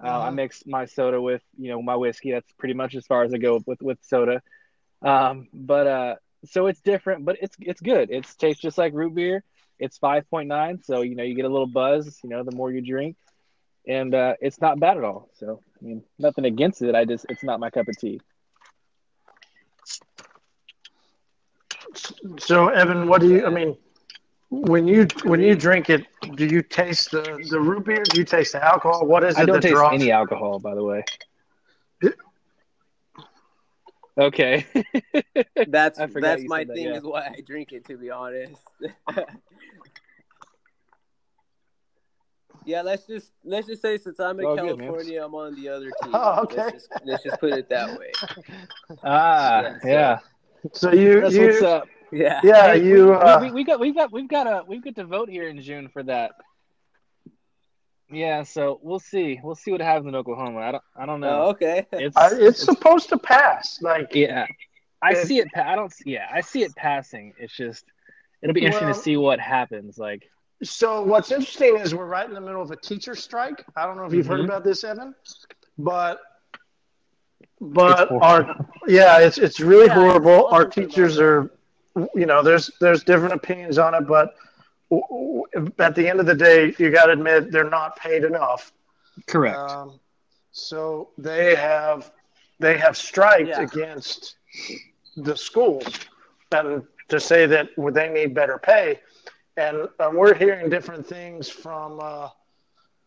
Uh, 0.04 0.08
I 0.22 0.30
Mhm. 0.30 0.32
mix 0.32 0.64
my 0.66 0.86
soda 0.86 1.22
with 1.22 1.42
you 1.58 1.70
know 1.70 1.82
my 1.82 1.96
whiskey. 1.96 2.32
That's 2.32 2.52
pretty 2.54 2.74
much 2.74 2.96
as 2.96 3.06
far 3.06 3.24
as 3.24 3.34
I 3.34 3.38
go 3.38 3.62
with 3.66 3.82
with 3.82 3.98
soda. 4.02 4.42
Um, 5.04 5.48
but 5.54 5.88
uh, 5.88 6.16
so 6.46 6.68
it's 6.68 6.82
different, 6.82 7.26
but 7.26 7.38
it's 7.42 7.56
it's 7.60 7.82
good. 7.82 8.10
It 8.12 8.26
tastes 8.40 8.62
just 8.62 8.78
like 8.78 8.94
root 8.94 9.16
beer. 9.16 9.44
It's 9.80 9.98
five 9.98 10.30
point 10.30 10.48
nine, 10.48 10.82
so 10.84 11.02
you 11.02 11.16
know 11.16 11.24
you 11.24 11.36
get 11.36 11.46
a 11.46 11.50
little 11.50 11.68
buzz. 11.68 12.20
You 12.24 12.30
know 12.30 12.44
the 12.44 12.56
more 12.56 12.72
you 12.72 12.82
drink, 12.82 13.16
and 13.88 14.14
uh, 14.14 14.34
it's 14.42 14.62
not 14.62 14.80
bad 14.80 14.98
at 14.98 15.04
all. 15.04 15.30
So 15.34 15.62
I 15.84 15.86
mean, 15.86 16.04
nothing 16.18 16.46
against 16.46 16.82
it. 16.82 16.96
I 16.96 17.06
just 17.06 17.26
it's 17.30 17.44
not 17.44 17.60
my 17.60 17.70
cup 17.70 17.88
of 17.90 17.98
tea. 17.98 18.22
So 22.40 22.70
Evan, 22.70 23.08
what 23.08 23.22
do 23.22 23.30
you? 23.30 23.46
I 23.46 23.50
mean, 23.50 23.78
when 24.50 24.88
you 24.88 25.08
when 25.24 25.42
you 25.42 25.56
drink 25.56 25.90
it, 25.90 26.06
do 26.36 26.46
you 26.46 26.62
taste 26.62 27.12
the 27.12 27.46
the 27.50 27.60
root 27.60 27.86
beer? 27.86 28.04
Do 28.04 28.20
you 28.20 28.26
taste 28.26 28.54
the 28.54 28.64
alcohol? 28.64 29.06
What 29.06 29.24
is 29.24 29.40
it 29.40 29.42
I 29.42 29.46
don't 29.46 29.56
that 29.56 29.62
taste 29.62 29.76
draws? 29.76 29.94
any 29.94 30.12
alcohol, 30.12 30.60
by 30.60 30.74
the 30.76 30.84
way. 30.84 31.04
Okay. 34.18 34.66
That's 35.68 36.00
that's 36.14 36.44
my 36.46 36.64
that, 36.66 36.74
thing 36.76 36.88
yeah. 36.90 36.98
is 36.98 37.04
why 37.04 37.28
I 37.36 37.42
drink 37.42 37.72
it 37.72 37.86
to 37.86 37.98
be 37.98 38.12
honest. 38.12 38.62
yeah, 42.66 42.82
let's 42.82 43.06
just 43.06 43.32
let's 43.44 43.68
just 43.68 43.82
say 43.82 43.98
since 43.98 44.20
I'm 44.20 44.40
in 44.40 44.46
All 44.46 44.56
good. 44.56 44.78
California, 44.80 45.24
I'm 45.24 45.34
on 45.36 45.56
the 45.56 45.70
other 45.70 45.92
team. 46.02 46.12
Oh, 46.14 46.42
okay. 46.44 46.58
Let's 46.58 46.88
just, 46.88 47.06
let's 47.06 47.24
just 47.24 47.40
put 47.40 47.54
it 47.54 47.70
that 47.70 47.98
way. 48.00 48.12
ah, 49.04 49.62
Yeah, 49.62 49.80
so- 49.80 49.88
yeah. 49.88 50.20
So 50.74 50.94
you 50.94 51.22
That's 51.22 51.36
you 51.36 51.46
what's 51.48 51.62
up. 51.62 51.88
Yeah. 52.12 52.40
yeah 52.44 52.74
Hey, 52.74 52.86
you 52.86 53.08
we, 53.08 53.14
uh, 53.16 53.42
we, 53.42 53.52
we 53.52 53.64
got 53.64 53.80
we've 53.80 53.96
got 53.96 54.12
we've 54.14 54.30
got 54.30 54.48
a 54.48 54.64
we've 54.68 54.84
got 54.84 54.96
to 54.96 55.04
vote 55.06 55.30
here 55.30 55.48
in 55.50 55.60
June 55.62 55.90
for 55.90 56.04
that. 56.04 56.32
Yeah, 58.10 58.44
so 58.44 58.80
we'll 58.84 59.00
see. 59.00 59.40
We'll 59.44 59.56
see 59.56 59.72
what 59.72 59.82
happens 59.82 60.08
in 60.08 60.16
Oklahoma. 60.16 60.60
I 60.60 60.72
don't. 60.72 60.84
I 60.96 61.06
don't 61.06 61.20
know. 61.20 61.46
Oh, 61.46 61.50
okay. 61.50 61.88
It's, 61.94 62.16
I, 62.16 62.30
it's 62.34 62.64
supposed 62.64 63.10
to 63.10 63.18
pass. 63.18 63.82
Like 63.82 64.14
yeah. 64.14 64.46
I 65.02 65.16
see 65.16 65.40
it. 65.40 65.48
pa- 65.54 65.64
I 65.68 65.76
don't. 65.76 65.92
Yeah, 66.06 66.28
I 66.32 66.42
see 66.42 66.64
it 66.64 66.76
passing. 66.76 67.34
It's 67.38 67.56
just 67.56 67.84
it'll 68.42 68.54
be 68.54 68.62
interesting 68.62 68.88
Well- 68.88 68.96
to 68.96 69.02
see 69.02 69.18
what 69.18 69.40
happens. 69.40 69.98
Like, 69.98 70.30
So 70.64 71.02
what's 71.04 71.32
interesting 71.32 71.78
is 71.78 71.94
we're 71.94 72.06
right 72.06 72.28
in 72.28 72.34
the 72.34 72.42
middle 72.42 72.62
of 72.62 72.72
a 72.72 72.76
teacher 72.76 73.16
strike. 73.16 73.64
I 73.76 73.86
don't 73.86 73.98
know 73.98 74.06
if 74.06 74.14
you've 74.14 74.28
heard 74.28 74.40
Mhm. 74.42 74.46
about 74.46 74.64
this, 74.64 74.84
Evan, 74.84 75.14
but 75.78 76.20
but 77.60 78.10
our 78.22 78.56
yeah, 78.88 79.20
it's 79.20 79.38
it's 79.38 79.60
really 79.60 79.88
Yeah, 79.88 79.94
horrible. 79.96 80.46
it's 80.46 80.54
Our 80.54 80.66
teachers 80.66 81.20
are, 81.20 81.52
you 82.16 82.26
know, 82.26 82.42
there's 82.42 82.72
there's 82.80 83.04
different 83.04 83.34
opinions 83.34 83.78
on 83.78 83.94
it, 83.94 84.08
but 84.08 84.36
w- 84.90 85.44
w- 85.54 85.72
at 85.80 85.96
the 85.96 86.08
end 86.08 86.20
of 86.20 86.26
the 86.26 86.36
day, 86.36 86.74
you 86.78 86.92
got 86.92 87.06
to 87.08 87.14
admit 87.14 87.52
they're 87.52 87.70
not 87.70 87.96
paid 87.98 88.24
enough. 88.24 88.72
correct. 89.28 89.58
Um, 89.58 90.00
so 90.52 91.10
they 91.18 91.56
have 91.56 92.12
they 92.60 92.78
have 92.78 92.96
striked 92.98 93.50
Yeah. 93.50 93.62
against 93.62 94.36
the 95.18 95.36
schools 95.36 95.86
and 96.52 96.84
to 97.10 97.20
say 97.20 97.46
that 97.48 97.70
they 97.78 98.10
need 98.10 98.34
better 98.34 98.58
pay. 98.58 99.00
And 99.58 99.88
um, 100.00 100.16
we're 100.16 100.34
hearing 100.34 100.70
different 100.70 101.06
things 101.06 101.48
from 101.50 102.00
uh, 102.02 102.30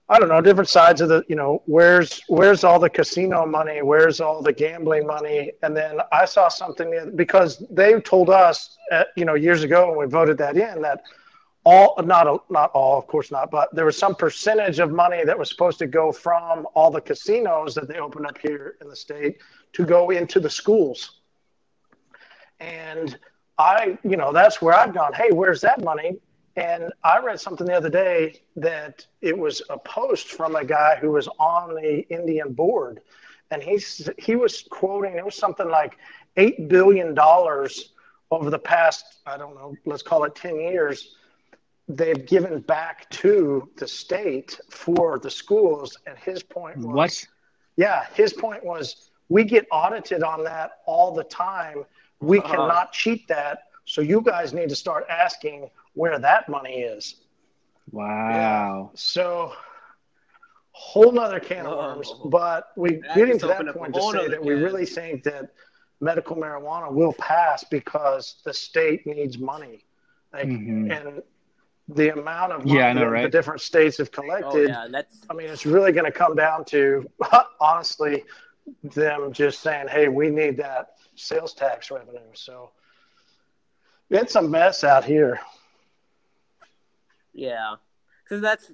I 0.09 0.21
don't 0.21 0.29
know 0.29 0.41
different 0.41 0.69
sides 0.69 1.01
of 1.01 1.09
the 1.09 1.25
you 1.29 1.35
know 1.35 1.63
where's 1.67 2.21
where's 2.29 2.63
all 2.63 2.79
the 2.79 2.89
casino 2.89 3.45
money? 3.45 3.83
Where's 3.83 4.21
all 4.21 4.43
the 4.43 4.53
gambling 4.53 5.07
money? 5.07 5.53
And 5.63 5.77
then 5.77 5.99
I 6.13 6.25
saw 6.25 6.49
something 6.49 7.13
because 7.17 7.65
they 7.71 8.01
told 8.01 8.31
us 8.31 8.79
uh, 8.93 9.05
you 9.17 9.25
know 9.25 9.35
years 9.35 9.65
ago 9.65 9.89
when 9.89 9.99
we 9.99 10.07
voted 10.07 10.39
that 10.39 10.57
in 10.57 10.81
that 10.83 11.03
all 11.65 12.01
not 12.05 12.49
not 12.49 12.71
all 12.71 12.97
of 12.97 13.09
course 13.09 13.33
not 13.33 13.51
but 13.51 13.75
there 13.75 13.85
was 13.85 13.99
some 13.99 14.15
percentage 14.15 14.79
of 14.79 14.93
money 14.93 15.25
that 15.25 15.37
was 15.37 15.49
supposed 15.49 15.81
to 15.81 15.89
go 15.89 16.13
from 16.13 16.65
all 16.75 16.93
the 16.93 17.01
casinos 17.01 17.75
that 17.75 17.89
they 17.89 17.99
opened 17.99 18.27
up 18.27 18.39
here 18.39 18.77
in 18.81 18.89
the 18.89 18.95
state 18.95 19.39
to 19.73 19.85
go 19.85 20.11
into 20.11 20.39
the 20.39 20.51
schools. 20.51 21.23
And 22.61 23.19
i 23.59 23.99
you 24.05 24.17
know 24.17 24.33
that's 24.33 24.61
where 24.61 24.75
i've 24.75 24.95
gone 24.95 25.13
hey 25.15 25.31
where's 25.31 25.63
that 25.63 25.83
money 25.83 26.19
and 26.57 26.93
i 27.05 27.19
read 27.19 27.41
something 27.41 27.67
the 27.67 27.75
other 27.75 27.91
day 27.91 28.41
that 28.57 29.07
it 29.21 29.37
was 29.37 29.63
a 29.71 29.79
post 29.79 30.29
from 30.29 30.57
a 30.57 30.65
guy 30.65 30.97
who 31.01 31.11
was 31.13 31.29
on 31.39 31.75
the 31.75 32.07
indian 32.09 32.53
board 32.53 33.01
and 33.51 33.63
he's 33.63 34.09
he 34.19 34.37
was 34.37 34.65
quoting 34.71 35.15
it 35.17 35.25
was 35.25 35.35
something 35.37 35.69
like 35.69 35.97
eight 36.37 36.69
billion 36.69 37.15
dollars 37.15 37.93
over 38.31 38.51
the 38.51 38.59
past 38.59 39.19
i 39.27 39.37
don't 39.37 39.55
know 39.55 39.75
let's 39.87 40.03
call 40.03 40.25
it 40.25 40.35
10 40.35 40.57
years 40.61 41.17
they've 41.89 42.27
given 42.27 42.61
back 42.61 43.09
to 43.11 43.69
the 43.77 43.87
state 43.87 44.59
for 44.71 45.19
the 45.19 45.31
schools. 45.31 45.97
And 46.07 46.17
his 46.19 46.43
point 46.43 46.79
was, 46.83 46.93
what? 46.93 47.27
yeah, 47.77 48.07
his 48.15 48.33
point 48.33 48.65
was, 48.65 49.11
we 49.29 49.45
get 49.45 49.67
audited 49.71 50.23
on 50.23 50.45
that 50.45 50.79
all 50.87 51.13
the 51.15 51.25
time. 51.25 51.85
We 52.21 52.41
Uh-huh. 52.41 52.49
cannot 52.49 52.93
cheat 52.93 53.29
that. 53.29 53.59
So 53.85 54.01
you 54.01 54.21
guys 54.21 54.53
need 54.53 54.69
to 54.71 54.77
start 54.77 55.07
asking 55.09 55.71
where 55.97 56.19
that 56.19 56.49
money 56.49 56.83
is. 56.83 57.17
Wow. 57.91 58.91
So 58.95 59.53
whole 60.73 61.11
nother 61.11 61.41
can 61.41 61.67
of 61.67 61.73
Oh. 61.73 61.79
worms. 61.79 62.13
But 62.27 62.69
we 62.77 62.97
That 62.97 63.15
getting 63.15 63.39
to 63.41 63.47
that 63.47 63.55
opened 63.55 63.69
up 63.71 63.77
a 63.77 63.79
point 63.79 63.95
to 63.95 64.01
whole 64.01 64.13
say 64.13 64.19
nother 64.19 64.29
that 64.31 64.45
we 64.45 64.55
really 64.55 64.85
think 64.87 65.23
that 65.25 65.51
medical 66.01 66.37
marijuana 66.37 66.93
will 66.93 67.15
pass 67.15 67.65
because 67.65 68.43
the 68.45 68.53
state 68.53 69.07
needs 69.07 69.39
money. 69.39 69.85
Like 70.33 70.49
Mhm. 70.49 70.91
and 70.93 71.23
the 71.89 72.11
amount 72.11 72.53
of 72.53 72.67
money 72.67 72.79
Yeah, 72.79 72.89
I 72.89 72.93
know, 72.93 73.11
that 73.11 73.23
the 73.23 73.29
different 73.31 73.61
states 73.63 73.97
have 73.99 74.11
Oh 74.13 74.21
collected. 74.21 74.69
yeah, 74.69 74.87
that's 74.91 75.23
I 75.31 75.35
mean, 75.35 75.49
it's 75.49 75.65
really 75.65 75.93
going 75.93 76.05
to 76.05 76.13
come 76.13 76.35
down 76.37 76.65
to 76.67 77.09
honestly 77.61 78.25
them 78.83 79.33
just 79.33 79.61
saying, 79.61 79.89
"Hey, 79.89 80.09
we 80.09 80.29
need 80.29 80.57
that 80.59 80.97
sales 81.15 81.55
tax 81.55 81.91
revenue." 81.91 82.33
So 82.35 82.71
it's 84.11 84.35
a 84.35 84.43
mess 84.43 84.85
out 84.85 85.05
here. 85.05 85.41
Yeah, 87.37 87.75
because 88.25 88.41
that's 88.41 88.73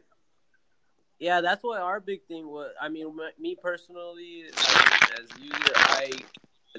yeah, 1.18 1.40
that's 1.40 1.64
what 1.64 1.80
our 1.80 1.98
big 1.98 2.22
thing 2.26 2.46
was. 2.46 2.70
I 2.80 2.88
mean, 2.88 3.08
m- 3.08 3.32
me 3.40 3.56
personally, 3.60 4.44
as, 4.48 5.20
as 5.20 5.40
user, 5.42 5.72
I 5.76 6.10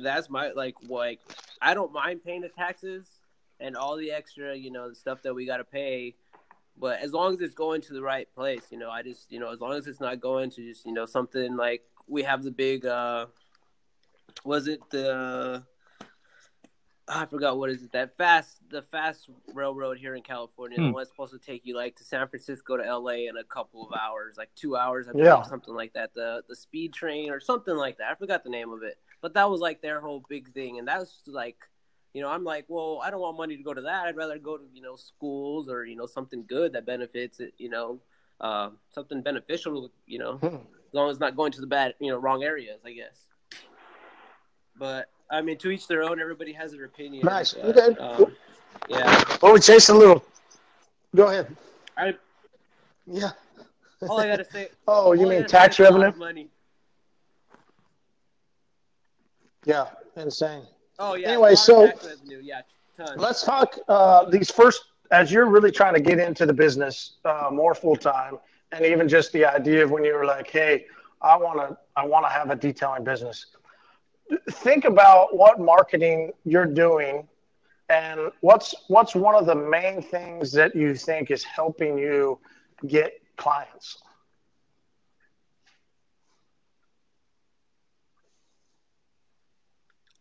that's 0.01 0.29
my 0.29 0.51
like 0.51 0.75
like 0.87 1.19
I 1.61 1.73
don't 1.73 1.91
mind 1.91 2.23
paying 2.23 2.39
the 2.41 2.49
taxes 2.49 3.05
and 3.59 3.75
all 3.75 3.97
the 3.97 4.11
extra, 4.11 4.55
you 4.55 4.71
know, 4.71 4.87
the 4.89 4.95
stuff 4.95 5.21
that 5.23 5.35
we 5.35 5.45
got 5.45 5.57
to 5.57 5.65
pay. 5.65 6.15
But 6.77 7.01
as 7.01 7.11
long 7.11 7.33
as 7.33 7.41
it's 7.41 7.53
going 7.53 7.81
to 7.81 7.93
the 7.93 8.01
right 8.01 8.27
place, 8.33 8.63
you 8.71 8.77
know, 8.79 8.89
I 8.89 9.03
just, 9.03 9.31
you 9.31 9.39
know, 9.39 9.51
as 9.51 9.59
long 9.59 9.73
as 9.73 9.85
it's 9.85 9.99
not 9.99 10.19
going 10.21 10.49
to 10.51 10.67
just, 10.69 10.85
you 10.85 10.93
know, 10.93 11.05
something 11.05 11.55
like 11.55 11.83
we 12.07 12.23
have 12.23 12.43
the 12.43 12.51
big, 12.51 12.85
uh, 12.85 13.27
was 14.43 14.67
it 14.67 14.79
the, 14.89 15.63
I 17.07 17.25
forgot 17.25 17.57
what 17.57 17.69
is 17.69 17.83
it 17.83 17.91
that 17.91 18.15
fast 18.17 18.59
the 18.69 18.81
fast 18.81 19.29
railroad 19.53 19.97
here 19.97 20.15
in 20.15 20.21
California 20.23 20.77
the 20.77 20.85
Hmm. 20.85 20.91
one 20.93 21.01
that's 21.01 21.09
supposed 21.09 21.33
to 21.33 21.39
take 21.39 21.65
you 21.65 21.75
like 21.75 21.95
to 21.97 22.03
San 22.03 22.25
Francisco 22.29 22.77
to 22.77 22.83
LA 22.83 23.27
in 23.27 23.35
a 23.37 23.43
couple 23.43 23.85
of 23.85 23.93
hours 23.93 24.35
like 24.37 24.49
two 24.55 24.77
hours 24.77 25.07
I 25.07 25.11
believe, 25.11 25.25
Yeah. 25.25 25.43
something 25.43 25.73
like 25.75 25.93
that 25.93 26.13
the 26.13 26.43
the 26.47 26.55
speed 26.55 26.93
train 26.93 27.29
or 27.29 27.39
something 27.41 27.75
like 27.75 27.97
that 27.97 28.11
I 28.11 28.15
forgot 28.15 28.43
the 28.45 28.49
name 28.49 28.71
of 28.71 28.83
it 28.83 28.97
but 29.21 29.33
that 29.33 29.49
was 29.49 29.59
like 29.59 29.81
their 29.81 29.99
whole 29.99 30.23
big 30.29 30.53
thing 30.53 30.79
and 30.79 30.87
that 30.87 30.99
was 30.99 31.21
like 31.27 31.57
you 32.13 32.21
know 32.21 32.29
I'm 32.29 32.45
like 32.45 32.65
well 32.69 33.01
I 33.03 33.11
don't 33.11 33.19
want 33.19 33.35
money 33.37 33.57
to 33.57 33.63
go 33.63 33.73
to 33.73 33.81
that 33.81 34.05
I'd 34.05 34.15
rather 34.15 34.37
go 34.39 34.57
to 34.57 34.63
you 34.73 34.81
know 34.81 34.95
schools 34.95 35.67
or 35.69 35.83
you 35.85 35.97
know 35.97 36.05
something 36.05 36.45
good 36.47 36.71
that 36.73 36.85
benefits 36.85 37.41
it 37.41 37.53
you 37.57 37.69
know 37.69 37.99
uh, 38.39 38.69
something 38.91 39.21
beneficial 39.21 39.91
you 40.07 40.19
know 40.19 40.37
Hmm. 40.37 40.55
as 40.55 40.93
long 40.93 41.09
as 41.09 41.15
it's 41.15 41.21
not 41.21 41.35
going 41.35 41.51
to 41.51 41.59
the 41.61 41.67
bad 41.67 41.95
you 41.99 42.11
know 42.11 42.17
wrong 42.17 42.43
areas 42.43 42.79
I 42.85 42.93
guess 42.93 43.27
but 44.75 45.09
I 45.29 45.41
mean, 45.41 45.57
to 45.59 45.71
each 45.71 45.87
their 45.87 46.03
own. 46.03 46.19
Everybody 46.19 46.53
has 46.53 46.71
their 46.71 46.85
opinion. 46.85 47.25
Nice. 47.25 47.53
but, 47.53 47.77
Okay. 47.77 47.99
Um, 47.99 48.35
yeah. 48.89 49.23
Well, 49.41 49.55
Jason 49.55 49.73
chased 49.75 49.89
little. 49.89 50.23
Go 51.15 51.27
ahead. 51.27 51.55
I, 51.97 52.15
Yeah. 53.05 53.31
all 54.09 54.19
I 54.19 54.27
gotta 54.27 54.45
say. 54.45 54.69
Oh, 54.87 55.13
you 55.13 55.27
mean 55.27 55.45
tax 55.45 55.79
is 55.79 55.87
a 55.87 55.91
lot 55.91 55.99
revenue? 56.01 56.17
Money. 56.19 56.49
Yeah, 59.65 59.87
insane. 60.17 60.63
Oh 60.99 61.15
yeah. 61.15 61.29
Anyway, 61.29 61.49
a 61.49 61.71
lot 61.71 61.93
of 61.93 62.01
so- 62.01 62.15
Yeah. 62.41 62.61
Let's 63.15 63.43
talk 63.43 63.77
uh, 63.87 64.29
these 64.29 64.51
first, 64.51 64.83
as 65.11 65.31
you're 65.31 65.47
really 65.47 65.71
trying 65.71 65.95
to 65.95 65.99
get 65.99 66.19
into 66.19 66.45
the 66.45 66.53
business 66.53 67.13
uh, 67.25 67.49
more 67.51 67.73
full 67.73 67.95
time, 67.95 68.37
and 68.71 68.85
even 68.85 69.07
just 69.09 69.31
the 69.31 69.45
idea 69.45 69.83
of 69.83 69.89
when 69.89 70.03
you 70.03 70.13
were 70.13 70.25
like, 70.25 70.47
"Hey, 70.49 70.85
I 71.21 71.35
want 71.35 71.57
to, 71.59 71.77
I 71.95 72.05
want 72.05 72.25
to 72.25 72.29
have 72.29 72.51
a 72.51 72.55
detailing 72.55 73.03
business." 73.03 73.47
Think 74.49 74.85
about 74.85 75.35
what 75.35 75.59
marketing 75.59 76.31
you're 76.45 76.65
doing, 76.65 77.27
and 77.89 78.31
what's 78.41 78.73
what's 78.87 79.15
one 79.15 79.35
of 79.35 79.45
the 79.45 79.55
main 79.55 80.01
things 80.01 80.51
that 80.53 80.75
you 80.75 80.95
think 80.95 81.31
is 81.31 81.43
helping 81.43 81.97
you 81.97 82.39
get 82.87 83.13
clients. 83.35 83.97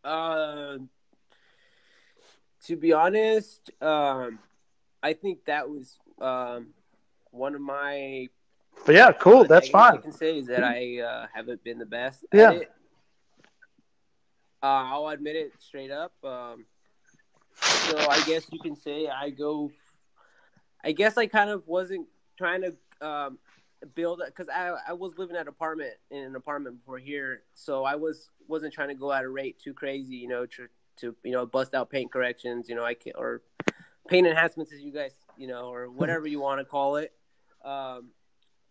Uh, 0.04 0.78
to 2.64 2.76
be 2.76 2.92
honest, 2.92 3.70
um, 3.80 4.38
I 5.02 5.12
think 5.12 5.44
that 5.46 5.68
was 5.68 5.96
um, 6.20 6.68
one 7.30 7.54
of 7.54 7.60
my. 7.60 8.28
But 8.84 8.94
yeah, 8.94 9.12
cool. 9.12 9.44
That's 9.44 9.68
fine. 9.68 9.94
You 9.96 10.00
can 10.00 10.12
say 10.12 10.38
is 10.38 10.46
that 10.46 10.64
I 10.64 11.00
uh, 11.00 11.26
haven't 11.32 11.62
been 11.62 11.78
the 11.78 11.86
best. 11.86 12.24
Yeah. 12.32 12.50
At 12.50 12.56
it. 12.56 12.72
Uh, 14.62 14.66
I'll 14.66 15.08
admit 15.08 15.36
it 15.36 15.52
straight 15.58 15.90
up. 15.90 16.12
Um, 16.24 16.66
so 17.60 17.98
I 17.98 18.22
guess 18.26 18.46
you 18.50 18.60
can 18.60 18.76
say 18.76 19.08
I 19.08 19.30
go. 19.30 19.70
I 20.84 20.92
guess 20.92 21.16
I 21.16 21.26
kind 21.26 21.50
of 21.50 21.66
wasn't 21.66 22.06
trying 22.36 22.62
to 22.62 23.06
um, 23.06 23.38
build 23.94 24.22
because 24.24 24.48
I 24.48 24.74
I 24.88 24.92
was 24.92 25.18
living 25.18 25.36
at 25.36 25.48
apartment 25.48 25.94
in 26.10 26.22
an 26.24 26.36
apartment 26.36 26.78
before 26.78 26.98
here, 26.98 27.42
so 27.54 27.84
I 27.84 27.96
was 27.96 28.30
wasn't 28.48 28.72
trying 28.72 28.88
to 28.88 28.94
go 28.94 29.12
at 29.12 29.24
a 29.24 29.28
rate 29.28 29.58
too 29.58 29.74
crazy, 29.74 30.16
you 30.16 30.28
know, 30.28 30.46
to 30.46 30.68
to 30.98 31.16
you 31.24 31.32
know 31.32 31.46
bust 31.46 31.74
out 31.74 31.90
paint 31.90 32.12
corrections, 32.12 32.68
you 32.68 32.74
know, 32.74 32.84
I 32.84 32.94
can 32.94 33.12
or 33.16 33.42
paint 34.08 34.26
enhancements 34.26 34.72
as 34.72 34.80
you 34.80 34.92
guys 34.92 35.12
you 35.36 35.46
know 35.46 35.72
or 35.72 35.90
whatever 35.90 36.26
you 36.26 36.40
want 36.40 36.60
to 36.60 36.64
call 36.64 36.96
it. 36.96 37.12
Um, 37.64 38.10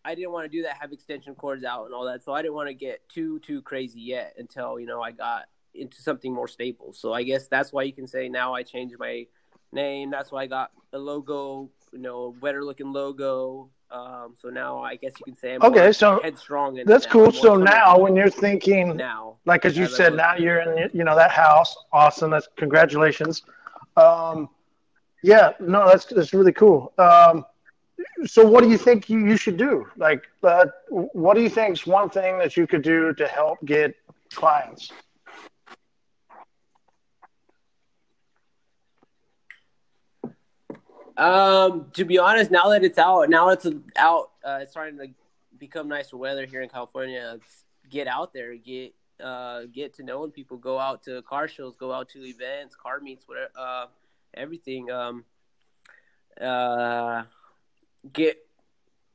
I 0.04 0.16
didn't 0.16 0.32
want 0.32 0.52
to 0.52 0.58
do 0.58 0.64
that, 0.64 0.78
have 0.82 0.92
extension 0.92 1.36
cords 1.36 1.64
out 1.64 1.86
and 1.86 1.94
all 1.94 2.06
that, 2.06 2.24
so 2.24 2.34
I 2.34 2.42
didn't 2.42 2.56
want 2.56 2.70
to 2.70 2.74
get 2.74 3.08
too 3.10 3.40
too 3.40 3.62
crazy 3.62 4.02
yet 4.02 4.36
until 4.38 4.80
you 4.80 4.88
know 4.88 5.02
I 5.02 5.12
got 5.12 5.46
into 5.74 6.02
something 6.02 6.34
more 6.34 6.48
stable. 6.48 6.94
So 6.94 7.14
I 7.14 7.24
guess 7.24 7.48
that's 7.48 7.72
why 7.72 7.84
you 7.84 7.94
can 7.94 8.08
say 8.08 8.30
now 8.30 8.54
I 8.54 8.64
changed 8.64 8.96
my 9.00 9.26
name. 9.72 10.12
That's 10.12 10.32
why 10.32 10.44
I 10.44 10.48
got 10.48 10.72
a 10.94 10.98
logo, 10.98 11.70
you 11.92 12.00
know, 12.00 12.36
better 12.42 12.64
looking 12.64 12.92
logo. 12.92 13.70
Um, 13.90 14.36
so 14.40 14.50
now 14.50 14.80
I 14.80 14.96
guess 14.96 15.14
you 15.20 15.26
can 15.26 15.36
say 15.36 15.56
I'm 15.56 15.64
Okay, 15.64 15.92
so 15.92 16.22
headstrong. 16.24 16.80
And 16.80 16.88
That's 16.88 17.06
cool. 17.06 17.32
So 17.32 17.56
now, 17.56 17.98
when 17.98 18.16
you're 18.16 18.30
thinking, 18.30 18.96
now, 18.96 19.36
like 19.46 19.66
as 19.66 19.78
you 19.78 19.88
said, 19.88 20.16
now 20.16 20.36
you're 20.36 20.60
in 20.60 20.90
you 20.94 21.04
know 21.04 21.16
that 21.16 21.32
house. 21.32 21.76
Awesome. 21.92 22.32
That's 22.32 22.48
congratulations. 22.56 23.44
Um, 23.98 24.50
yeah, 25.24 25.52
no, 25.60 25.88
that's 25.88 26.06
that's 26.06 26.34
really 26.34 26.54
cool. 26.54 26.94
Um, 26.98 27.46
so 28.26 28.46
what 28.46 28.64
do 28.64 28.70
you 28.70 28.78
think 28.78 29.10
you, 29.10 29.20
you 29.26 29.38
should 29.38 29.58
do? 29.58 29.88
Like, 29.98 30.24
uh, 30.44 30.68
what 30.90 31.36
do 31.36 31.42
you 31.42 31.50
think 31.50 31.74
is 31.74 31.86
one 31.86 32.10
thing 32.10 32.38
that 32.40 32.58
you 32.58 32.68
could 32.68 32.82
do 32.82 33.14
to 33.14 33.28
help 33.28 33.60
get 33.66 33.96
clients? 34.34 34.92
Um, 41.18 41.88
to 41.94 42.06
be 42.06 42.18
honest, 42.18 42.52
now 42.52 42.70
that 42.70 42.84
it's 42.84 42.98
out, 42.98 43.30
now 43.30 43.50
it's 43.50 43.68
out, 43.98 44.32
uh, 44.44 44.60
it's 44.62 44.72
starting 44.72 44.98
to 44.98 45.08
become 45.58 45.88
nicer 45.88 46.18
weather 46.18 46.46
here 46.46 46.62
in 46.62 46.70
California. 46.70 47.40
Get 47.90 48.08
out 48.08 48.34
there, 48.34 48.56
get 48.56 48.94
uh, 49.22 49.64
get 49.72 49.94
to 49.96 50.04
knowing 50.04 50.32
people, 50.32 50.58
go 50.58 50.80
out 50.80 51.04
to 51.04 51.22
car 51.24 51.48
shows, 51.48 51.76
go 51.78 51.92
out 51.92 52.10
to 52.10 52.26
events, 52.26 52.76
car 52.76 53.00
meets, 53.00 53.28
whatever, 53.28 53.52
uh, 53.56 53.86
everything. 54.34 54.90
Um, 54.90 55.26
uh, 56.40 57.24
get 58.14 58.38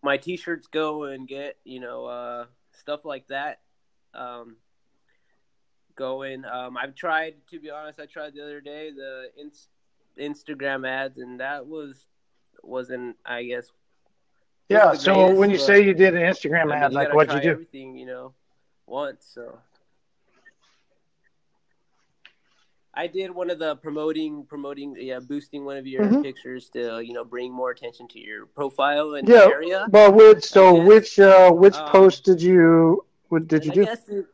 my 0.02 0.16
t-shirts 0.16 0.68
go 0.68 1.04
and 1.04 1.26
get 1.26 1.56
you 1.64 1.80
know 1.80 2.04
uh, 2.04 2.44
stuff 2.72 3.04
like 3.04 3.26
that. 3.28 3.60
Um, 4.14 4.56
going. 5.96 6.44
Um, 6.44 6.76
I've 6.76 6.94
tried 6.94 7.34
to 7.50 7.58
be 7.58 7.70
honest. 7.70 7.98
I 7.98 8.06
tried 8.06 8.34
the 8.34 8.42
other 8.42 8.60
day 8.60 8.90
the 8.94 9.30
Instagram 10.20 10.88
ads, 10.88 11.18
and 11.18 11.40
that 11.40 11.66
was 11.66 12.06
wasn't 12.62 13.16
I 13.24 13.44
guess. 13.44 13.66
Yeah. 14.68 14.94
So 14.94 15.14
greatest, 15.14 15.38
when 15.38 15.50
you 15.50 15.58
say 15.58 15.84
you 15.84 15.94
did 15.94 16.14
an 16.14 16.22
Instagram 16.22 16.62
I 16.62 16.64
mean, 16.64 16.74
ad, 16.74 16.92
like 16.92 17.14
what'd 17.14 17.34
you 17.34 17.40
do? 17.40 17.50
Everything 17.50 17.96
you 17.96 18.06
know, 18.06 18.34
once. 18.86 19.30
So 19.32 19.58
I 22.96 23.06
did 23.06 23.30
one 23.30 23.50
of 23.50 23.58
the 23.58 23.76
promoting, 23.76 24.46
promoting, 24.46 24.96
yeah, 24.98 25.18
boosting 25.20 25.66
one 25.66 25.76
of 25.76 25.86
your 25.86 26.04
mm-hmm. 26.04 26.22
pictures 26.22 26.70
to 26.70 27.00
you 27.04 27.12
know 27.12 27.24
bring 27.24 27.52
more 27.52 27.70
attention 27.70 28.08
to 28.08 28.18
your 28.18 28.46
profile 28.46 29.14
and 29.14 29.28
yeah, 29.28 29.48
area. 29.52 29.86
But 29.90 30.14
which 30.14 30.44
so 30.44 30.82
which 30.82 31.18
uh, 31.18 31.52
which 31.52 31.74
um, 31.74 31.90
post 31.90 32.24
did 32.24 32.40
you 32.40 33.04
what 33.28 33.46
did 33.48 33.66
you 33.66 33.72
do? 33.72 33.82
It, 33.82 34.26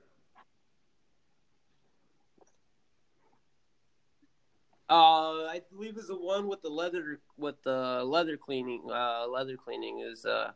Uh, 4.93 5.47
I 5.47 5.63
believe 5.73 5.97
is 5.97 6.09
the 6.09 6.15
one 6.15 6.49
with 6.49 6.61
the 6.61 6.69
leather 6.69 7.19
with 7.39 7.55
the 7.63 8.03
leather 8.05 8.37
cleaning. 8.37 8.83
Uh, 8.93 9.27
leather 9.27 9.57
cleaning 9.57 10.01
is 10.01 10.27
uh, 10.27 10.51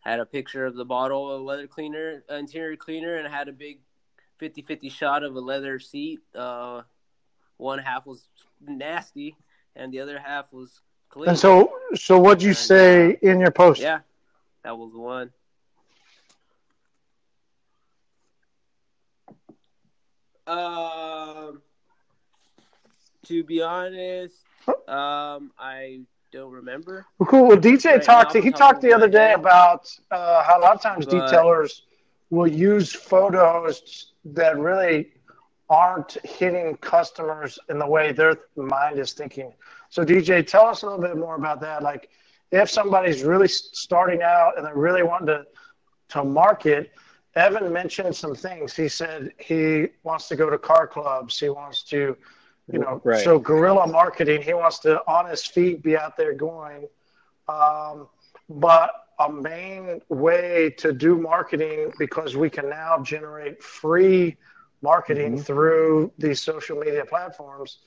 had 0.00 0.18
a 0.18 0.26
picture 0.26 0.66
of 0.66 0.74
the 0.74 0.84
bottle 0.84 1.30
of 1.30 1.42
leather 1.42 1.68
cleaner, 1.68 2.24
interior 2.28 2.74
cleaner, 2.74 3.18
and 3.18 3.32
had 3.32 3.46
a 3.46 3.52
big 3.52 3.78
50-50 4.42 4.90
shot 4.90 5.22
of 5.22 5.36
a 5.36 5.38
leather 5.38 5.78
seat. 5.78 6.18
Uh, 6.34 6.82
one 7.56 7.78
half 7.78 8.04
was 8.04 8.26
nasty, 8.60 9.36
and 9.76 9.92
the 9.92 10.00
other 10.00 10.18
half 10.18 10.52
was 10.52 10.80
clean. 11.08 11.28
And 11.28 11.38
so, 11.38 11.72
so 11.94 12.18
what'd 12.18 12.42
you 12.42 12.48
and, 12.48 12.56
say 12.56 13.12
uh, 13.12 13.30
in 13.30 13.38
your 13.38 13.52
post? 13.52 13.80
Yeah, 13.80 14.00
that 14.64 14.76
was 14.76 14.90
the 14.92 14.98
one. 14.98 15.30
Um 20.48 21.62
to 23.28 23.44
be 23.44 23.62
honest, 23.62 24.34
um, 24.88 25.52
I 25.58 26.00
don't 26.32 26.52
remember. 26.52 27.06
Well, 27.18 27.28
cool. 27.28 27.46
Well, 27.46 27.56
DJ 27.56 27.84
right 27.84 28.02
talked. 28.02 28.32
To, 28.32 28.40
he 28.40 28.50
talked 28.50 28.82
the 28.82 28.92
other 28.92 29.08
day 29.08 29.34
about 29.34 29.88
uh, 30.10 30.42
how 30.42 30.58
a 30.58 30.60
lot 30.60 30.74
of 30.74 30.82
times 30.82 31.06
but, 31.06 31.14
detailers 31.14 31.82
will 32.30 32.46
use 32.46 32.92
photos 32.92 34.12
that 34.24 34.58
really 34.58 35.12
aren't 35.70 36.16
hitting 36.24 36.76
customers 36.78 37.58
in 37.68 37.78
the 37.78 37.86
way 37.86 38.12
their 38.12 38.36
mind 38.56 38.98
is 38.98 39.12
thinking. 39.12 39.52
So, 39.90 40.04
DJ, 40.04 40.46
tell 40.46 40.66
us 40.66 40.82
a 40.82 40.86
little 40.86 41.00
bit 41.00 41.16
more 41.16 41.36
about 41.36 41.60
that. 41.60 41.82
Like, 41.82 42.10
if 42.50 42.70
somebody's 42.70 43.22
really 43.22 43.48
starting 43.48 44.22
out 44.22 44.56
and 44.56 44.66
they're 44.66 44.74
really 44.74 45.02
wanting 45.02 45.28
to 45.28 45.46
to 46.10 46.24
market, 46.24 46.92
Evan 47.34 47.70
mentioned 47.70 48.16
some 48.16 48.34
things. 48.34 48.74
He 48.74 48.88
said 48.88 49.32
he 49.38 49.88
wants 50.02 50.28
to 50.28 50.36
go 50.36 50.48
to 50.48 50.56
car 50.56 50.86
clubs. 50.86 51.38
He 51.38 51.50
wants 51.50 51.82
to 51.84 52.16
you 52.70 52.78
know, 52.78 53.00
right. 53.04 53.24
so 53.24 53.38
guerrilla 53.38 53.86
marketing. 53.86 54.42
He 54.42 54.52
wants 54.52 54.78
to, 54.80 55.00
on 55.06 55.28
his 55.28 55.44
feet, 55.44 55.82
be 55.82 55.96
out 55.96 56.16
there 56.16 56.34
going. 56.34 56.86
Um, 57.48 58.08
but 58.48 58.90
a 59.18 59.30
main 59.30 60.00
way 60.08 60.74
to 60.78 60.92
do 60.92 61.16
marketing 61.18 61.92
because 61.98 62.36
we 62.36 62.50
can 62.50 62.68
now 62.68 63.02
generate 63.02 63.62
free 63.62 64.36
marketing 64.82 65.34
mm-hmm. 65.34 65.42
through 65.42 66.12
these 66.18 66.40
social 66.40 66.78
media 66.78 67.04
platforms. 67.04 67.78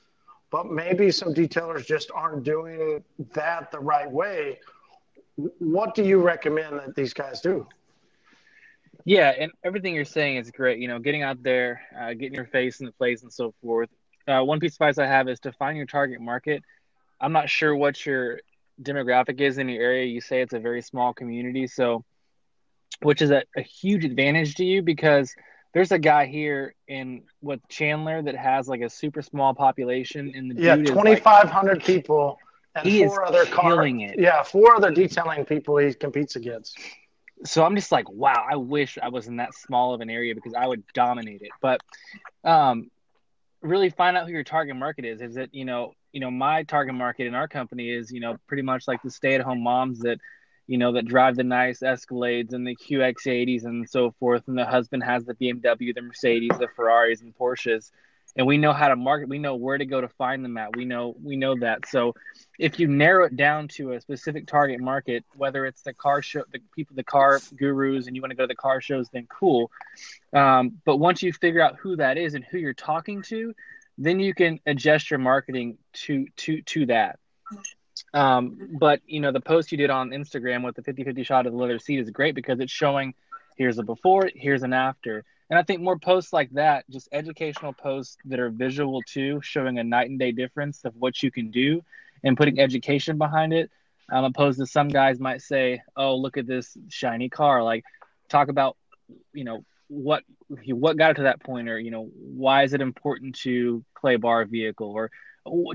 But 0.50 0.70
maybe 0.70 1.10
some 1.10 1.32
detailers 1.32 1.86
just 1.86 2.10
aren't 2.14 2.44
doing 2.44 3.02
that 3.34 3.70
the 3.70 3.78
right 3.78 4.10
way. 4.10 4.58
What 5.36 5.94
do 5.94 6.04
you 6.04 6.20
recommend 6.20 6.78
that 6.78 6.94
these 6.94 7.14
guys 7.14 7.40
do? 7.40 7.66
Yeah, 9.04 9.30
and 9.30 9.50
everything 9.64 9.94
you're 9.94 10.04
saying 10.04 10.36
is 10.36 10.50
great. 10.50 10.78
You 10.78 10.88
know, 10.88 10.98
getting 10.98 11.22
out 11.22 11.42
there, 11.42 11.80
uh, 11.98 12.12
getting 12.12 12.34
your 12.34 12.44
face 12.44 12.80
in 12.80 12.86
the 12.86 12.92
place, 12.92 13.22
and 13.22 13.32
so 13.32 13.54
forth 13.62 13.88
uh, 14.28 14.42
one 14.42 14.60
piece 14.60 14.72
of 14.72 14.86
advice 14.86 14.98
I 14.98 15.06
have 15.06 15.28
is 15.28 15.40
to 15.40 15.52
find 15.52 15.76
your 15.76 15.86
target 15.86 16.20
market. 16.20 16.62
I'm 17.20 17.32
not 17.32 17.48
sure 17.48 17.74
what 17.74 18.04
your 18.04 18.40
demographic 18.82 19.40
is 19.40 19.58
in 19.58 19.68
your 19.68 19.82
area. 19.82 20.06
You 20.06 20.20
say 20.20 20.42
it's 20.42 20.52
a 20.52 20.58
very 20.58 20.82
small 20.82 21.12
community, 21.12 21.66
so 21.66 22.04
which 23.00 23.22
is 23.22 23.30
a, 23.30 23.42
a 23.56 23.62
huge 23.62 24.04
advantage 24.04 24.54
to 24.56 24.64
you 24.64 24.82
because 24.82 25.34
there's 25.74 25.92
a 25.92 25.98
guy 25.98 26.26
here 26.26 26.74
in 26.88 27.22
what 27.40 27.66
Chandler 27.68 28.22
that 28.22 28.36
has 28.36 28.68
like 28.68 28.80
a 28.80 28.90
super 28.90 29.22
small 29.22 29.54
population 29.54 30.32
in 30.34 30.48
the 30.48 30.54
yeah 30.60 30.76
2,500 30.76 31.76
like, 31.76 31.84
people 31.84 32.38
and 32.74 32.86
he 32.86 33.06
four 33.06 33.24
other 33.24 33.44
killing 33.46 34.00
car, 34.00 34.08
it. 34.08 34.20
Yeah, 34.20 34.42
four 34.42 34.76
other 34.76 34.90
detailing 34.90 35.44
people 35.44 35.76
he 35.78 35.92
competes 35.94 36.36
against. 36.36 36.78
So 37.44 37.64
I'm 37.64 37.74
just 37.74 37.90
like, 37.90 38.08
wow, 38.08 38.46
I 38.48 38.56
wish 38.56 38.98
I 39.02 39.08
was 39.08 39.26
in 39.26 39.36
that 39.36 39.54
small 39.54 39.94
of 39.94 40.00
an 40.00 40.08
area 40.08 40.34
because 40.34 40.54
I 40.54 40.66
would 40.66 40.84
dominate 40.94 41.42
it. 41.42 41.50
But 41.60 41.80
um, 42.44 42.90
really 43.62 43.90
find 43.90 44.16
out 44.16 44.26
who 44.26 44.32
your 44.32 44.44
target 44.44 44.76
market 44.76 45.04
is. 45.04 45.20
Is 45.20 45.36
it, 45.36 45.50
you 45.52 45.64
know, 45.64 45.94
you 46.12 46.20
know, 46.20 46.30
my 46.30 46.64
target 46.64 46.94
market 46.94 47.26
in 47.26 47.34
our 47.34 47.48
company 47.48 47.90
is, 47.90 48.10
you 48.10 48.20
know, 48.20 48.36
pretty 48.46 48.62
much 48.62 48.86
like 48.86 49.02
the 49.02 49.10
stay 49.10 49.34
at 49.34 49.40
home 49.40 49.62
moms 49.62 50.00
that, 50.00 50.18
you 50.66 50.78
know, 50.78 50.92
that 50.92 51.06
drive 51.06 51.36
the 51.36 51.44
nice 51.44 51.80
Escalades 51.80 52.52
and 52.52 52.66
the 52.66 52.76
QX80s 52.76 53.64
and 53.64 53.88
so 53.88 54.12
forth. 54.20 54.42
And 54.46 54.58
the 54.58 54.66
husband 54.66 55.02
has 55.04 55.24
the 55.24 55.34
BMW, 55.34 55.94
the 55.94 56.02
Mercedes, 56.02 56.58
the 56.58 56.68
Ferraris 56.76 57.22
and 57.22 57.34
Porsches. 57.36 57.90
And 58.34 58.46
we 58.46 58.56
know 58.56 58.72
how 58.72 58.88
to 58.88 58.96
market. 58.96 59.28
We 59.28 59.38
know 59.38 59.56
where 59.56 59.76
to 59.76 59.84
go 59.84 60.00
to 60.00 60.08
find 60.08 60.42
them 60.42 60.56
at. 60.56 60.74
We 60.74 60.84
know 60.86 61.14
we 61.22 61.36
know 61.36 61.54
that. 61.60 61.86
So, 61.86 62.14
if 62.58 62.80
you 62.80 62.88
narrow 62.88 63.26
it 63.26 63.36
down 63.36 63.68
to 63.68 63.92
a 63.92 64.00
specific 64.00 64.46
target 64.46 64.80
market, 64.80 65.24
whether 65.36 65.66
it's 65.66 65.82
the 65.82 65.92
car 65.92 66.22
show, 66.22 66.44
the 66.50 66.60
people, 66.74 66.96
the 66.96 67.04
car 67.04 67.40
gurus, 67.56 68.06
and 68.06 68.16
you 68.16 68.22
want 68.22 68.30
to 68.30 68.36
go 68.36 68.44
to 68.44 68.48
the 68.48 68.54
car 68.54 68.80
shows, 68.80 69.08
then 69.12 69.26
cool. 69.28 69.70
Um, 70.32 70.80
but 70.86 70.96
once 70.96 71.22
you 71.22 71.32
figure 71.32 71.60
out 71.60 71.76
who 71.76 71.96
that 71.96 72.16
is 72.16 72.34
and 72.34 72.44
who 72.44 72.56
you're 72.56 72.72
talking 72.72 73.22
to, 73.24 73.54
then 73.98 74.18
you 74.18 74.34
can 74.34 74.60
adjust 74.66 75.10
your 75.10 75.18
marketing 75.18 75.76
to 75.92 76.26
to 76.36 76.62
to 76.62 76.86
that. 76.86 77.18
Um, 78.14 78.76
but 78.78 79.00
you 79.06 79.20
know, 79.20 79.32
the 79.32 79.40
post 79.40 79.72
you 79.72 79.78
did 79.78 79.90
on 79.90 80.10
Instagram 80.10 80.64
with 80.64 80.76
the 80.76 80.82
50-50 80.82 81.24
shot 81.24 81.46
of 81.46 81.52
the 81.52 81.58
leather 81.58 81.78
seat 81.78 82.00
is 82.00 82.10
great 82.10 82.34
because 82.34 82.60
it's 82.60 82.72
showing 82.72 83.14
here's 83.56 83.78
a 83.78 83.82
before, 83.82 84.30
here's 84.34 84.62
an 84.62 84.72
after. 84.72 85.24
And 85.50 85.58
I 85.58 85.62
think 85.62 85.80
more 85.80 85.98
posts 85.98 86.32
like 86.32 86.50
that, 86.52 86.88
just 86.90 87.08
educational 87.12 87.72
posts 87.72 88.16
that 88.26 88.40
are 88.40 88.50
visual 88.50 89.02
too, 89.02 89.40
showing 89.42 89.78
a 89.78 89.84
night 89.84 90.08
and 90.08 90.18
day 90.18 90.32
difference 90.32 90.84
of 90.84 90.94
what 90.96 91.22
you 91.22 91.30
can 91.30 91.50
do 91.50 91.82
and 92.24 92.36
putting 92.36 92.58
education 92.58 93.18
behind 93.18 93.52
it. 93.52 93.70
Um, 94.10 94.24
opposed 94.24 94.58
to 94.58 94.66
some 94.66 94.88
guys 94.88 95.20
might 95.20 95.42
say, 95.42 95.82
"Oh, 95.96 96.16
look 96.16 96.36
at 96.36 96.46
this 96.46 96.76
shiny 96.88 97.28
car." 97.28 97.62
Like, 97.62 97.84
talk 98.28 98.48
about, 98.48 98.76
you 99.32 99.44
know, 99.44 99.64
what 99.88 100.24
what 100.66 100.96
got 100.96 101.12
it 101.12 101.14
to 101.14 101.22
that 101.24 101.40
point, 101.42 101.68
or 101.68 101.78
you 101.78 101.90
know, 101.90 102.10
why 102.14 102.62
is 102.64 102.72
it 102.72 102.80
important 102.80 103.36
to 103.40 103.84
clay 103.94 104.16
bar 104.16 104.42
a 104.42 104.46
vehicle, 104.46 104.90
or 104.90 105.10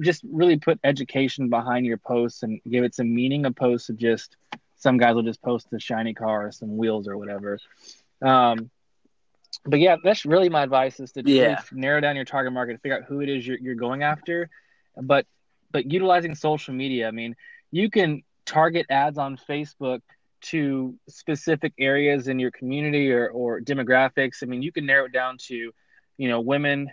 just 0.01 0.23
really 0.31 0.57
put 0.57 0.79
education 0.83 1.49
behind 1.49 1.85
your 1.85 1.97
posts 1.97 2.43
and 2.43 2.59
give 2.69 2.83
it 2.83 2.95
some 2.95 3.13
meaning 3.13 3.45
opposed 3.45 3.87
to 3.87 3.93
just 3.93 4.35
some 4.75 4.97
guys 4.97 5.15
will 5.15 5.23
just 5.23 5.41
post 5.41 5.67
a 5.73 5.79
shiny 5.79 6.13
car 6.13 6.47
or 6.47 6.51
some 6.51 6.77
wheels 6.77 7.07
or 7.07 7.17
whatever. 7.17 7.59
Um, 8.21 8.69
but 9.65 9.79
yeah, 9.79 9.97
that's 10.03 10.25
really 10.25 10.49
my 10.49 10.63
advice 10.63 10.99
is 10.99 11.11
to 11.13 11.23
yeah. 11.25 11.61
narrow 11.71 11.99
down 11.99 12.15
your 12.15 12.25
target 12.25 12.53
market, 12.53 12.81
figure 12.81 12.97
out 12.97 13.03
who 13.03 13.21
it 13.21 13.29
is 13.29 13.45
you're, 13.45 13.57
you're 13.59 13.75
going 13.75 14.03
after, 14.03 14.49
but 15.01 15.25
but 15.71 15.91
utilizing 15.91 16.35
social 16.35 16.73
media. 16.73 17.07
I 17.07 17.11
mean, 17.11 17.35
you 17.71 17.89
can 17.89 18.23
target 18.45 18.85
ads 18.89 19.17
on 19.17 19.37
Facebook 19.49 19.99
to 20.39 20.95
specific 21.09 21.73
areas 21.79 22.27
in 22.27 22.39
your 22.39 22.51
community 22.51 23.11
or, 23.11 23.27
or 23.29 23.59
demographics. 23.59 24.43
I 24.43 24.45
mean, 24.45 24.61
you 24.61 24.71
can 24.71 24.85
narrow 24.85 25.05
it 25.05 25.11
down 25.11 25.37
to, 25.47 25.71
you 26.17 26.29
know, 26.29 26.39
women 26.39 26.89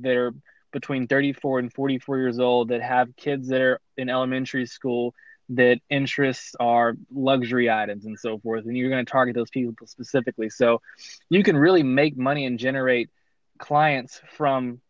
that 0.00 0.16
are 0.16 0.32
between 0.72 1.06
34 1.06 1.60
and 1.60 1.72
44 1.72 2.18
years 2.18 2.38
old 2.38 2.68
that 2.68 2.82
have 2.82 3.14
kids 3.16 3.48
that 3.48 3.60
are 3.60 3.80
in 3.96 4.08
elementary 4.08 4.66
school 4.66 5.14
that 5.50 5.78
interests 5.90 6.54
are 6.58 6.96
luxury 7.12 7.70
items 7.70 8.06
and 8.06 8.18
so 8.18 8.38
forth. 8.38 8.64
And 8.64 8.76
you're 8.76 8.90
going 8.90 9.04
to 9.04 9.10
target 9.10 9.34
those 9.34 9.50
people 9.50 9.86
specifically. 9.86 10.50
So 10.50 10.80
you 11.28 11.42
can 11.42 11.56
really 11.56 11.82
make 11.82 12.16
money 12.16 12.46
and 12.46 12.58
generate 12.58 13.10
clients 13.58 14.20
from 14.36 14.80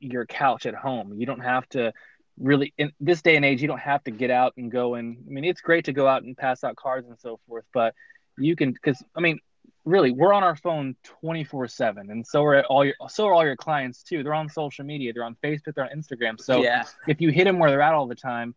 your 0.00 0.26
couch 0.26 0.66
at 0.66 0.74
home. 0.74 1.18
You 1.18 1.26
don't 1.26 1.40
have 1.40 1.68
to 1.70 1.92
really 2.40 2.72
in 2.78 2.92
this 3.00 3.22
day 3.22 3.36
and 3.36 3.44
age 3.44 3.60
you 3.60 3.68
don't 3.68 3.80
have 3.80 4.02
to 4.04 4.10
get 4.10 4.30
out 4.30 4.52
and 4.56 4.70
go 4.70 4.94
and 4.94 5.18
i 5.26 5.30
mean 5.30 5.44
it's 5.44 5.60
great 5.60 5.86
to 5.86 5.92
go 5.92 6.06
out 6.06 6.22
and 6.22 6.36
pass 6.36 6.62
out 6.62 6.76
cards 6.76 7.08
and 7.08 7.18
so 7.18 7.40
forth 7.48 7.64
but 7.74 7.94
you 8.38 8.54
can 8.54 8.72
because 8.72 9.02
i 9.16 9.20
mean 9.20 9.40
really 9.84 10.12
we're 10.12 10.32
on 10.32 10.44
our 10.44 10.54
phone 10.54 10.94
24 11.20 11.66
7 11.66 12.10
and 12.10 12.26
so 12.26 12.44
are 12.44 12.62
all 12.64 12.84
your 12.84 12.94
so 13.08 13.26
are 13.26 13.34
all 13.34 13.44
your 13.44 13.56
clients 13.56 14.02
too 14.02 14.22
they're 14.22 14.34
on 14.34 14.48
social 14.48 14.84
media 14.84 15.12
they're 15.12 15.24
on 15.24 15.36
facebook 15.42 15.74
they're 15.74 15.90
on 15.90 15.98
instagram 15.98 16.40
so 16.40 16.62
yeah. 16.62 16.84
if 17.06 17.20
you 17.20 17.30
hit 17.30 17.44
them 17.44 17.58
where 17.58 17.70
they're 17.70 17.82
at 17.82 17.94
all 17.94 18.06
the 18.06 18.14
time 18.14 18.54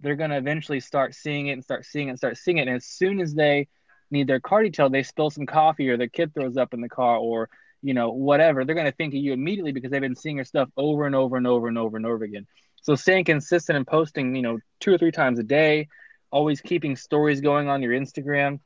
they're 0.00 0.16
going 0.16 0.30
to 0.30 0.36
eventually 0.36 0.80
start 0.80 1.14
seeing 1.14 1.48
it 1.48 1.52
and 1.52 1.64
start 1.64 1.84
seeing 1.84 2.08
it 2.08 2.10
and 2.10 2.18
start 2.18 2.36
seeing 2.36 2.58
it 2.58 2.68
and 2.68 2.76
as 2.76 2.86
soon 2.86 3.20
as 3.20 3.34
they 3.34 3.68
need 4.10 4.26
their 4.26 4.40
car 4.40 4.62
detailed 4.62 4.92
they 4.92 5.02
spill 5.02 5.30
some 5.30 5.46
coffee 5.46 5.88
or 5.88 5.96
their 5.96 6.08
kid 6.08 6.34
throws 6.34 6.56
up 6.56 6.74
in 6.74 6.80
the 6.80 6.88
car 6.88 7.16
or 7.16 7.48
you 7.82 7.94
know 7.94 8.10
whatever 8.10 8.64
they're 8.64 8.74
going 8.74 8.86
to 8.86 8.92
think 8.92 9.14
of 9.14 9.20
you 9.20 9.32
immediately 9.32 9.72
because 9.72 9.90
they've 9.90 10.00
been 10.00 10.16
seeing 10.16 10.36
your 10.36 10.44
stuff 10.44 10.68
over 10.76 11.06
and 11.06 11.14
over 11.14 11.36
and 11.36 11.46
over 11.46 11.68
and 11.68 11.78
over 11.78 11.96
and 11.96 12.06
over 12.06 12.24
again 12.24 12.46
so 12.82 12.94
staying 12.94 13.24
consistent 13.24 13.76
and 13.76 13.86
posting, 13.86 14.34
you 14.34 14.42
know, 14.42 14.58
two 14.80 14.92
or 14.92 14.98
three 14.98 15.12
times 15.12 15.38
a 15.38 15.42
day, 15.42 15.88
always 16.30 16.60
keeping 16.60 16.96
stories 16.96 17.40
going 17.40 17.68
on 17.68 17.82
your 17.82 17.92
Instagram, 17.92 18.60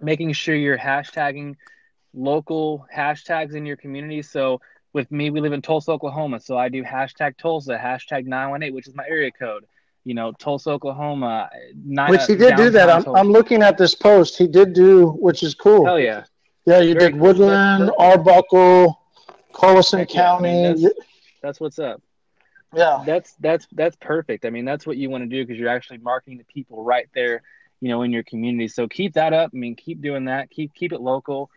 making 0.00 0.32
sure 0.32 0.54
you're 0.54 0.78
hashtagging 0.78 1.54
local 2.12 2.86
hashtags 2.94 3.54
in 3.54 3.64
your 3.64 3.76
community. 3.76 4.22
So 4.22 4.60
with 4.92 5.10
me, 5.12 5.30
we 5.30 5.40
live 5.40 5.52
in 5.52 5.62
Tulsa, 5.62 5.92
Oklahoma. 5.92 6.40
So 6.40 6.56
I 6.56 6.68
do 6.68 6.82
hashtag 6.82 7.36
Tulsa, 7.36 7.78
hashtag 7.78 8.24
918, 8.24 8.74
which 8.74 8.88
is 8.88 8.94
my 8.94 9.04
area 9.08 9.30
code. 9.30 9.64
You 10.08 10.14
know, 10.14 10.32
Tulsa, 10.32 10.70
Oklahoma. 10.70 11.50
Which 12.08 12.24
he 12.24 12.34
did 12.34 12.56
do 12.56 12.70
that. 12.70 12.88
I'm, 12.88 13.14
I'm, 13.14 13.30
looking 13.30 13.62
at 13.62 13.76
this 13.76 13.94
post. 13.94 14.38
He 14.38 14.48
did 14.48 14.72
do, 14.72 15.08
which 15.08 15.42
is 15.42 15.54
cool. 15.54 15.84
Hell 15.84 16.00
yeah. 16.00 16.24
Yeah, 16.64 16.80
you 16.80 16.94
Very 16.94 17.12
did 17.12 17.20
Woodland, 17.20 17.90
Arbuckle, 17.98 18.98
Colusa 19.52 20.08
County. 20.08 20.14
Yeah, 20.14 20.68
I 20.68 20.72
mean, 20.72 20.82
that's, 20.82 20.94
that's 21.42 21.60
what's 21.60 21.78
up. 21.78 22.00
Yeah, 22.74 23.02
that's 23.04 23.34
that's 23.38 23.66
that's 23.72 23.96
perfect. 23.96 24.46
I 24.46 24.50
mean, 24.50 24.64
that's 24.64 24.86
what 24.86 24.96
you 24.96 25.10
want 25.10 25.24
to 25.24 25.28
do 25.28 25.44
because 25.44 25.60
you're 25.60 25.68
actually 25.68 25.98
marketing 25.98 26.38
the 26.38 26.44
people 26.44 26.82
right 26.82 27.08
there, 27.14 27.42
you 27.82 27.90
know, 27.90 28.00
in 28.00 28.10
your 28.10 28.22
community. 28.22 28.68
So 28.68 28.88
keep 28.88 29.12
that 29.12 29.34
up. 29.34 29.50
I 29.52 29.58
mean, 29.58 29.76
keep 29.76 30.00
doing 30.00 30.24
that. 30.24 30.48
Keep 30.48 30.72
keep 30.72 30.94
it 30.94 31.02
local, 31.02 31.50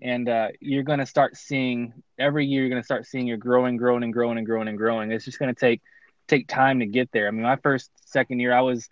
and 0.00 0.30
uh, 0.30 0.48
you're 0.60 0.82
going 0.82 1.00
to 1.00 1.06
start 1.06 1.36
seeing 1.36 1.92
every 2.18 2.46
year. 2.46 2.62
You're 2.62 2.70
going 2.70 2.80
to 2.80 2.86
start 2.86 3.06
seeing 3.06 3.26
you're 3.26 3.36
growing, 3.36 3.76
growing, 3.76 4.02
and 4.02 4.14
growing, 4.14 4.38
and 4.38 4.46
growing, 4.46 4.68
and 4.68 4.78
growing. 4.78 5.12
It's 5.12 5.26
just 5.26 5.38
going 5.38 5.54
to 5.54 5.60
take 5.60 5.82
take 6.28 6.46
time 6.46 6.80
to 6.80 6.86
get 6.86 7.10
there. 7.12 7.26
I 7.26 7.30
mean, 7.30 7.42
my 7.42 7.56
first 7.56 7.90
second 8.04 8.40
year, 8.40 8.52
I 8.52 8.60
was 8.60 8.88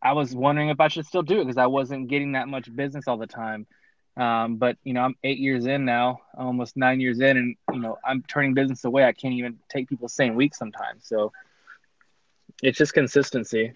I 0.00 0.12
was 0.12 0.34
wondering 0.34 0.68
if 0.68 0.80
I 0.80 0.88
should 0.88 1.06
still 1.06 1.22
do 1.22 1.40
it 1.40 1.44
because 1.44 1.58
I 1.58 1.66
wasn't 1.66 2.08
getting 2.08 2.32
that 2.32 2.48
much 2.48 2.74
business 2.74 3.06
all 3.06 3.16
the 3.16 3.26
time. 3.26 3.66
Um, 4.16 4.56
but 4.56 4.76
you 4.84 4.92
know, 4.92 5.02
I'm 5.02 5.16
eight 5.24 5.38
years 5.38 5.66
in 5.66 5.84
now, 5.84 6.20
almost 6.36 6.76
nine 6.76 7.00
years 7.00 7.20
in, 7.20 7.36
and 7.36 7.56
you 7.72 7.80
know, 7.80 7.98
I'm 8.04 8.22
turning 8.22 8.52
business 8.54 8.84
away. 8.84 9.04
I 9.04 9.12
can't 9.12 9.34
even 9.34 9.58
take 9.68 9.88
people 9.88 10.06
the 10.06 10.12
same 10.12 10.34
week 10.34 10.54
sometimes. 10.54 11.06
So 11.06 11.32
it's 12.62 12.78
just 12.78 12.94
consistency. 12.94 13.72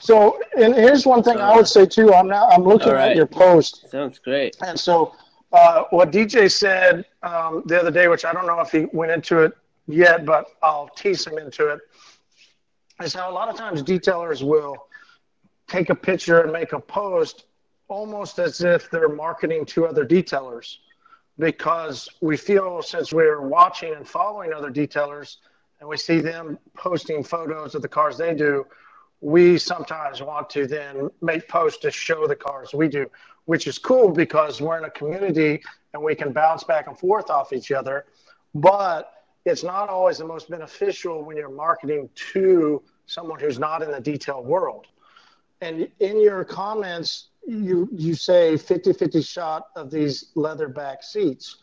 So, 0.00 0.38
and 0.56 0.74
here's 0.74 1.06
one 1.06 1.22
thing 1.22 1.38
I 1.38 1.56
would 1.56 1.68
say 1.68 1.86
too. 1.86 2.12
I'm 2.12 2.28
now 2.28 2.48
I'm 2.48 2.62
looking 2.62 2.92
right. 2.92 3.10
at 3.10 3.16
your 3.16 3.26
post. 3.26 3.90
Sounds 3.90 4.18
great. 4.18 4.56
And 4.62 4.78
so, 4.78 5.14
uh, 5.52 5.84
what 5.90 6.10
DJ 6.10 6.50
said 6.50 7.04
um, 7.22 7.62
the 7.66 7.80
other 7.80 7.90
day, 7.90 8.08
which 8.08 8.24
I 8.24 8.32
don't 8.32 8.46
know 8.46 8.60
if 8.60 8.70
he 8.70 8.86
went 8.92 9.12
into 9.12 9.40
it 9.40 9.56
yet, 9.88 10.24
but 10.24 10.46
I'll 10.62 10.88
tease 10.88 11.24
them 11.24 11.38
into 11.38 11.68
it, 11.68 11.80
is 13.02 13.14
how 13.14 13.30
a 13.30 13.32
lot 13.32 13.48
of 13.48 13.56
times 13.56 13.82
detailers 13.82 14.46
will 14.46 14.76
take 15.66 15.90
a 15.90 15.94
picture 15.94 16.42
and 16.42 16.52
make 16.52 16.72
a 16.72 16.80
post 16.80 17.46
almost 17.88 18.38
as 18.38 18.60
if 18.60 18.90
they're 18.90 19.08
marketing 19.08 19.64
to 19.64 19.86
other 19.86 20.04
detailers 20.04 20.76
because 21.38 22.08
we 22.20 22.36
feel 22.36 22.82
since 22.82 23.12
we're 23.12 23.40
watching 23.40 23.94
and 23.94 24.06
following 24.06 24.52
other 24.52 24.70
detailers 24.70 25.36
and 25.80 25.88
we 25.88 25.96
see 25.96 26.20
them 26.20 26.58
posting 26.76 27.22
photos 27.22 27.74
of 27.74 27.82
the 27.82 27.88
cars 27.88 28.18
they 28.18 28.34
do, 28.34 28.66
we 29.20 29.56
sometimes 29.58 30.20
want 30.20 30.50
to 30.50 30.66
then 30.66 31.08
make 31.22 31.48
posts 31.48 31.80
to 31.80 31.90
show 31.90 32.26
the 32.26 32.36
cars 32.36 32.74
we 32.74 32.88
do, 32.88 33.08
which 33.46 33.66
is 33.66 33.78
cool 33.78 34.10
because 34.10 34.60
we're 34.60 34.78
in 34.78 34.84
a 34.84 34.90
community 34.90 35.62
and 35.94 36.02
we 36.02 36.14
can 36.14 36.32
bounce 36.32 36.64
back 36.64 36.88
and 36.88 36.98
forth 36.98 37.30
off 37.30 37.52
each 37.52 37.70
other. 37.72 38.06
But 38.54 39.10
it's 39.44 39.62
not 39.62 39.88
always 39.88 40.18
the 40.18 40.26
most 40.26 40.50
beneficial 40.50 41.24
when 41.24 41.36
you're 41.36 41.50
marketing 41.50 42.08
to 42.32 42.82
someone 43.06 43.40
who's 43.40 43.58
not 43.58 43.82
in 43.82 43.90
the 43.90 44.00
detail 44.00 44.42
world. 44.42 44.86
And 45.60 45.88
in 46.00 46.20
your 46.20 46.44
comments, 46.44 47.28
you 47.48 47.88
you 47.92 48.14
say 48.14 48.54
50-50 48.54 49.26
shot 49.26 49.68
of 49.74 49.90
these 49.90 50.26
leather 50.34 50.68
back 50.68 51.02
seats 51.02 51.56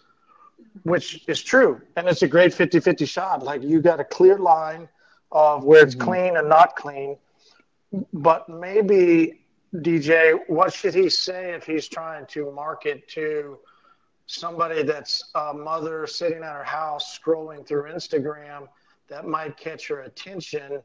which 0.84 1.23
is 1.28 1.41
true 1.43 1.80
and 1.95 2.07
it's 2.07 2.23
a 2.23 2.28
great 2.28 2.51
50-50 2.51 3.07
shot 3.07 3.43
like 3.43 3.61
you 3.61 3.82
got 3.82 3.99
a 3.99 4.03
clear 4.03 4.39
line 4.39 4.89
of 5.32 5.63
where 5.63 5.84
it's 5.84 5.95
mm-hmm. 5.95 6.09
clean 6.09 6.38
and 6.38 6.49
not 6.49 6.76
clean 6.76 7.17
but 8.13 8.49
maybe 8.49 9.41
dj 9.76 10.39
what 10.47 10.73
should 10.73 10.95
he 10.95 11.07
say 11.07 11.53
if 11.53 11.65
he's 11.65 11.88
trying 11.88 12.26
to 12.26 12.51
market 12.51 13.07
to 13.07 13.59
somebody 14.28 14.84
that's 14.84 15.32
a 15.36 15.53
mother 15.53 16.07
sitting 16.07 16.43
at 16.43 16.53
her 16.53 16.63
house 16.63 17.17
scrolling 17.17 17.65
through 17.65 17.84
instagram 17.91 18.67
that 19.07 19.28
might 19.28 19.55
catch 19.57 19.88
her 19.88 20.01
attention 20.01 20.82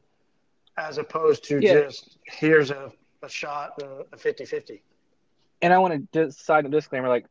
as 0.77 0.97
opposed 0.97 1.43
to 1.43 1.59
yeah. 1.59 1.73
just 1.73 2.17
here's 2.25 2.71
a, 2.71 2.91
a 3.23 3.29
shot 3.29 3.73
and 3.81 4.03
a 4.13 4.17
50-50 4.17 4.79
and 5.61 5.73
I 5.73 5.77
want 5.77 5.93
to 5.93 6.25
just 6.25 6.45
side 6.45 6.65
a 6.65 6.69
disclaimer, 6.69 7.07
like 7.07 7.25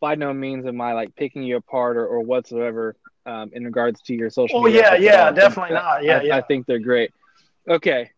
by 0.00 0.14
no 0.14 0.32
means 0.32 0.66
am 0.66 0.80
I 0.80 0.92
like 0.92 1.14
picking 1.16 1.42
you 1.42 1.56
apart 1.56 1.96
or, 1.96 2.06
or 2.06 2.20
whatsoever 2.20 2.96
um, 3.26 3.50
in 3.52 3.64
regards 3.64 4.00
to 4.02 4.14
your 4.14 4.30
social. 4.30 4.60
Oh 4.60 4.66
yeah, 4.66 4.94
yeah, 4.94 5.30
definitely 5.30 5.74
not. 5.74 6.02
Yeah, 6.02 6.18
I, 6.18 6.22
yeah. 6.22 6.36
I 6.36 6.40
think 6.42 6.66
they're 6.66 6.78
great. 6.78 7.12
Okay, 7.68 8.10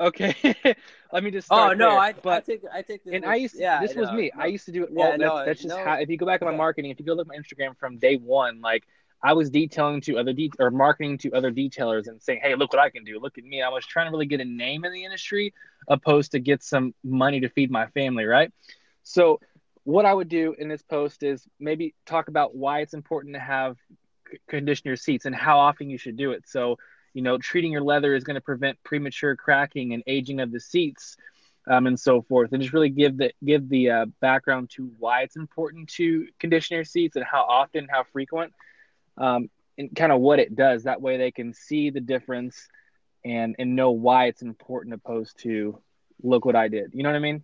okay. 0.00 0.34
Let 1.12 1.24
me 1.24 1.30
just. 1.30 1.48
oh 1.50 1.72
no, 1.72 1.90
there. 1.90 1.98
I, 1.98 2.12
but, 2.12 2.32
I 2.32 2.40
take 2.40 2.62
I 2.72 2.82
think. 2.82 3.02
and 3.10 3.24
I 3.24 3.36
used. 3.36 3.54
To, 3.56 3.60
yeah, 3.60 3.80
this 3.80 3.94
was 3.94 4.10
me. 4.12 4.30
No, 4.34 4.42
I 4.42 4.46
used 4.46 4.64
to 4.66 4.72
do 4.72 4.84
it. 4.84 4.90
Yeah, 4.92 5.04
oh, 5.04 5.10
all, 5.12 5.18
no, 5.18 5.36
that's, 5.36 5.46
that's 5.46 5.62
just 5.62 5.76
no, 5.76 5.84
how. 5.84 5.94
If 5.94 6.08
you 6.08 6.16
go 6.16 6.26
back 6.26 6.42
on 6.42 6.48
my 6.48 6.56
marketing, 6.56 6.90
if 6.90 6.98
you 6.98 7.06
go 7.06 7.14
look 7.14 7.26
at 7.26 7.28
my 7.28 7.36
Instagram 7.36 7.76
from 7.76 7.98
day 7.98 8.16
one, 8.16 8.60
like 8.60 8.84
I 9.22 9.34
was 9.34 9.50
detailing 9.50 10.00
to 10.02 10.18
other 10.18 10.32
de- 10.32 10.52
or 10.58 10.70
marketing 10.70 11.18
to 11.18 11.32
other 11.32 11.50
detailers 11.50 12.08
and 12.08 12.22
saying, 12.22 12.40
"Hey, 12.42 12.54
look 12.54 12.72
what 12.72 12.80
I 12.80 12.90
can 12.90 13.04
do. 13.04 13.18
Look 13.20 13.38
at 13.38 13.44
me." 13.44 13.62
I 13.62 13.68
was 13.68 13.84
trying 13.84 14.06
to 14.06 14.10
really 14.10 14.26
get 14.26 14.40
a 14.40 14.44
name 14.44 14.84
in 14.84 14.92
the 14.92 15.04
industry, 15.04 15.52
opposed 15.88 16.32
to 16.32 16.38
get 16.38 16.62
some 16.62 16.94
money 17.04 17.40
to 17.40 17.48
feed 17.48 17.70
my 17.70 17.86
family, 17.88 18.24
right? 18.24 18.52
So, 19.02 19.40
what 19.84 20.06
I 20.06 20.14
would 20.14 20.28
do 20.28 20.54
in 20.58 20.68
this 20.68 20.82
post 20.82 21.22
is 21.22 21.46
maybe 21.58 21.94
talk 22.06 22.28
about 22.28 22.54
why 22.54 22.80
it's 22.80 22.94
important 22.94 23.34
to 23.34 23.40
have 23.40 23.76
condition 24.48 24.84
your 24.86 24.96
seats 24.96 25.26
and 25.26 25.34
how 25.34 25.58
often 25.58 25.90
you 25.90 25.98
should 25.98 26.16
do 26.16 26.32
it. 26.32 26.48
So, 26.48 26.78
you 27.14 27.22
know, 27.22 27.38
treating 27.38 27.72
your 27.72 27.82
leather 27.82 28.14
is 28.14 28.24
going 28.24 28.36
to 28.36 28.40
prevent 28.40 28.82
premature 28.82 29.36
cracking 29.36 29.92
and 29.92 30.02
aging 30.06 30.40
of 30.40 30.52
the 30.52 30.60
seats. 30.60 31.16
Um, 31.68 31.86
and 31.86 32.00
so 32.00 32.22
forth, 32.22 32.52
and 32.52 32.62
just 32.62 32.72
really 32.72 32.88
give 32.88 33.18
the 33.18 33.32
give 33.44 33.68
the 33.68 33.90
uh, 33.90 34.06
background 34.20 34.70
to 34.70 34.90
why 34.98 35.22
it's 35.22 35.36
important 35.36 35.90
to 35.90 36.26
condition 36.38 36.74
your 36.74 36.84
seats 36.86 37.16
and 37.16 37.24
how 37.24 37.42
often, 37.42 37.86
how 37.88 38.02
frequent 38.02 38.54
um, 39.18 39.50
and 39.78 39.94
kind 39.94 40.10
of 40.10 40.20
what 40.20 40.38
it 40.40 40.56
does. 40.56 40.84
That 40.84 41.00
way 41.00 41.18
they 41.18 41.30
can 41.30 41.52
see 41.52 41.90
the 41.90 42.00
difference 42.00 42.68
and 43.24 43.54
and 43.58 43.76
know 43.76 43.90
why 43.90 44.26
it's 44.26 44.42
important 44.42 44.94
opposed 44.94 45.38
to 45.40 45.78
look 46.22 46.44
what 46.44 46.56
I 46.56 46.68
did. 46.68 46.92
You 46.94 47.02
know 47.02 47.10
what 47.10 47.16
I 47.16 47.20
mean? 47.20 47.42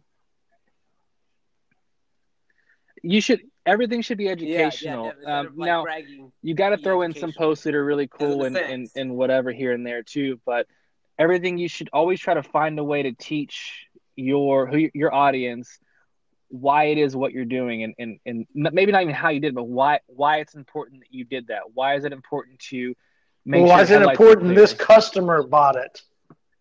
You 3.03 3.21
should 3.21 3.43
everything 3.67 4.01
should 4.01 4.19
be 4.19 4.29
educational. 4.29 5.07
Yeah, 5.07 5.13
yeah, 5.23 5.39
um, 5.41 5.53
like 5.57 5.67
now 5.67 5.85
you 6.43 6.55
got 6.55 6.71
to 6.71 6.79
throw 6.79 7.03
in 7.03 7.15
some 7.15 7.33
posts 7.33 7.65
that 7.65 7.75
are 7.75 7.85
really 7.85 8.07
cool 8.07 8.45
and, 8.45 8.57
and 8.57 8.89
and 8.95 9.17
whatever 9.17 9.53
here 9.53 9.73
and 9.73 9.85
there 9.87 10.03
too. 10.03 10.41
But 10.47 10.67
everything 11.19 11.59
you 11.59 11.69
should 11.69 11.91
always 11.93 12.21
try 12.21 12.35
to 12.35 12.43
find 12.43 12.79
a 12.79 12.85
way 12.85 13.03
to 13.03 13.13
teach 13.13 13.87
your 14.15 14.67
who 14.67 14.89
your 14.95 15.13
audience 15.13 15.79
why 16.49 16.85
it 16.85 16.99
is 16.99 17.17
what 17.17 17.33
you're 17.33 17.45
doing 17.45 17.83
and, 17.83 17.95
and, 17.99 18.21
and 18.25 18.47
maybe 18.55 18.93
not 18.93 19.03
even 19.03 19.15
how 19.15 19.31
you 19.31 19.41
did 19.41 19.49
it, 19.49 19.55
but 19.55 19.65
why 19.65 19.99
why 20.07 20.39
it's 20.39 20.55
important 20.55 21.01
that 21.01 21.13
you 21.13 21.25
did 21.25 21.49
that. 21.49 21.63
Why 21.75 21.97
is 21.97 22.05
it 22.05 22.13
important 22.13 22.61
to 22.71 22.95
make 23.45 23.63
well, 23.63 23.71
why 23.71 23.83
is 23.83 23.91
it 23.91 24.01
important 24.01 24.55
this 24.55 24.73
customer 24.73 25.43
bought 25.43 25.77
it? 25.77 26.03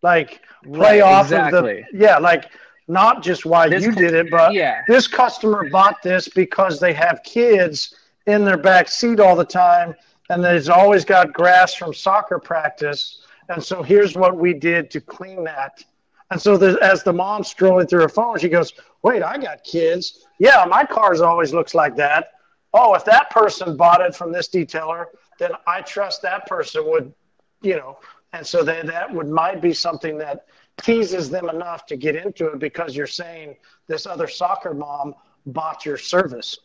Like 0.02 0.42
play 0.64 1.02
right, 1.02 1.02
off 1.02 1.26
exactly. 1.28 1.80
of 1.82 1.86
the 1.92 1.98
yeah, 1.98 2.18
like 2.18 2.50
not 2.88 3.24
just 3.24 3.46
why 3.46 3.68
this, 3.68 3.84
you 3.84 3.92
did 3.92 4.14
it, 4.14 4.30
but 4.30 4.54
yeah. 4.54 4.82
this 4.88 5.08
customer 5.08 5.70
bought 5.70 6.02
this 6.04 6.28
because 6.30 6.80
they 6.80 6.94
have 6.94 7.22
kids 7.24 7.96
in 8.28 8.46
their 8.46 8.58
back 8.58 8.88
seat 8.88 9.20
all 9.20 9.36
the 9.36 9.46
time 9.46 9.96
and 10.30 10.44
there's 10.44 10.70
always 10.70 11.06
got 11.06 11.34
grass 11.34 11.74
from 11.74 11.94
soccer 11.94 12.40
practice. 12.40 13.22
And 13.50 13.64
so 13.64 13.84
here's 13.84 14.16
what 14.16 14.38
we 14.38 14.54
did 14.54 14.90
to 14.92 15.02
clean 15.02 15.44
that 15.44 15.84
and 16.32 16.42
so 16.42 16.58
the, 16.58 16.78
as 16.82 17.04
the 17.04 17.14
mom's 17.14 17.48
strolling 17.48 17.88
through 17.88 18.02
her 18.02 18.10
phone, 18.10 18.40
she 18.40 18.50
goes, 18.50 18.74
Wait, 19.04 19.22
I 19.22 19.38
got 19.38 19.64
kids. 19.64 20.26
Yeah, 20.40 20.66
my 20.68 20.84
cars 20.84 21.22
always 21.22 21.54
looks 21.54 21.76
like 21.76 21.96
that. 21.98 22.32
Oh, 22.74 22.96
if 22.96 23.06
that 23.06 23.30
person 23.30 23.78
bought 23.78 24.02
it 24.02 24.16
from 24.16 24.32
this 24.32 24.50
detailer, 24.50 25.06
then 25.40 25.52
I 25.68 25.82
trust 25.82 26.22
that 26.24 26.48
person 26.48 26.86
would, 26.88 27.14
you 27.62 27.76
know. 27.76 28.00
And 28.34 28.46
so 28.46 28.64
they, 28.64 28.82
that 28.82 29.14
would 29.14 29.28
might 29.28 29.62
be 29.62 29.74
something 29.74 30.18
that 30.18 30.48
teases 30.82 31.30
them 31.30 31.50
enough 31.50 31.86
to 31.88 31.96
get 31.96 32.16
into 32.16 32.48
it 32.48 32.60
because 32.60 32.96
you're 32.96 33.08
saying 33.08 33.56
this 33.88 34.06
other 34.06 34.28
soccer 34.28 34.74
mom 34.74 35.16
bought 35.46 35.86
your 35.86 35.98
service. 35.98 36.58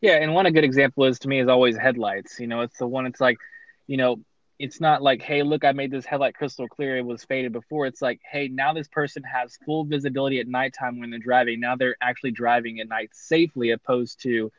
Yeah, 0.00 0.16
and 0.16 0.34
one 0.34 0.46
a 0.46 0.50
good 0.50 0.64
example 0.64 1.04
is 1.04 1.18
to 1.20 1.28
me 1.28 1.40
is 1.40 1.48
always 1.48 1.76
headlights. 1.76 2.40
You 2.40 2.46
know, 2.46 2.60
it's 2.62 2.78
the 2.78 2.86
one. 2.86 3.06
It's 3.06 3.20
like, 3.20 3.38
you 3.86 3.96
know, 3.96 4.20
it's 4.58 4.80
not 4.80 5.02
like, 5.02 5.22
hey, 5.22 5.42
look, 5.42 5.64
I 5.64 5.72
made 5.72 5.90
this 5.90 6.04
headlight 6.04 6.34
crystal 6.34 6.68
clear. 6.68 6.98
It 6.98 7.04
was 7.04 7.24
faded 7.24 7.52
before. 7.52 7.86
It's 7.86 8.02
like, 8.02 8.20
hey, 8.30 8.48
now 8.48 8.74
this 8.74 8.88
person 8.88 9.22
has 9.22 9.58
full 9.64 9.84
visibility 9.84 10.38
at 10.38 10.48
nighttime 10.48 11.00
when 11.00 11.10
they're 11.10 11.18
driving. 11.18 11.60
Now 11.60 11.76
they're 11.76 11.96
actually 12.00 12.32
driving 12.32 12.80
at 12.80 12.88
night 12.88 13.10
safely, 13.12 13.70
opposed 13.70 14.22
to 14.22 14.52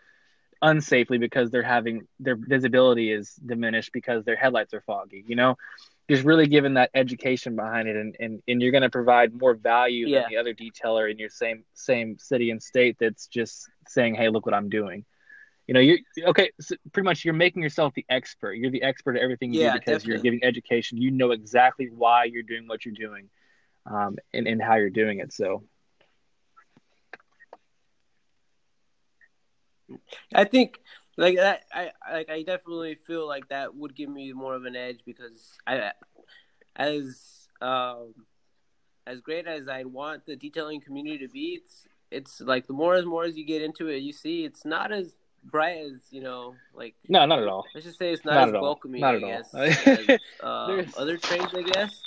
unsafely 0.63 1.19
because 1.19 1.49
they're 1.49 1.63
having 1.63 2.07
their 2.19 2.35
visibility 2.35 3.11
is 3.11 3.33
diminished 3.35 3.91
because 3.93 4.23
their 4.25 4.35
headlights 4.35 4.73
are 4.73 4.81
foggy. 4.81 5.23
You 5.27 5.35
know, 5.35 5.57
just 6.11 6.25
really 6.25 6.45
giving 6.47 6.73
that 6.73 6.91
education 6.93 7.55
behind 7.55 7.87
it, 7.87 7.95
and 7.95 8.15
and, 8.19 8.43
and 8.47 8.61
you're 8.61 8.71
going 8.71 8.83
to 8.83 8.89
provide 8.89 9.33
more 9.33 9.53
value 9.53 10.07
Yeah. 10.07 10.21
than 10.21 10.29
the 10.29 10.37
other 10.37 10.53
detailer 10.53 11.09
in 11.09 11.17
your 11.17 11.29
same 11.29 11.63
same 11.73 12.17
city 12.19 12.51
and 12.51 12.61
state 12.61 12.97
that's 12.99 13.27
just 13.27 13.69
saying, 13.87 14.15
hey, 14.15 14.29
look 14.29 14.45
what 14.45 14.53
I'm 14.53 14.69
doing. 14.69 15.05
You 15.67 15.73
know, 15.75 15.79
you're 15.79 15.99
okay. 16.27 16.51
So 16.59 16.75
pretty 16.91 17.05
much, 17.05 17.23
you're 17.23 17.33
making 17.33 17.63
yourself 17.63 17.93
the 17.93 18.05
expert. 18.09 18.53
You're 18.53 18.71
the 18.71 18.83
expert 18.83 19.15
at 19.15 19.21
everything 19.21 19.53
you 19.53 19.61
Yeah, 19.61 19.73
do 19.73 19.79
because 19.79 20.05
you're 20.05 20.19
giving 20.19 20.43
education. 20.43 20.97
You 20.97 21.11
know 21.11 21.31
exactly 21.31 21.89
why 21.95 22.25
you're 22.25 22.43
doing 22.43 22.67
what 22.67 22.85
you're 22.85 22.93
doing, 22.93 23.29
um, 23.85 24.17
and 24.33 24.47
and 24.47 24.61
how 24.61 24.75
you're 24.75 24.89
doing 24.89 25.19
it. 25.19 25.31
So 25.31 25.63
I 30.33 30.43
think 30.43 30.79
like 31.17 31.37
that. 31.37 31.63
I 31.73 31.91
like. 32.11 32.29
I 32.29 32.43
definitely 32.43 32.95
feel 32.95 33.27
like 33.27 33.49
that 33.49 33.75
would 33.75 33.95
give 33.95 34.09
me 34.09 34.31
more 34.33 34.55
of 34.55 34.65
an 34.65 34.75
edge 34.75 34.99
because 35.05 35.57
I, 35.67 35.91
as 36.75 37.47
um, 37.61 38.13
as 39.05 39.21
great 39.21 39.47
as 39.47 39.67
I 39.67 39.83
want 39.83 40.25
the 40.25 40.35
detailing 40.35 40.81
community 40.81 41.19
to 41.19 41.27
be, 41.27 41.59
it's 41.63 41.85
it's 42.11 42.41
like 42.41 42.67
the 42.67 42.73
more 42.73 42.95
and 42.95 43.07
more 43.07 43.23
as 43.23 43.37
you 43.37 43.45
get 43.45 43.61
into 43.61 43.87
it, 43.87 43.97
you 43.97 44.13
see 44.13 44.45
it's 44.45 44.65
not 44.65 44.91
as 44.91 45.13
bright 45.43 45.77
as 45.85 45.99
you 46.11 46.21
know. 46.21 46.55
Like 46.73 46.95
no, 47.09 47.25
not 47.25 47.41
at 47.41 47.47
all. 47.47 47.65
let's 47.73 47.85
just 47.85 47.99
say 47.99 48.11
it's 48.13 48.23
not, 48.25 48.35
Not 48.35 48.47
as 48.55 48.61
welcoming. 48.61 49.01
Not 49.01 49.15
I 49.15 49.17
at 49.17 49.23
all. 49.23 49.29
guess 49.29 49.51
There's- 49.51 50.09
as 50.09 50.19
um, 50.41 50.85
other 50.97 51.17
trades. 51.17 51.53
I 51.53 51.61
guess. 51.63 52.01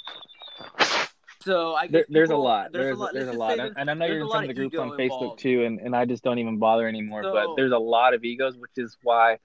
So 1.44 1.74
I 1.74 1.86
guess 1.86 1.92
There, 1.92 2.04
there's 2.08 2.30
a 2.30 2.36
lot. 2.36 2.72
There's, 2.72 2.84
There's 2.84 2.96
a 2.96 3.00
lot. 3.00 3.12
There's 3.12 3.28
a 3.28 3.32
lot, 3.32 3.56
say 3.56 3.62
and, 3.66 3.74
and 3.76 3.90
I 3.90 3.94
know 3.94 4.06
you're 4.06 4.20
in 4.20 4.30
some 4.30 4.42
of 4.42 4.48
the 4.48 4.54
groups 4.54 4.74
ego 4.74 4.82
on 4.82 4.90
Facebook 4.90 5.02
involved. 5.02 5.40
too, 5.40 5.64
and, 5.64 5.78
and 5.80 5.94
I 5.94 6.04
just 6.04 6.22
don't 6.24 6.38
even 6.38 6.58
bother 6.58 6.88
anymore. 6.88 7.22
So- 7.22 7.32
but 7.32 7.56
there's 7.56 7.72
a 7.72 7.78
lot 7.78 8.14
of 8.14 8.24
egos, 8.24 8.56
which 8.56 8.70
is 8.76 8.96
why 9.02 9.38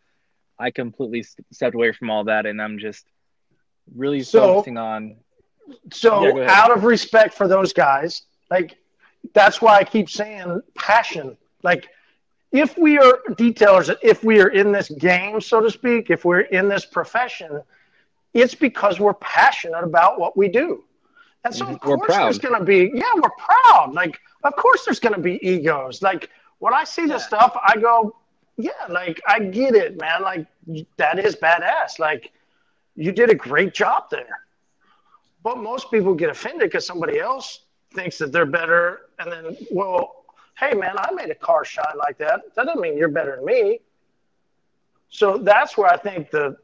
I 0.57 0.71
completely 0.71 1.25
stepped 1.51 1.75
away 1.75 1.91
from 1.91 2.09
all 2.09 2.23
that, 2.25 2.45
and 2.45 2.61
I'm 2.61 2.79
just 2.79 3.05
really 3.95 4.21
So- 4.23 4.55
focusing 4.55 4.77
on. 4.77 5.17
So, 5.93 6.25
Yeah, 6.35 6.49
out 6.49 6.71
of 6.75 6.83
respect 6.83 7.33
for 7.35 7.47
those 7.47 7.73
guys, 7.73 8.23
like 8.49 8.77
that's 9.33 9.61
why 9.61 9.77
I 9.77 9.83
keep 9.83 10.09
saying 10.09 10.61
passion. 10.75 11.37
Like, 11.61 11.87
if 12.51 12.75
we 12.77 12.97
are 12.97 13.19
detailers, 13.31 13.95
if 14.01 14.23
we 14.23 14.41
are 14.41 14.47
in 14.47 14.71
this 14.71 14.89
game, 14.89 15.39
so 15.41 15.61
to 15.61 15.69
speak, 15.69 16.09
if 16.09 16.25
we're 16.25 16.39
in 16.39 16.69
this 16.69 16.85
profession, 16.85 17.61
it's 18.33 18.55
because 18.55 18.99
we're 18.99 19.13
passionate 19.13 19.83
about 19.83 20.19
what 20.19 20.35
we 20.35 20.47
do. 20.47 20.83
And 21.45 21.55
so, 21.55 21.65
of 21.65 21.79
Mhm. 21.79 21.85
We're 21.87 21.97
course, 21.97 22.15
there's 22.17 22.37
going 22.39 22.59
to 22.59 22.65
be, 22.65 22.91
yeah, 22.93 23.13
we're 23.15 23.29
proud. 23.37 23.93
Like, 23.93 24.19
of 24.43 24.55
course, 24.55 24.85
there's 24.85 24.99
going 24.99 25.15
to 25.15 25.21
be 25.21 25.39
egos. 25.47 26.01
Like, 26.01 26.29
when 26.59 26.73
I 26.73 26.83
see 26.83 27.03
this 27.03 27.21
Yeah. 27.23 27.27
stuff, 27.27 27.57
I 27.63 27.77
go, 27.77 28.15
yeah, 28.57 28.71
like, 28.89 29.21
I 29.25 29.39
get 29.39 29.73
it, 29.75 29.99
man. 29.99 30.21
Like, 30.21 30.45
that 30.97 31.17
is 31.17 31.35
badass. 31.37 31.97
Like, 31.97 32.31
you 32.95 33.11
did 33.13 33.29
a 33.29 33.35
great 33.35 33.73
job 33.73 34.09
there. 34.09 34.45
But 35.41 35.57
most 35.59 35.89
people 35.89 36.13
get 36.13 36.29
offended 36.29 36.69
because 36.69 36.85
somebody 36.85 37.19
else 37.19 37.61
thinks 37.93 38.17
that 38.17 38.33
they're 38.33 38.45
better. 38.45 39.03
And 39.19 39.31
then, 39.31 39.57
well, 39.71 40.25
hey, 40.59 40.73
man, 40.73 40.95
I 40.97 41.09
made 41.13 41.29
a 41.29 41.35
car 41.35 41.63
shine 41.63 41.97
like 41.97 42.17
that. 42.17 42.53
That 42.55 42.65
doesn't 42.65 42.81
mean 42.81 42.97
you're 42.97 43.07
better 43.07 43.37
than 43.37 43.45
me. 43.45 43.79
So 45.09 45.37
that's 45.37 45.77
where 45.77 45.89
I 45.89 45.95
think 45.95 46.29
the 46.31 46.57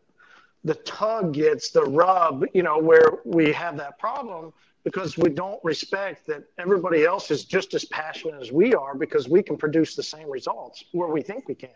the 0.65 0.73
tug 0.75 1.33
gets 1.33 1.69
the 1.69 1.83
rub, 1.83 2.43
you 2.53 2.63
know, 2.63 2.79
where 2.79 3.19
we 3.23 3.53
have 3.53 3.77
that 3.77 3.97
problem 3.99 4.51
because 4.83 5.17
we 5.17 5.29
don't 5.29 5.63
respect 5.63 6.25
that 6.27 6.43
everybody 6.57 7.05
else 7.05 7.31
is 7.31 7.45
just 7.45 7.73
as 7.75 7.85
passionate 7.85 8.41
as 8.41 8.51
we 8.51 8.73
are 8.73 8.95
because 8.95 9.29
we 9.29 9.41
can 9.43 9.57
produce 9.57 9.95
the 9.95 10.03
same 10.03 10.29
results 10.29 10.83
where 10.91 11.07
we 11.07 11.21
think 11.21 11.47
we 11.47 11.55
can. 11.55 11.69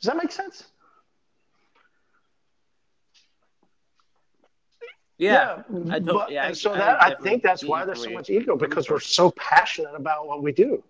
Does 0.00 0.06
that 0.08 0.16
make 0.16 0.30
sense? 0.30 0.64
Yeah. 5.18 5.62
I 5.90 5.98
yeah, 6.30 6.42
I- 6.44 6.46
and 6.48 6.56
so 6.56 6.72
I 6.72 6.78
that 6.78 7.02
I 7.02 7.08
definitely 7.10 7.30
think 7.30 7.42
that's 7.42 7.64
why 7.64 7.84
there's 7.84 8.02
so 8.02 8.10
much 8.10 8.30
ego 8.30 8.56
because 8.56 8.88
we're 8.90 9.00
so 9.00 9.30
passionate 9.32 9.94
about 9.94 10.26
what 10.26 10.42
we 10.42 10.52
do. 10.52 10.82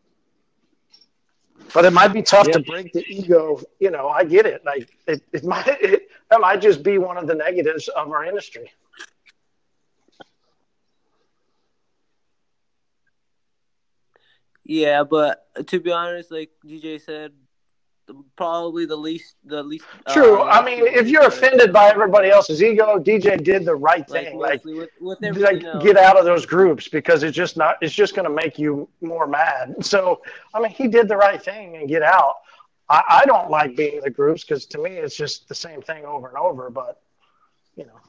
But 1.74 1.84
it 1.84 1.92
might 1.92 2.12
be 2.12 2.22
tough 2.22 2.48
to 2.50 2.60
break 2.60 2.92
the 2.92 3.04
ego. 3.08 3.60
You 3.80 3.90
know, 3.90 4.08
I 4.08 4.24
get 4.24 4.46
it. 4.46 4.64
Like 4.64 4.96
it, 5.06 5.22
it 5.32 5.44
might 5.44 5.66
it, 5.68 5.99
that 6.30 6.40
might 6.40 6.60
just 6.60 6.82
be 6.82 6.98
one 6.98 7.16
of 7.16 7.26
the 7.26 7.34
negatives 7.34 7.88
of 7.88 8.10
our 8.10 8.24
industry. 8.24 8.70
Yeah, 14.64 15.02
but 15.02 15.46
to 15.66 15.80
be 15.80 15.90
honest, 15.90 16.30
like 16.30 16.50
DJ 16.64 17.00
said, 17.00 17.32
probably 18.36 18.86
the 18.86 18.96
least, 18.96 19.34
the 19.44 19.62
least. 19.62 19.84
True. 20.10 20.42
uh, 20.42 20.44
I 20.44 20.64
mean, 20.64 20.86
if 20.86 21.08
you're 21.08 21.26
offended 21.26 21.72
by 21.72 21.88
everybody 21.88 22.30
else's 22.30 22.62
ego, 22.62 22.98
DJ 22.98 23.42
did 23.42 23.64
the 23.64 23.74
right 23.74 24.08
thing. 24.08 24.38
Like, 24.38 24.64
mostly 24.64 24.74
with, 24.74 24.90
with 25.20 25.36
like 25.38 25.62
get 25.80 25.96
out 25.96 26.16
of 26.16 26.24
those 26.24 26.46
groups 26.46 26.86
because 26.86 27.24
it's 27.24 27.36
just 27.36 27.56
not. 27.56 27.76
It's 27.82 27.94
just 27.94 28.14
going 28.14 28.28
to 28.28 28.34
make 28.34 28.60
you 28.60 28.88
more 29.00 29.26
mad. 29.26 29.74
So, 29.84 30.22
I 30.54 30.60
mean, 30.60 30.70
he 30.70 30.86
did 30.86 31.08
the 31.08 31.16
right 31.16 31.42
thing 31.42 31.76
and 31.76 31.88
get 31.88 32.02
out. 32.02 32.36
I, 32.90 33.02
I 33.22 33.26
don't 33.26 33.50
like 33.50 33.76
being 33.76 34.00
the 34.02 34.10
groups 34.10 34.44
because 34.44 34.66
to 34.68 34.78
me 34.78 34.92
it's 34.92 35.16
just 35.16 35.48
the 35.48 35.54
same 35.54 35.82
thing 35.82 36.04
over 36.04 36.28
and 36.28 36.36
over. 36.36 36.70
But 36.70 37.00
you 37.76 37.86
know, 37.86 38.00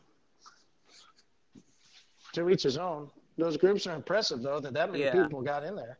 to 2.34 2.50
each 2.50 2.64
his 2.64 2.78
own. 2.78 3.10
Those 3.38 3.58
groups 3.58 3.88
are 3.88 3.96
impressive 3.96 4.42
though 4.42 4.60
that 4.60 4.74
that 4.74 4.92
many 4.92 5.04
Yeah. 5.06 5.12
people 5.24 5.42
got 5.42 5.64
in 5.64 5.76
there. 5.76 6.00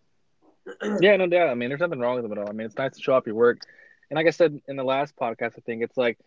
Yeah, 1.02 1.18
no 1.18 1.28
doubt. 1.28 1.50
I 1.50 1.56
mean, 1.56 1.70
there's 1.70 1.82
nothing 1.82 2.00
wrong 2.00 2.16
with 2.16 2.24
them 2.24 2.32
at 2.34 2.38
all. 2.38 2.50
I 2.50 2.54
mean, 2.54 2.66
it's 2.66 2.78
nice 2.78 2.96
to 2.96 3.02
show 3.02 3.14
off 3.14 3.26
your 3.26 3.36
work, 3.36 3.60
and 4.10 4.18
like 4.18 4.28
I 4.28 4.32
said 4.32 4.60
in 4.68 4.76
the 4.76 4.84
last 4.84 5.16
podcast, 5.16 5.54
I 5.58 5.62
think 5.66 5.84
it's 5.84 5.98
like 5.98 6.18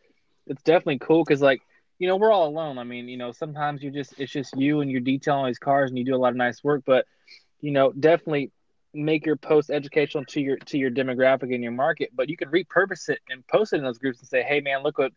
it's 0.46 0.62
definitely 0.62 0.98
cool 0.98 1.24
because 1.24 1.40
like 1.40 1.60
you 1.98 2.08
know 2.08 2.16
we're 2.16 2.32
all 2.32 2.48
alone. 2.48 2.78
I 2.78 2.84
mean, 2.84 3.08
you 3.08 3.16
know, 3.16 3.32
sometimes 3.32 3.82
you 3.82 3.90
just 3.90 4.14
it's 4.18 4.32
just 4.32 4.56
you 4.56 4.80
and 4.80 4.90
you're 4.90 5.00
detailing 5.00 5.46
these 5.46 5.58
cars 5.58 5.90
and 5.90 5.98
you 5.98 6.04
do 6.04 6.14
a 6.14 6.18
lot 6.18 6.30
of 6.30 6.36
nice 6.36 6.62
work, 6.64 6.82
but 6.86 7.06
you 7.60 7.70
know, 7.72 7.92
definitely 7.92 8.50
make 8.94 9.26
your 9.26 9.36
post 9.36 9.70
educational 9.70 10.24
to 10.26 10.40
your 10.40 10.56
to 10.56 10.78
your 10.78 10.90
demographic 10.90 11.52
and 11.54 11.62
your 11.62 11.72
market. 11.72 12.10
But 12.14 12.28
you 12.28 12.36
can 12.36 12.48
repurpose 12.50 13.08
it 13.08 13.20
and 13.28 13.46
post 13.46 13.72
it 13.72 13.76
in 13.76 13.82
those 13.84 13.98
groups 13.98 14.20
and 14.20 14.28
say, 14.28 14.42
hey 14.42 14.60
man, 14.60 14.82
look 14.82 14.98
what 14.98 15.12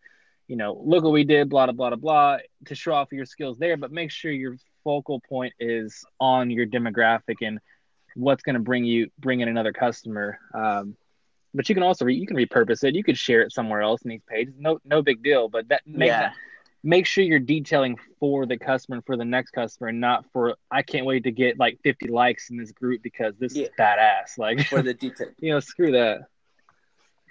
you 0.48 0.56
know, 0.56 0.82
look 0.86 1.04
what 1.04 1.14
we 1.14 1.24
did, 1.24 1.50
blah 1.50 1.66
blah 1.72 1.90
blah 1.90 1.96
blah 1.96 2.38
to 2.66 2.76
show 2.76 2.94
off 2.94 3.12
your 3.12 3.26
skills 3.26 3.58
there. 3.58 3.78
But 3.78 3.92
make 3.92 4.12
sure 4.12 4.32
your 4.32 4.56
focal 4.84 5.20
point 5.20 5.54
is 5.60 6.06
on 6.20 6.50
your 6.50 6.66
demographic 6.66 7.36
and 7.42 7.60
what's 8.16 8.42
going 8.44 8.56
to 8.56 8.62
bring 8.62 8.86
you 8.86 9.10
bring 9.20 9.42
in 9.42 9.48
another 9.50 9.74
customer. 9.74 10.40
Um, 10.54 10.96
but 11.54 11.68
you 11.70 11.76
can 11.76 11.84
also 11.84 12.06
re, 12.06 12.16
you 12.16 12.28
can 12.28 12.38
repurpose 12.38 12.84
it. 12.84 12.96
You 12.96 13.04
could 13.04 13.18
share 13.18 13.42
it 13.42 13.52
somewhere 13.52 13.82
else 13.82 14.02
in 14.04 14.10
these 14.10 14.24
pages. 14.30 14.54
No 14.58 14.80
no 14.86 15.02
big 15.02 15.22
deal. 15.24 15.50
But 15.50 15.68
that 15.70 15.82
make 15.86 16.08
Yeah. 16.08 16.20
that, 16.20 16.34
make 16.84 17.06
sure 17.06 17.24
you're 17.24 17.40
detailing 17.40 17.98
for 18.20 18.46
the 18.46 18.58
customer 18.58 18.98
and 18.98 19.06
for 19.06 19.18
the 19.18 19.26
next 19.26 19.52
customer, 19.52 19.90
and 19.90 20.00
not 20.00 20.26
for 20.32 20.56
I 20.72 20.82
can't 20.82 21.06
wait 21.06 21.24
to 21.24 21.32
get 21.32 21.58
like 21.60 21.80
50 21.84 22.08
likes 22.08 22.50
in 22.50 22.58
this 22.58 22.72
group 22.72 23.02
because 23.02 23.34
this 23.40 23.56
is 23.56 23.70
badass. 23.80 24.38
Like 24.38 24.66
for 24.68 24.82
the 24.82 24.94
detail. 25.06 25.28
you 25.40 25.52
know, 25.52 25.60
screw 25.60 25.92
that. 25.92 26.22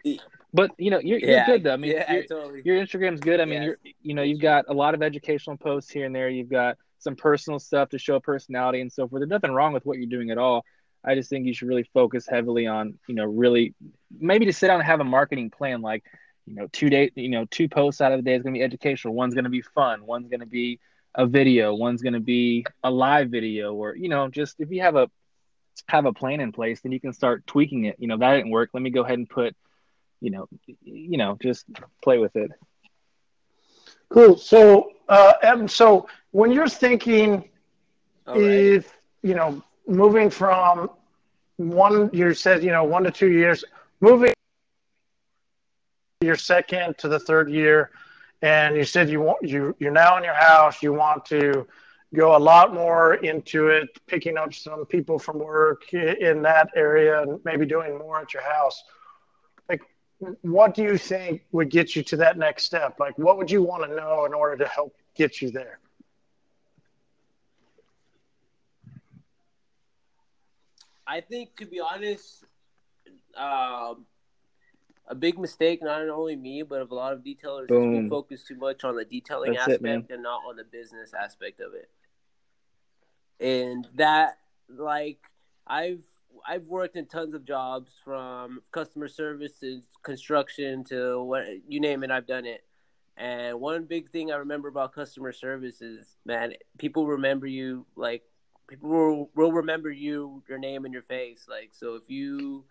Yeah. 0.05 0.21
But 0.53 0.71
you 0.79 0.91
know, 0.91 1.01
you're, 1.01 1.19
you're 1.19 1.31
Yeah, 1.31 1.47
good 1.47 1.65
though. 1.65 1.75
I 1.75 1.77
mean, 1.77 1.93
yeah, 1.93 2.05
I 2.09 2.23
totally. 2.23 2.63
your 2.65 2.77
Instagram's 2.83 3.21
good. 3.21 3.41
I 3.41 3.45
mean, 3.45 3.63
you're 3.63 3.79
you 4.03 4.15
know 4.15 4.23
you've 4.23 4.41
got 4.41 4.65
a 4.69 4.73
lot 4.75 4.95
of 4.95 5.03
educational 5.03 5.57
posts 5.57 5.91
here 5.91 6.07
and 6.07 6.15
there. 6.15 6.29
You've 6.29 6.49
got 6.51 6.77
some 6.99 7.15
personal 7.17 7.59
stuff 7.59 7.91
to 7.91 7.99
show 7.99 8.19
personality 8.21 8.81
and 8.81 8.91
so 8.91 9.07
forth. 9.07 9.21
There's 9.21 9.29
nothing 9.31 9.51
wrong 9.53 9.73
with 9.73 9.85
what 9.85 9.99
you're 9.99 10.07
doing 10.09 10.31
at 10.31 10.39
all. 10.39 10.65
I 11.05 11.15
just 11.15 11.31
think 11.31 11.47
you 11.47 11.55
should 11.55 11.69
really 11.69 11.89
focus 11.95 12.27
heavily 12.29 12.67
on 12.67 12.99
you 13.07 13.15
know 13.15 13.25
really 13.25 13.75
maybe 14.19 14.47
to 14.47 14.53
sit 14.53 14.69
down 14.69 14.81
and 14.81 14.87
have 14.87 15.01
a 15.01 15.05
marketing 15.05 15.51
plan 15.51 15.83
like 15.83 16.05
you 16.47 16.55
know 16.55 16.69
two 16.73 16.89
day 16.89 17.11
you 17.15 17.29
know 17.29 17.45
two 17.51 17.69
posts 17.69 18.01
out 18.01 18.13
of 18.13 18.19
the 18.19 18.23
day 18.23 18.35
is 18.35 18.43
going 18.43 18.55
to 18.55 18.59
be 18.59 18.65
educational. 18.65 19.15
One's 19.15 19.35
going 19.35 19.45
to 19.45 19.51
be 19.51 19.63
fun. 19.63 20.07
One's 20.07 20.29
going 20.29 20.41
to 20.41 20.47
be 20.47 20.79
a 21.15 21.27
video. 21.27 21.75
One's 21.75 22.03
going 22.03 22.13
to 22.13 22.21
be 22.21 22.65
a 22.83 22.91
live 22.91 23.31
video 23.31 23.75
or 23.75 23.97
you 23.97 24.09
know 24.09 24.29
just 24.29 24.57
if 24.59 24.71
you 24.71 24.83
have 24.83 24.97
a 24.97 25.11
have 25.89 26.07
a 26.07 26.13
plan 26.13 26.41
in 26.41 26.53
place, 26.53 26.81
then 26.81 26.93
you 26.93 27.01
can 27.01 27.13
start 27.13 27.47
tweaking 27.47 27.85
it. 27.85 27.97
You 27.99 28.09
know 28.09 28.17
that 28.19 28.35
didn't 28.35 28.51
work. 28.51 28.71
Let 28.73 28.83
me 28.83 28.91
go 28.91 29.03
ahead 29.03 29.19
and 29.19 29.29
put 29.29 29.55
you 30.21 30.31
know 30.31 30.49
you 30.83 31.19
know 31.19 31.37
just 31.43 31.67
play 32.03 32.19
with 32.19 32.37
it. 32.37 32.51
Cool. 34.09 34.37
So, 34.37 34.93
uh, 35.09 35.35
Evan, 35.43 35.69
so 35.69 36.09
when 36.31 36.53
you're 36.53 36.69
thinking 36.69 37.49
All 38.27 38.35
right. 38.35 38.43
if 38.43 38.93
you 39.23 39.35
know 39.35 39.63
moving 39.87 40.31
from 40.31 40.91
one 41.57 42.11
you 42.13 42.35
said 42.35 42.63
you 42.63 42.71
know 42.71 42.85
one 42.85 43.03
to 43.05 43.11
two 43.11 43.31
years 43.31 43.65
moving 44.01 44.33
your 46.21 46.37
second 46.37 46.97
to 46.99 47.09
the 47.09 47.19
third 47.19 47.51
year 47.51 47.91
and 48.43 48.75
you 48.77 48.85
said 48.85 49.11
you 49.11 49.21
want 49.21 49.43
you 49.43 49.77
you're 49.79 49.93
now 49.93 50.17
in 50.17 50.25
your 50.25 50.35
house 50.35 50.83
you 50.83 50.93
want 50.93 51.25
to 51.25 51.67
go 52.15 52.37
a 52.37 52.39
lot 52.39 52.73
more 52.73 53.15
into 53.15 53.69
it 53.69 53.89
picking 54.07 54.39
up 54.39 54.55
some 54.55 54.87
people 54.87 55.19
from 55.19 55.39
work 55.39 55.93
in 55.93 56.41
that 56.41 56.71
area 56.75 57.23
and 57.23 57.39
maybe 57.45 57.67
doing 57.67 57.99
more 57.99 58.21
at 58.21 58.33
your 58.33 58.43
house 58.43 58.83
like 59.69 59.83
what 60.41 60.75
do 60.75 60.83
you 60.83 60.97
think 60.97 61.43
would 61.53 61.71
get 61.71 61.95
you 61.95 62.03
to 62.03 62.17
that 62.17 62.39
next 62.39 62.65
step 62.65 62.99
like 62.99 63.17
what 63.19 63.37
would 63.37 63.51
you 63.51 63.63
want 63.63 63.83
to 63.83 63.95
know 63.95 64.25
in 64.25 64.33
order 64.33 64.57
to 64.57 64.67
help 64.67 64.95
get 65.17 65.41
you 65.41 65.51
there? 65.51 65.81
I 71.09 71.21
think, 71.21 71.57
to 71.57 71.67
be 71.67 71.81
honest, 71.81 72.45
um, 73.37 74.07
a 75.09 75.15
big 75.15 75.39
mistake, 75.39 75.83
not 75.83 76.09
only 76.09 76.37
me, 76.37 76.63
but 76.63 76.81
of 76.81 76.91
a 76.91 76.95
lot 76.95 77.13
of 77.13 77.21
detailers, 77.21 77.71
is 77.71 78.03
we 78.03 78.09
focus 78.09 78.45
too 78.45 78.57
much 78.57 78.85
on 78.85 78.97
the 78.97 79.05
detailing 79.05 79.53
That's 79.53 79.69
aspect 79.69 79.83
man. 79.83 80.07
and 80.11 80.23
not 80.23 80.43
on 80.49 80.57
the 80.57 80.65
business 80.65 81.13
aspect 81.15 81.61
of 81.61 81.75
it. 81.75 81.91
And 83.39 83.87
that, 83.95 84.39
like, 84.69 85.21
I've 85.67 86.03
I've 86.47 86.67
worked 86.67 86.97
in 86.97 87.07
tons 87.07 87.35
of 87.35 87.45
jobs 87.45 87.93
from 88.05 88.63
customer 88.73 89.09
service 89.09 89.53
to 89.61 89.81
construction 90.03 90.85
to 90.85 91.23
what 91.23 91.45
you 91.69 91.81
name 91.81 92.03
it, 92.03 92.11
I've 92.11 92.27
done 92.27 92.47
it. 92.47 92.65
And 93.17 93.61
one 93.61 93.85
big 93.85 94.11
thing 94.11 94.31
I 94.31 94.37
remember 94.37 94.69
about 94.69 94.93
customer 94.93 95.33
service 95.33 95.81
is, 95.81 96.17
man, 96.25 96.53
people 96.79 97.07
remember 97.07 97.47
you 97.47 97.87
like 97.97 98.23
people 98.69 98.91
will, 98.91 99.31
will 99.35 99.53
remember 99.53 99.91
you, 99.91 100.43
your 100.49 100.59
name, 100.59 100.85
and 100.85 100.93
your 100.93 101.03
face. 101.03 101.47
Like, 101.49 101.71
so 101.73 101.95
if 101.95 102.11
you 102.11 102.65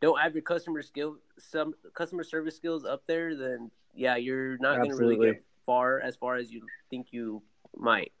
don't 0.00 0.18
have 0.20 0.34
your 0.34 0.42
customer 0.42 0.82
skill, 0.82 1.16
some 1.38 1.74
customer 1.94 2.24
service 2.24 2.56
skills 2.56 2.84
up 2.84 3.02
there, 3.06 3.36
then 3.36 3.70
yeah, 3.94 4.16
you're 4.16 4.58
not 4.58 4.76
going 4.76 4.90
to 4.90 4.96
really 4.96 5.16
get 5.16 5.44
far 5.66 6.00
as 6.00 6.16
far 6.16 6.36
as 6.36 6.50
you 6.50 6.62
think 6.90 7.08
you 7.10 7.42
might. 7.76 8.12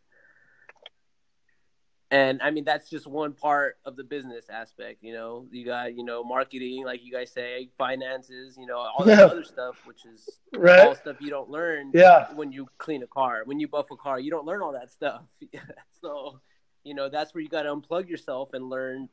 And 2.10 2.40
I 2.40 2.50
mean, 2.50 2.64
that's 2.64 2.88
just 2.88 3.06
one 3.06 3.34
part 3.34 3.76
of 3.84 3.94
the 3.96 4.02
business 4.02 4.46
aspect. 4.48 5.02
You 5.02 5.12
know, 5.12 5.46
you 5.50 5.66
got 5.66 5.94
you 5.94 6.04
know 6.04 6.24
marketing, 6.24 6.84
like 6.84 7.04
you 7.04 7.12
guys 7.12 7.30
say, 7.30 7.68
finances, 7.76 8.56
you 8.58 8.66
know, 8.66 8.78
all 8.78 9.04
that 9.04 9.18
Yeah. 9.18 9.24
other 9.26 9.44
stuff, 9.44 9.76
which 9.84 10.06
is 10.06 10.40
all 10.80 10.94
stuff 10.94 11.16
you 11.20 11.30
don't 11.30 11.50
learn 11.50 11.90
Yeah. 11.92 12.32
when 12.32 12.50
you 12.50 12.66
clean 12.78 13.02
a 13.02 13.06
car, 13.06 13.42
when 13.44 13.60
you 13.60 13.68
buff 13.68 13.90
a 13.90 13.96
car, 13.96 14.18
you 14.18 14.30
don't 14.30 14.46
learn 14.46 14.62
all 14.62 14.72
that 14.72 14.90
stuff. 14.90 15.22
so, 16.00 16.40
you 16.82 16.94
know, 16.94 17.10
that's 17.10 17.34
where 17.34 17.42
you 17.42 17.48
got 17.50 17.62
to 17.62 17.74
unplug 17.74 18.08
yourself 18.08 18.54
and 18.54 18.70
learn. 18.70 19.10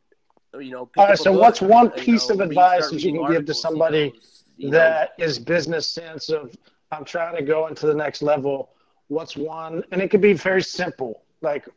You 0.59 0.71
know, 0.71 0.89
All 0.97 1.07
right, 1.07 1.17
so 1.17 1.31
book, 1.31 1.41
what's 1.41 1.61
one 1.61 1.87
you 1.97 2.03
piece 2.03 2.29
know, 2.29 2.35
of 2.35 2.41
advice 2.41 2.89
that 2.89 3.01
you 3.03 3.13
can 3.13 3.31
give 3.31 3.45
to 3.45 3.53
somebody 3.53 4.13
you 4.57 4.69
know. 4.69 4.77
that 4.79 5.13
is 5.17 5.37
business 5.39 5.87
sense 5.87 6.29
of 6.29 6.55
I'm 6.91 7.03
trying 7.05 7.35
to 7.35 7.41
go 7.43 7.67
into 7.67 7.87
the 7.87 7.93
next 7.93 8.21
level. 8.21 8.69
What's 9.07 9.35
one, 9.35 9.83
and 9.91 10.01
it 10.01 10.09
could 10.09 10.21
be 10.21 10.33
very 10.33 10.61
simple. 10.61 11.23
Like, 11.41 11.67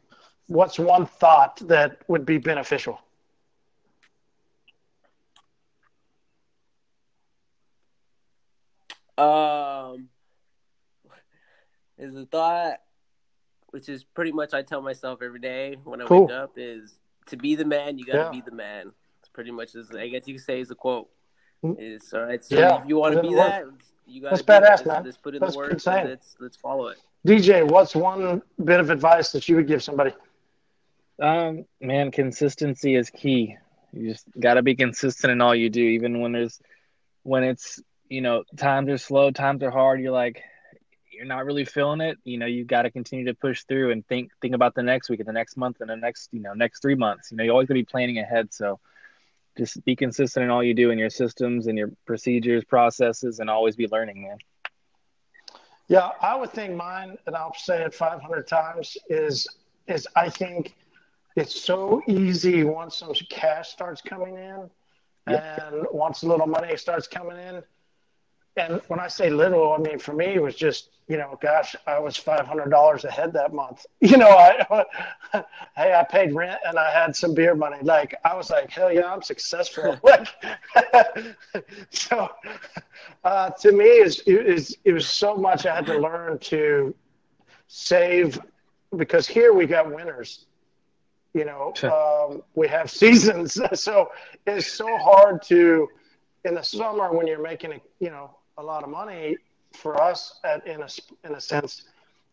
what's 0.47 0.79
one 0.79 1.07
thought 1.07 1.61
that 1.69 1.99
would 2.09 2.25
be 2.25 2.39
beneficial? 2.39 3.01
Um, 9.19 10.09
is 11.99 12.15
a 12.15 12.25
thought, 12.27 12.81
which 13.71 13.89
is 13.89 14.05
pretty 14.05 14.31
much 14.31 14.55
I 14.55 14.63
tell 14.63 14.81
myself 14.81 15.21
every 15.23 15.41
day 15.41 15.77
when 15.83 16.01
I 16.01 16.05
Cool. 16.05 16.27
wake 16.27 16.31
up 16.35 16.53
is 16.57 17.01
to 17.29 17.37
be 17.37 17.55
the 17.55 17.65
man. 17.65 17.99
You 17.99 18.05
got 18.07 18.13
to 18.13 18.19
Yeah. 18.19 18.31
be 18.31 18.41
the 18.41 18.55
man. 18.55 18.93
It's 19.21 19.29
pretty 19.29 19.51
much 19.51 19.75
as 19.75 19.91
I 19.93 20.09
guess 20.09 20.27
you 20.29 20.35
could 20.35 20.45
say 20.45 20.61
is 20.61 20.71
a 20.71 20.75
quote. 20.75 21.09
It's 21.63 22.13
all 22.15 22.23
right. 22.25 22.45
So 22.45 22.57
Yeah, 22.59 22.81
if 22.83 22.89
you 22.89 22.97
want 22.99 23.15
to 23.17 23.23
be 23.23 23.35
that, 23.35 23.65
you 24.07 24.21
gotta. 24.23 24.37
be 24.37 24.41
it. 24.43 24.47
badass, 24.47 24.63
Let's- 24.63 24.87
man. 24.87 25.05
Let's 25.05 25.17
put 25.17 25.35
in 25.35 25.41
That's 25.41 25.53
the 25.55 25.59
work. 25.59 25.73
insane. 25.73 25.99
and 25.99 26.09
Let's 26.11 26.37
let's 26.41 26.57
follow 26.57 26.89
it. 26.89 26.99
DJ, 27.27 27.63
what's 27.69 27.97
one 27.97 28.43
bit 28.65 28.79
of 28.81 28.91
advice 28.91 29.33
that 29.33 29.49
you 29.49 29.57
would 29.57 29.67
give 29.67 29.83
somebody? 29.83 30.13
Um, 31.21 31.65
man, 31.81 32.11
consistency 32.13 32.95
is 32.95 33.11
key. 33.11 33.57
You 33.93 34.11
just 34.13 34.27
got 34.39 34.55
to 34.55 34.63
be 34.63 34.75
consistent 34.77 35.33
in 35.33 35.41
all 35.41 35.55
you 35.55 35.69
do, 35.71 35.83
even 35.83 36.21
when 36.21 36.33
there's 36.33 36.61
when 37.25 37.43
it's 37.43 37.83
you 38.09 38.21
know 38.21 38.45
times 38.57 38.89
are 38.91 38.99
slow, 38.99 39.31
times 39.31 39.63
are 39.63 39.71
hard. 39.71 40.01
You're 40.01 40.13
like 40.13 40.43
you're 41.19 41.27
not 41.27 41.45
really 41.45 41.65
feeling 41.65 42.01
it. 42.01 42.17
You 42.23 42.39
know, 42.39 42.47
you 42.47 42.65
got 42.65 42.83
to 42.83 42.91
continue 42.93 43.25
to 43.27 43.35
push 43.35 43.65
through 43.65 43.91
and 43.91 44.07
think 44.07 44.31
think 44.41 44.55
about 44.55 44.77
the 44.77 44.85
next 44.85 45.11
week 45.11 45.19
and 45.19 45.29
the 45.29 45.33
next 45.33 45.57
month 45.57 45.79
and 45.81 45.91
the 45.91 45.97
next 45.97 46.29
you 46.31 46.41
know 46.41 46.55
next 46.55 46.81
three 46.81 46.95
months. 46.95 47.33
You 47.33 47.37
know, 47.37 47.43
you 47.43 47.51
always 47.51 47.67
to 47.67 47.75
be 47.75 47.85
planning 47.85 48.19
ahead. 48.19 48.55
So 48.55 48.79
just 49.57 49.85
be 49.85 49.97
consistent 49.97 50.45
in 50.45 50.51
all 50.51 50.63
you 50.63 50.75
do 50.75 50.91
in 50.91 50.99
your 50.99 51.11
systems 51.11 51.67
and 51.67 51.77
your 51.77 51.91
procedures, 52.07 52.65
processes, 52.65 53.41
and 53.41 53.51
always 53.51 53.75
be 53.75 53.89
learning, 53.89 54.23
man. 54.23 54.39
Yeah, 55.89 56.11
I 56.21 56.37
would 56.37 56.53
think 56.53 56.77
mine, 56.77 57.19
and 57.27 57.35
I'll 57.35 57.55
say 57.55 57.83
it 57.83 57.93
500 57.93 58.47
times, 58.47 58.97
is 59.09 59.49
is 59.89 60.07
I 60.15 60.31
think 60.31 60.77
it's 61.35 61.61
so 61.61 62.01
easy 62.07 62.63
once 62.63 62.99
some 62.99 63.13
cash 63.29 63.71
starts 63.71 64.01
coming 64.01 64.37
in, 64.37 64.71
and 65.27 65.85
once 65.91 66.23
a 66.23 66.29
little 66.29 66.47
money 66.47 66.77
starts 66.77 67.09
coming 67.09 67.39
in. 67.39 67.63
And 68.57 68.81
when 68.87 69.01
I 69.01 69.09
say 69.09 69.31
little, 69.31 69.73
I 69.73 69.79
mean 69.79 69.99
for 69.99 70.13
me 70.13 70.27
it 70.27 70.43
was 70.43 70.55
just 70.55 70.91
you 71.09 71.17
know, 71.17 71.39
gosh, 71.41 71.75
I 71.87 71.99
was 71.99 72.19
five 72.19 72.47
hundred 72.47 72.69
dollars 72.71 73.05
ahead 73.05 73.33
that 73.33 73.53
month. 73.53 73.87
You 74.01 74.17
know, 74.17 74.29
I 74.29 74.85
hey, 75.77 75.95
I 75.95 76.05
paid 76.05 76.35
rent 76.35 76.61
and 76.67 76.79
I 76.79 76.91
had 76.91 77.17
some 77.17 77.35
beer 77.35 77.55
money. 77.55 77.79
Like 77.83 78.15
I 78.25 78.35
was 78.37 78.51
like, 78.51 78.71
hell 78.71 78.93
yeah, 78.93 79.13
I'm 79.13 79.23
successful. 79.23 79.99
like, 80.05 80.29
so 81.91 82.31
uh, 83.25 83.51
to 83.51 83.73
me, 83.73 83.85
is 83.85 84.21
is 84.21 84.77
it 84.85 84.93
was 84.93 85.09
so 85.09 85.37
much 85.37 85.67
I 85.67 85.75
had 85.75 85.87
to 85.87 85.99
learn 85.99 86.39
to 86.39 86.95
save 87.67 88.39
because 88.97 89.27
here 89.27 89.53
we 89.53 89.67
got 89.67 89.93
winners. 89.93 90.47
You 91.35 91.45
know, 91.45 91.73
um, 91.85 92.43
we 92.55 92.69
have 92.69 92.91
seasons, 92.91 93.61
so 93.75 94.11
it's 94.47 94.73
so 94.73 94.97
hard 94.99 95.43
to 95.45 95.89
in 96.45 96.55
the 96.55 96.63
summer 96.63 97.13
when 97.13 97.27
you're 97.27 97.43
making 97.43 97.73
a, 97.73 97.81
you 97.99 98.11
know 98.11 98.37
a 98.57 98.63
lot 98.63 98.83
of 98.83 98.91
money 98.91 99.37
for 99.79 100.01
us 100.03 100.41
at, 100.45 100.67
in 100.67 100.83
a 100.83 100.89
in 101.25 101.35
a 101.35 101.41
sense 101.41 101.85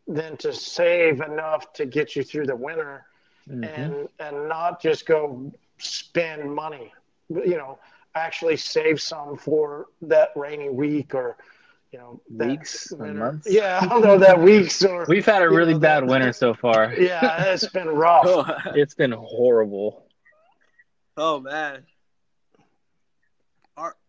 than 0.07 0.37
to 0.37 0.53
save 0.53 1.21
enough 1.21 1.73
to 1.73 1.85
get 1.85 2.15
you 2.15 2.23
through 2.23 2.45
the 2.45 2.55
winter 2.55 3.05
mm-hmm. 3.49 3.63
and 3.63 4.09
and 4.19 4.49
not 4.49 4.81
just 4.81 5.05
go 5.05 5.51
spend 5.77 6.53
money 6.53 6.93
you 7.29 7.57
know 7.57 7.77
actually 8.15 8.55
save 8.57 9.01
some 9.01 9.35
for 9.37 9.87
that 10.01 10.29
rainy 10.35 10.69
week 10.69 11.13
or 11.15 11.37
you 11.91 11.99
know 11.99 12.21
that 12.29 12.47
Weeks 12.49 12.91
or 12.91 13.13
months? 13.13 13.47
yeah 13.49 13.79
i 13.81 13.85
don't 13.87 14.03
know 14.03 14.17
that 14.17 14.39
weeks 14.39 14.83
or 14.83 15.05
We've 15.09 15.25
had 15.25 15.41
a 15.41 15.49
really 15.49 15.73
know, 15.73 15.79
bad 15.79 16.03
that- 16.03 16.09
winter 16.09 16.33
so 16.33 16.53
far. 16.53 16.93
yeah 16.93 17.43
it's 17.45 17.67
been 17.67 17.87
rough 17.89 18.49
It's 18.75 18.93
been 18.95 19.11
horrible. 19.11 20.05
oh 21.17 21.39
man, 21.39 21.83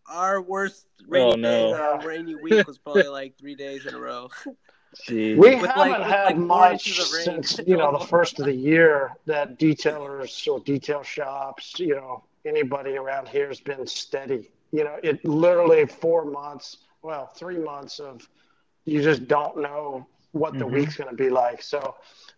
our 0.09 0.26
our 0.36 0.42
worst 0.42 0.86
rainy, 1.09 1.32
Oh, 1.32 1.36
no. 1.36 1.72
day, 1.72 1.72
uh, 1.72 1.98
rainy 2.07 2.34
week 2.34 2.66
was 2.66 2.78
probably 2.78 3.04
like 3.09 3.36
three 3.38 3.54
days 3.54 3.86
in 3.86 3.94
a 3.94 3.98
row. 3.98 4.28
Jeez. 5.07 5.36
We 5.36 5.57
With 5.57 5.66
haven't 5.70 6.00
like- 6.00 6.02
had 6.07 6.24
like 6.26 6.36
much 6.38 6.88
inches 6.88 7.07
of 7.07 7.12
rain. 7.12 7.42
since 7.42 7.61
you 7.66 7.76
know 7.76 7.92
the 7.98 8.04
first 8.07 8.38
of 8.40 8.46
the 8.46 8.54
year 8.54 9.12
that 9.26 9.59
detailers 9.59 10.46
or 10.50 10.61
detail 10.61 11.02
shops, 11.02 11.78
you 11.78 11.94
know, 11.96 12.24
anybody 12.46 12.96
around 12.96 13.28
here 13.28 13.48
has 13.48 13.61
been 13.61 13.86
steady. 13.86 14.50
You 14.72 14.84
know, 14.84 14.98
it 15.02 15.22
literally 15.24 15.84
four 15.86 16.24
months, 16.24 16.78
well, 17.02 17.26
three 17.26 17.59
months 17.59 17.98
of 17.98 18.26
you 18.84 19.02
just 19.02 19.28
don't 19.28 19.59
know 19.61 20.07
what 20.32 20.54
the 20.59 20.64
Mhm. 20.64 20.72
week's 20.72 20.96
going 20.96 21.11
to 21.11 21.16
be 21.16 21.28
like. 21.30 21.61
So 21.62 21.94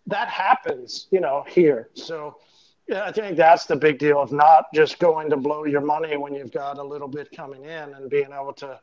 that 0.09 0.29
happens, 0.29 1.07
you 1.11 1.21
know, 1.21 1.45
here. 1.49 1.91
So 1.95 2.39
yeah, 2.89 3.05
I 3.05 3.13
think 3.13 3.37
that's 3.37 3.67
the 3.67 3.77
big 3.77 3.99
deal 3.99 4.21
of 4.21 4.33
not 4.33 4.67
just 4.75 4.99
going 4.99 5.29
to 5.31 5.37
blow 5.37 5.65
your 5.65 5.83
money 5.83 6.17
when 6.17 6.35
you've 6.35 6.53
got 6.53 6.79
a 6.79 6.83
little 6.83 7.09
bit 7.09 7.31
coming 7.31 7.65
in 7.65 7.95
and 7.95 8.09
being 8.09 8.33
able 8.33 8.55
to 8.55 8.81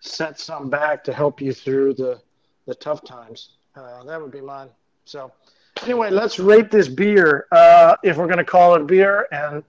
set 0.00 0.38
some 0.38 0.70
back 0.70 1.02
to 1.04 1.12
help 1.12 1.40
you 1.40 1.52
through 1.52 1.94
the 1.94 2.20
the 2.66 2.74
tough 2.74 3.02
times. 3.04 3.50
Uh, 3.74 4.04
that 4.04 4.20
would 4.20 4.30
be 4.30 4.42
mine. 4.42 4.68
So, 5.06 5.32
anyway, 5.82 6.10
let's 6.10 6.38
rate 6.38 6.70
this 6.70 6.86
beer. 6.86 7.46
Uh, 7.50 7.96
if 8.04 8.16
we're 8.16 8.26
going 8.26 8.38
to 8.38 8.44
call 8.44 8.74
it 8.74 8.86
beer, 8.86 9.26
and 9.32 9.64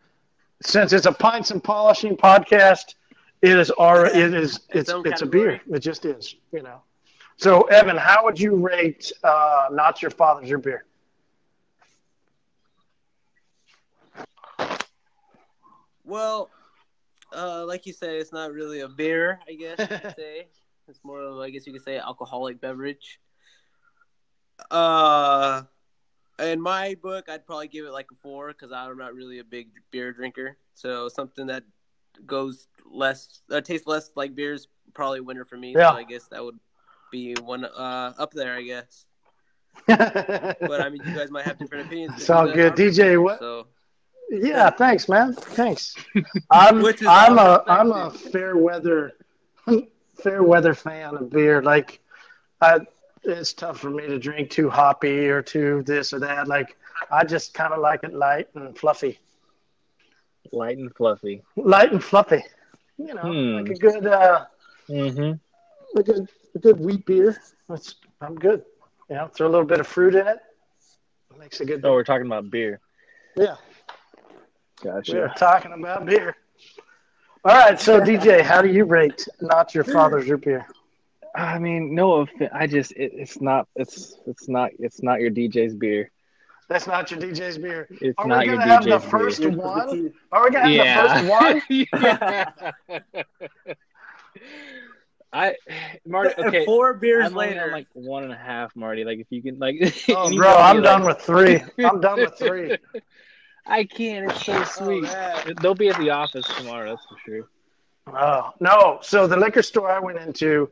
since 0.62 0.92
it's 0.92 1.06
a 1.06 1.12
pints 1.12 1.52
and 1.52 1.64
polishing 1.64 2.18
podcast, 2.18 2.96
it 3.42 3.58
is 3.58 3.72
our 3.72 4.06
it 4.06 4.34
is 4.34 4.60
it's 4.70 4.90
own 4.90 5.08
it's 5.08 5.22
a 5.22 5.26
beer. 5.26 5.62
It 5.72 5.80
just 5.80 6.06
is, 6.06 6.36
you 6.52 6.62
know. 6.62 6.82
So, 7.38 7.62
Evan, 7.64 7.96
how 7.96 8.26
would 8.26 8.40
you 8.40 8.56
rate 8.56 9.12
uh, 9.24 9.70
not 9.72 10.02
your 10.02 10.12
father's 10.12 10.50
your 10.50 10.60
beer? 10.60 10.84
Well, 16.10 16.50
uh, 17.36 17.64
like 17.68 17.86
you 17.86 17.94
said, 17.94 18.16
it's 18.16 18.34
not 18.34 18.52
really 18.52 18.80
a 18.80 18.88
beer, 18.90 19.40
I 19.48 19.54
guess 19.54 19.78
you 19.78 19.86
could 19.86 20.16
say. 20.18 20.48
It's 20.88 21.00
more 21.04 21.22
of, 21.22 21.38
I 21.38 21.52
guess 21.52 21.68
you 21.68 21.74
could 21.74 21.84
say, 21.84 22.00
alcoholic 22.00 22.60
beverage. 22.60 23.20
Uh, 24.72 25.62
in 26.40 26.60
my 26.60 26.96
book, 26.96 27.30
I'd 27.30 27.46
probably 27.46 27.68
give 27.68 27.86
it 27.86 27.92
like 27.92 28.08
a 28.12 28.16
four 28.16 28.48
because 28.48 28.72
I'm 28.72 28.98
not 28.98 29.14
really 29.14 29.38
a 29.38 29.44
big 29.44 29.70
beer 29.92 30.12
drinker. 30.12 30.58
So 30.74 31.10
something 31.10 31.46
that 31.46 31.64
goes 32.26 32.68
less, 32.92 33.42
that 33.50 33.66
tastes 33.66 33.86
less 33.86 34.10
like 34.16 34.34
beer 34.34 34.54
is 34.54 34.68
probably 34.96 35.20
a 35.20 35.24
winner 35.24 35.46
for 35.46 35.58
me. 35.58 35.74
Yeah. 35.74 35.92
So 35.92 35.98
I 35.98 36.04
guess 36.04 36.28
that 36.32 36.44
would 36.44 36.60
be 37.12 37.36
one 37.36 37.66
uh, 37.66 38.14
up 38.18 38.34
there, 38.34 38.56
I 38.56 38.64
guess. 38.64 39.06
But 39.88 40.82
I 40.82 40.90
mean, 40.90 41.02
you 41.06 41.14
guys 41.14 41.30
might 41.30 41.46
have 41.46 41.60
different 41.60 41.86
opinions. 41.86 42.24
Sound 42.24 42.50
you 42.50 42.56
guys 42.56 42.76
good, 42.76 42.94
DJ. 42.94 43.22
What? 43.22 43.38
So 43.40 43.68
Yeah, 44.30 44.70
thanks, 44.70 45.10
man. 45.10 45.34
Thanks. 45.34 45.96
I'm 46.52 46.86
I'm 47.08 47.38
a 47.38 47.42
all 47.42 47.64
I'm 47.68 47.92
a 47.92 48.12
fair 48.12 48.58
weather 48.58 49.14
fair 50.24 50.44
weather 50.44 50.74
fan 50.74 51.16
of 51.16 51.30
beer. 51.30 51.62
Like 51.62 52.00
I 52.62 52.80
it's 53.24 53.54
tough 53.54 53.80
for 53.80 53.90
me 53.90 54.08
to 54.08 54.20
drink 54.20 54.50
too 54.50 54.70
hoppy 54.70 55.28
or 55.30 55.42
too 55.42 55.84
this 55.86 56.14
or 56.14 56.20
that. 56.20 56.48
Like 56.48 56.78
I 57.12 57.24
just 57.24 57.54
kind 57.54 57.74
of 57.74 57.80
like 57.80 58.04
it 58.04 58.14
light 58.14 58.48
and 58.56 58.78
fluffy. 58.78 59.20
Light 60.52 60.78
and 60.78 60.94
fluffy. 60.96 61.42
Light 61.56 61.92
and 61.92 62.04
fluffy. 62.04 62.44
You 62.98 63.14
know, 63.14 63.22
Hmm. 63.22 63.56
like 63.58 63.70
a 63.70 63.76
good, 63.76 64.06
uh, 64.06 64.46
Mm-hmm. 64.90 65.98
a 66.00 66.04
good, 66.04 66.28
a 66.56 66.60
good 66.60 66.80
wheat 66.80 67.06
beer. 67.06 67.38
That's, 67.70 67.96
I'm 68.22 68.36
good. 68.36 68.64
You 69.10 69.16
know, 69.18 69.28
throw 69.28 69.48
a 69.48 69.50
little 69.52 69.66
bit 69.66 69.80
of 69.80 69.88
fruit 69.88 70.16
in 70.16 70.28
it. 70.28 70.40
Makes 71.38 71.62
a 71.62 71.66
good. 71.66 71.86
Oh, 71.86 71.94
we're 71.94 72.04
talking 72.04 72.26
about 72.26 72.50
beer. 72.50 72.80
yeah, 73.38 73.56
Gotcha. 74.84 75.14
we're 75.16 75.34
talking 75.36 75.74
about 75.74 76.06
beer. 76.06 76.36
All 77.46 77.54
right, 77.56 77.80
so 77.80 78.00
DJ, 78.02 78.42
how 78.42 78.62
do 78.62 78.68
you 78.70 78.86
rate 78.86 79.28
not 79.42 79.74
your 79.74 79.84
father's 79.84 80.30
root 80.30 80.44
beer? 80.46 80.66
I 81.36 81.60
mean, 81.60 81.94
no 81.96 82.14
offense. 82.22 82.50
I 82.54 82.68
just 82.68 82.92
it, 82.94 83.12
it's 83.16 83.40
not 83.40 83.68
it's 83.76 84.18
it's 84.26 84.50
not 84.50 84.72
it's 84.80 85.02
not 85.04 85.22
your 85.22 85.32
DJ's 85.32 85.76
beer. 85.76 86.12
That's 86.68 86.86
not 86.86 87.10
your 87.12 87.20
DJ's 87.20 87.58
beer. 87.58 87.88
It's 87.90 88.16
Are 88.18 88.28
not 88.28 88.40
we 88.40 88.46
gonna 88.48 88.62
have 88.66 88.82
DJ's 88.84 89.04
the 89.04 89.10
first 89.10 89.40
beer. 89.42 89.50
one? 89.52 90.14
Are 90.32 90.44
we 90.44 90.50
gonna 90.52 90.84
have 90.86 91.26
the 91.26 91.30
first 91.90 92.68
one? 92.90 93.76
I 95.32 95.56
Marty. 96.08 96.34
Okay, 96.42 96.66
Four 96.66 96.96
beers 96.96 97.28
I'm 97.28 97.36
later. 97.36 97.66
on 97.66 97.72
like 97.72 97.88
one 97.94 98.24
and 98.24 98.34
a 98.34 98.38
half, 98.38 98.76
Marty. 98.76 99.04
Like 99.06 99.20
if 99.20 99.28
you 99.30 99.42
can, 99.44 99.60
like, 99.60 99.76
Oh, 100.10 100.30
bro, 100.36 100.56
I'm 100.56 100.78
like- 100.78 100.84
done 100.84 101.06
with 101.06 101.20
three. 101.22 101.62
I'm 101.86 102.02
done 102.02 102.20
with 102.22 102.36
three. 102.38 102.78
I 103.70 103.84
can't. 103.84 104.32
It's 104.32 104.46
so 104.46 104.54
oh, 104.54 104.64
sweet. 104.64 105.04
man. 105.04 105.54
They'll 105.62 105.76
be 105.76 105.90
at 105.90 105.98
the 105.98 106.10
office 106.10 106.46
tomorrow. 106.58 106.90
That's 106.90 107.06
for 107.06 107.18
sure. 107.26 107.48
Oh 108.08 108.52
no! 108.60 109.00
So 109.02 109.28
the 109.28 109.38
liquor 109.38 109.62
store 109.62 109.92
I 109.92 110.00
went 110.00 110.18
into, 110.18 110.70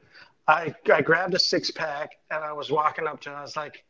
I 0.48 0.74
I 0.92 1.02
grabbed 1.02 1.36
a 1.36 1.40
six 1.40 1.70
pack 1.70 2.12
and 2.32 2.44
I 2.44 2.52
was 2.52 2.72
walking 2.72 3.06
up 3.08 3.22
to. 3.22 3.32
It, 3.32 3.36
I 3.36 3.42
was 3.42 3.56
like, 3.56 3.84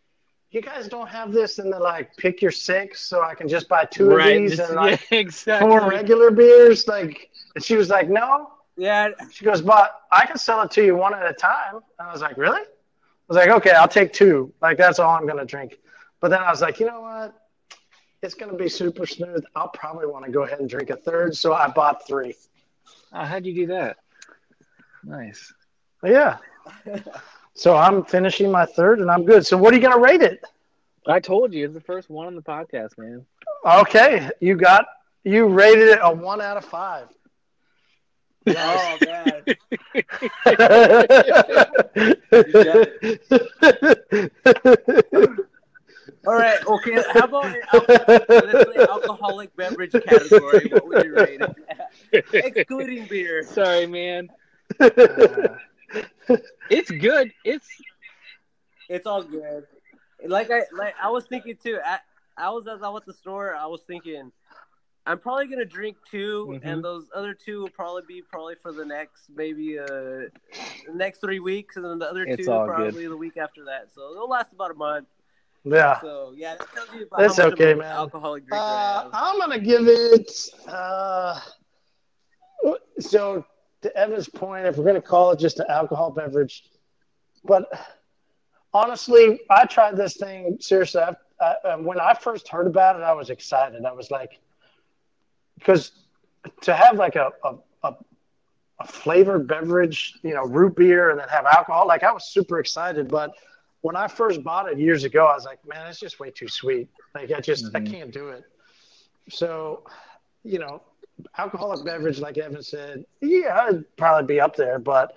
"You 0.52 0.62
guys 0.62 0.88
don't 0.90 1.08
have 1.08 1.32
this?" 1.32 1.60
And 1.60 1.72
they're 1.72 1.80
like, 1.80 2.16
"Pick 2.18 2.42
your 2.42 2.52
six, 2.52 3.02
so 3.02 3.24
I 3.24 3.34
can 3.36 3.48
just 3.48 3.70
buy 3.70 3.86
two 3.86 4.12
of 4.12 4.26
these 4.26 4.58
This- 4.58 4.68
and 4.68 4.76
like 4.84 5.00
yeah, 5.10 5.20
exactly. 5.20 5.70
four 5.70 5.90
regular 5.90 6.30
beers." 6.32 6.88
Like, 6.88 7.30
and 7.56 7.64
she 7.64 7.76
was 7.76 7.90
like, 7.90 8.10
"No." 8.10 8.52
yeah, 8.76 9.10
She 9.32 9.46
goes, 9.46 9.62
"But 9.62 10.02
I 10.12 10.26
can 10.26 10.38
sell 10.38 10.62
it 10.64 10.72
to 10.72 10.86
you 10.86 10.96
one 10.98 11.14
at 11.14 11.26
a 11.26 11.34
time." 11.34 11.76
And 11.76 12.10
I 12.10 12.12
was 12.12 12.22
like, 12.22 12.38
"Really?" 12.38 12.62
I 12.62 13.28
was 13.30 13.38
like, 13.38 13.50
"Okay, 13.50 13.72
I'll 13.72 13.88
take 13.88 14.12
two. 14.12 14.54
Like 14.62 14.78
that's 14.78 15.00
all 15.00 15.16
I'm 15.16 15.26
gonna 15.26 15.46
drink." 15.46 15.80
But 16.20 16.30
then 16.32 16.42
I 16.42 16.50
was 16.52 16.62
like, 16.62 16.80
"You 16.82 16.88
know 16.88 17.02
what? 17.02 17.34
It's 18.22 18.34
gonna 18.34 18.56
be 18.56 18.70
super 18.70 19.06
smooth. 19.06 19.44
I'll 19.56 19.70
probably 19.70 20.08
want 20.08 20.26
to 20.26 20.32
go 20.32 20.44
ahead 20.44 20.60
and 20.60 20.70
drink 20.70 20.90
a 20.90 20.96
third, 20.98 21.36
so 21.36 21.54
I 21.54 21.68
bought 21.68 22.08
three. 22.08 22.36
Oh, 23.14 23.24
how'd 23.24 23.46
you 23.46 23.54
do 23.54 23.68
that? 23.68 23.98
Nice. 25.04 25.54
Yeah. 26.04 26.38
So 27.54 27.76
I'm 27.76 28.04
finishing 28.04 28.52
my 28.52 28.66
third 28.66 29.00
and 29.00 29.10
I'm 29.10 29.26
good. 29.26 29.46
So 29.46 29.58
what 29.58 29.74
are 29.74 29.78
you 29.78 29.82
going 29.82 29.96
to 29.96 30.00
rate 30.00 30.22
it? 30.22 30.44
I 31.08 31.20
told 31.20 31.54
you 31.54 31.66
it's 31.66 31.74
the 31.74 31.82
first 31.82 32.10
one 32.10 32.28
on 32.28 32.36
the 32.36 32.42
podcast, 32.42 32.98
man. 32.98 33.26
Okay. 33.66 34.30
You 34.42 34.56
got, 34.56 34.86
you 35.24 35.48
rated 35.48 35.88
it 35.88 36.00
a 36.02 36.14
one 36.14 36.40
out 36.42 36.58
of 36.58 36.66
five. 36.66 37.08
oh 38.50 38.98
man, 39.06 39.44
all 46.28 46.34
right, 46.36 46.66
okay. 46.68 47.04
How 47.14 47.26
about 47.26 47.56
let's 47.88 48.90
alcoholic 48.90 49.56
beverage 49.56 49.92
category? 49.94 50.68
What 50.72 50.88
would 50.88 51.06
you 51.06 51.16
rate 51.16 51.42
it? 52.12 52.26
Excluding 52.34 53.06
beer. 53.06 53.44
Sorry, 53.44 53.86
man. 53.88 54.30
Uh, 54.80 54.90
it's 56.70 56.92
good. 56.92 57.32
It's 57.46 57.68
It's 58.90 59.08
all 59.08 59.24
good. 59.24 59.66
Like 60.26 60.52
I 60.52 60.64
like 60.74 60.96
I 61.02 61.10
was 61.10 61.26
thinking 61.26 61.56
too. 61.62 61.80
I, 61.84 62.00
I 62.38 62.50
was 62.50 62.68
as 62.68 62.82
I 62.84 62.90
was 62.90 63.02
at 63.04 63.08
the 63.08 63.14
store. 63.14 63.56
I 63.56 63.66
was 63.68 63.82
thinking, 63.88 64.32
I'm 65.06 65.20
probably 65.20 65.48
gonna 65.48 65.64
drink 65.66 65.96
2 66.12 66.48
Mhm. 66.48 66.60
and 66.64 66.84
those 66.84 67.06
other 67.16 67.34
two 67.34 67.62
will 67.62 67.70
probably 67.70 68.04
be 68.08 68.22
probably 68.22 68.56
for 68.62 68.72
the 68.74 68.84
next 68.86 69.30
maybe 69.34 69.80
uh 69.80 70.24
next 70.94 71.20
three 71.20 71.40
weeks, 71.40 71.78
and 71.78 71.86
then 71.86 72.00
the 72.00 72.10
other 72.10 72.26
It's 72.26 72.46
two 72.46 72.52
all 72.52 72.66
good. 72.68 72.76
probably 72.76 73.08
the 73.08 73.16
week 73.18 73.38
after 73.38 73.64
that. 73.66 73.88
So 73.94 74.12
it'll 74.12 74.28
last 74.30 74.52
about 74.52 74.72
a 74.72 74.76
month. 74.76 75.08
Yeah. 75.70 76.00
So 76.02 76.34
yeah, 76.36 76.56
that 76.56 76.68
tells 76.74 76.94
you 76.94 77.04
about 77.04 77.20
That's 77.20 77.38
how 77.38 77.46
much 77.46 77.54
okay, 77.54 77.72
of 77.72 77.78
an 77.78 77.78
man. 77.80 77.92
alcoholic 77.92 78.48
drinker 78.48 78.64
Uh, 78.64 78.68
I 78.68 79.02
am. 79.06 79.10
I'm 79.14 79.38
going 79.40 79.60
to 79.60 79.66
give 79.66 79.88
it, 79.88 80.32
uh, 80.68 81.40
so 83.00 83.46
to 83.82 83.98
Evan's 83.98 84.30
point, 84.30 84.66
if 84.66 84.78
we're 84.78 84.84
going 84.84 84.96
to 84.96 85.02
call 85.02 85.32
it 85.32 85.40
just 85.40 85.60
an 85.60 85.68
alcohol 85.70 86.12
beverage, 86.12 86.64
but 87.44 87.70
honestly, 88.74 89.40
I 89.50 89.66
tried 89.66 89.96
this 89.98 90.18
thing 90.18 90.58
seriously. 90.60 91.02
I, 91.02 91.16
I, 91.40 91.70
um, 91.70 91.84
when 91.86 92.00
I 92.00 92.14
first 92.14 92.48
heard 92.48 92.68
about 92.68 92.96
it, 92.96 93.04
I 93.04 93.14
was 93.14 93.30
excited. 93.30 93.86
I 93.86 93.92
was 93.92 94.10
like, 94.12 94.40
because 95.56 95.92
to 96.62 96.74
have 96.74 96.98
like 96.98 97.16
a, 97.16 97.32
a, 97.44 97.56
a, 97.84 97.96
a 98.80 98.88
flavored 98.88 99.48
beverage, 99.48 100.14
you 100.24 100.34
know, 100.34 100.44
root 100.44 100.76
beer 100.76 101.12
and 101.12 101.20
then 101.20 101.28
have 101.30 101.46
alcohol, 101.46 101.88
like 101.88 102.04
I 102.04 102.12
was 102.12 102.28
super 102.28 102.60
excited. 102.60 103.08
But 103.08 103.32
when 103.88 103.96
I 103.96 104.08
first 104.10 104.44
bought 104.44 104.70
it 104.70 104.78
years 104.78 105.06
ago, 105.06 105.26
I 105.28 105.34
was 105.36 105.46
like, 105.46 105.60
man, 105.66 105.88
it's 105.88 106.00
just 106.00 106.20
way 106.20 106.30
too 106.30 106.50
sweet. 106.50 106.90
Like 107.16 107.32
I 107.32 107.40
just, 107.40 107.74
I 107.74 107.80
Mhm. 107.80 107.90
can't 107.90 108.12
do 108.12 108.30
it. 108.30 108.44
So, 109.30 109.84
you 110.44 110.60
know, 110.60 110.82
alcoholic 111.38 111.86
beverage, 111.86 112.20
like 112.20 112.38
Evan 112.38 112.62
said, 112.62 113.06
yeah, 113.22 113.58
I'd 113.62 113.96
probably 113.96 114.28
be 114.36 114.42
up 114.42 114.58
there, 114.58 114.78
but 114.78 115.16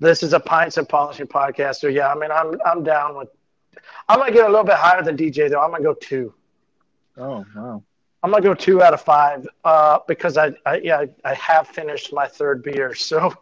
this 0.00 0.24
is 0.24 0.32
a 0.32 0.40
pints 0.40 0.76
and 0.76 0.88
polishing 0.88 1.28
podcast. 1.28 1.76
So 1.76 1.86
yeah, 1.86 2.12
I 2.12 2.16
mean, 2.16 2.32
I'm, 2.32 2.60
I'm 2.66 2.82
down 2.82 3.16
with, 3.16 3.28
I'm 4.08 4.24
to 4.26 4.32
get 4.32 4.44
a 4.44 4.48
little 4.48 4.64
bit 4.64 4.74
higher 4.74 5.02
than 5.02 5.16
DJ 5.16 5.48
though. 5.48 5.60
I'm 5.60 5.70
going 5.70 5.82
to 5.82 5.88
go 5.88 5.94
two. 5.94 6.34
oh 7.16 7.44
wow. 7.54 7.82
I'm 8.22 8.30
gonna 8.30 8.42
go 8.42 8.54
two 8.54 8.82
out 8.82 8.92
of 8.92 9.00
five 9.00 9.48
uh, 9.64 10.00
because 10.06 10.36
I, 10.36 10.52
I 10.66 10.76
yeah 10.78 11.06
I 11.24 11.32
have 11.34 11.68
finished 11.68 12.12
my 12.12 12.26
third 12.26 12.62
beer, 12.62 12.94
so 12.94 13.32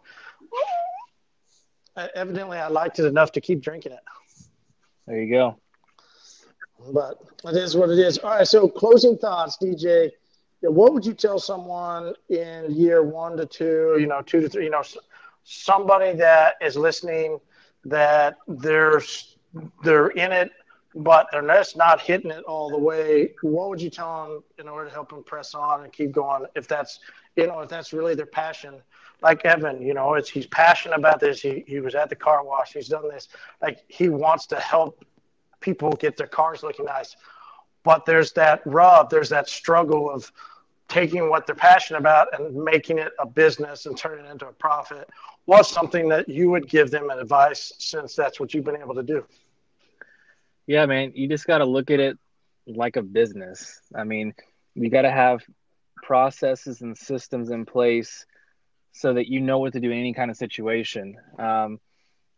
evidently 2.14 2.58
I 2.58 2.68
liked 2.68 3.00
it 3.00 3.04
enough 3.06 3.32
to 3.32 3.40
keep 3.40 3.60
drinking 3.60 3.92
it. 3.92 3.98
There 5.08 5.22
you 5.22 5.30
go. 5.30 5.58
But 6.92 7.16
it 7.46 7.56
is 7.56 7.74
what 7.74 7.88
it 7.88 7.98
is. 7.98 8.18
All 8.18 8.30
right, 8.30 8.46
so 8.46 8.68
closing 8.68 9.16
thoughts, 9.16 9.56
DJ. 9.60 10.10
What 10.60 10.92
would 10.92 11.06
you 11.06 11.14
tell 11.14 11.38
someone 11.38 12.12
in 12.28 12.66
year 12.68 13.02
one 13.02 13.36
to 13.38 13.46
two, 13.46 13.96
you 13.98 14.06
know, 14.06 14.20
two 14.20 14.42
to 14.42 14.48
three, 14.48 14.64
you 14.64 14.70
know, 14.70 14.82
somebody 15.44 16.14
that 16.16 16.56
is 16.60 16.76
listening 16.76 17.38
that 17.84 18.36
they're 18.46 19.00
they're 19.82 20.08
in 20.08 20.30
it, 20.30 20.50
but 20.94 21.26
they're 21.32 21.46
just 21.46 21.76
not 21.76 22.02
hitting 22.02 22.30
it 22.30 22.44
all 22.44 22.68
the 22.68 22.78
way. 22.78 23.34
What 23.40 23.70
would 23.70 23.80
you 23.80 23.88
tell 23.88 24.24
them 24.24 24.42
in 24.58 24.68
order 24.68 24.88
to 24.88 24.94
help 24.94 25.08
them 25.08 25.24
press 25.24 25.54
on 25.54 25.84
and 25.84 25.92
keep 25.92 26.12
going? 26.12 26.44
If 26.54 26.68
that's 26.68 27.00
you 27.36 27.46
know, 27.46 27.60
if 27.60 27.70
that's 27.70 27.94
really 27.94 28.14
their 28.14 28.26
passion, 28.26 28.74
like 29.20 29.44
Evan, 29.44 29.82
you 29.82 29.94
know, 29.94 30.14
it's 30.14 30.28
he's 30.28 30.46
passionate 30.46 30.98
about 30.98 31.20
this. 31.20 31.40
He 31.40 31.64
he 31.66 31.80
was 31.80 31.94
at 31.94 32.08
the 32.08 32.16
car 32.16 32.44
wash. 32.44 32.72
He's 32.72 32.88
done 32.88 33.08
this. 33.08 33.28
Like 33.60 33.84
he 33.88 34.08
wants 34.08 34.46
to 34.46 34.56
help 34.56 35.04
people 35.60 35.90
get 35.92 36.16
their 36.16 36.26
cars 36.26 36.62
looking 36.62 36.84
nice. 36.84 37.16
But 37.82 38.04
there's 38.04 38.32
that 38.32 38.62
rub, 38.64 39.10
there's 39.10 39.30
that 39.30 39.48
struggle 39.48 40.10
of 40.10 40.30
taking 40.88 41.28
what 41.28 41.46
they're 41.46 41.54
passionate 41.54 41.98
about 41.98 42.28
and 42.38 42.54
making 42.54 42.98
it 42.98 43.12
a 43.18 43.26
business 43.26 43.86
and 43.86 43.96
turning 43.96 44.24
it 44.24 44.30
into 44.30 44.46
a 44.46 44.52
profit. 44.52 45.08
What's 45.44 45.70
something 45.70 46.08
that 46.08 46.28
you 46.28 46.50
would 46.50 46.68
give 46.68 46.90
them 46.90 47.10
an 47.10 47.18
advice 47.18 47.72
since 47.78 48.14
that's 48.14 48.40
what 48.40 48.54
you've 48.54 48.64
been 48.64 48.80
able 48.80 48.94
to 48.94 49.02
do? 49.02 49.24
Yeah, 50.66 50.86
man, 50.86 51.12
you 51.14 51.28
just 51.28 51.46
got 51.46 51.58
to 51.58 51.64
look 51.64 51.90
at 51.90 52.00
it 52.00 52.18
like 52.66 52.96
a 52.96 53.02
business. 53.02 53.80
I 53.94 54.04
mean, 54.04 54.34
you 54.74 54.90
got 54.90 55.02
to 55.02 55.10
have 55.10 55.42
processes 56.02 56.80
and 56.82 56.96
systems 56.96 57.50
in 57.50 57.64
place 57.64 58.26
so 58.92 59.14
that 59.14 59.28
you 59.28 59.40
know 59.40 59.58
what 59.58 59.72
to 59.74 59.80
do 59.80 59.90
in 59.90 59.98
any 59.98 60.14
kind 60.14 60.30
of 60.30 60.36
situation. 60.36 61.16
Um, 61.38 61.78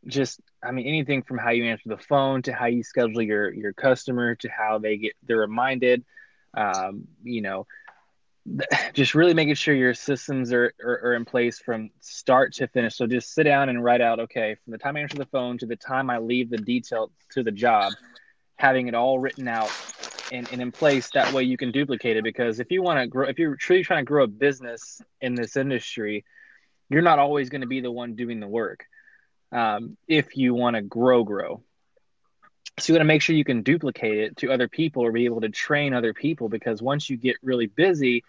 just, 0.07 0.40
I 0.62 0.72
mean, 0.72 0.86
anything 0.86 1.22
from 1.22 1.38
how 1.38 1.51
you 1.51 1.64
answer 1.64 1.88
the 1.88 1.98
phone 1.98 2.42
to 2.42 2.53
how 2.53 2.66
you 2.66 2.82
schedule 2.82 3.22
your 3.22 3.53
your 3.53 3.72
customer 3.72 4.34
to 4.36 4.48
how 4.48 4.78
they 4.78 4.96
get 4.96 5.12
they're 5.26 5.38
reminded. 5.38 6.05
Um, 6.55 7.07
you 7.22 7.42
know, 7.42 7.66
just 8.94 9.14
really 9.14 9.34
making 9.34 9.55
sure 9.55 9.74
your 9.74 9.94
systems 9.94 10.53
are, 10.53 10.72
are, 10.82 11.01
are 11.05 11.14
in 11.14 11.24
place 11.24 11.59
from 11.59 11.90
start 12.01 12.55
to 12.55 12.68
finish. 12.68 12.96
So 12.96 13.07
just 13.07 13.34
sit 13.34 13.44
down 13.44 13.68
and 13.68 13.82
write 13.82 14.01
out, 14.01 14.20
okay, 14.20 14.57
from 14.64 14.72
the 14.72 14.78
time 14.78 14.96
I 14.96 15.01
answer 15.01 15.18
the 15.18 15.26
phone 15.26 15.59
to 15.59 15.66
the 15.66 15.76
time 15.76 16.11
I 16.11 16.18
leave 16.18 16.51
the 16.51 16.59
detail 16.59 17.11
to 17.32 17.42
the 17.42 17.53
job, 17.53 17.92
having 18.57 18.88
it 18.88 18.94
all 18.94 19.18
written 19.18 19.48
out 19.48 19.70
and, 20.32 20.48
and 20.53 20.61
in 20.61 20.72
place. 20.72 21.11
That 21.11 21.32
way 21.32 21.44
you 21.44 21.57
can 21.57 21.72
duplicate 21.72 22.16
it. 22.16 22.24
Because 22.24 22.61
if 22.61 22.70
you 22.70 22.82
want 22.82 23.01
to 23.01 23.07
grow, 23.07 23.28
if 23.28 23.38
you're 23.38 23.57
truly 23.57 23.82
trying 23.82 24.05
to 24.05 24.09
grow 24.09 24.24
a 24.24 24.28
business 24.28 25.01
in 25.20 25.34
this 25.34 25.57
industry, 25.57 26.24
you're 26.91 27.03
not 27.03 27.18
always 27.18 27.49
going 27.49 27.62
to 27.62 27.66
be 27.66 27.80
the 27.80 27.91
one 27.91 28.16
doing 28.16 28.41
the 28.41 28.49
work. 28.49 28.84
Um, 29.53 29.97
if 30.07 30.36
you 30.36 30.55
want 30.55 30.76
to 30.76 30.82
grow, 30.82 31.24
grow. 31.24 31.62
So 32.78 32.93
you 32.93 32.99
got 32.99 33.03
to 33.03 33.07
make 33.07 33.22
sure 33.22 33.34
you 33.34 33.45
can 33.45 33.62
duplicate 33.62 34.18
it 34.18 34.36
to 34.38 34.53
other 34.53 34.68
people 34.68 35.05
or 35.05 35.12
be 35.12 35.24
able 35.24 35.41
to 35.41 35.49
train 35.49 35.95
other 35.95 36.12
people 36.12 36.49
because 36.49 36.82
once 36.82 37.09
you 37.09 37.16
get 37.16 37.36
really 37.43 37.66
busy, 37.66 38.24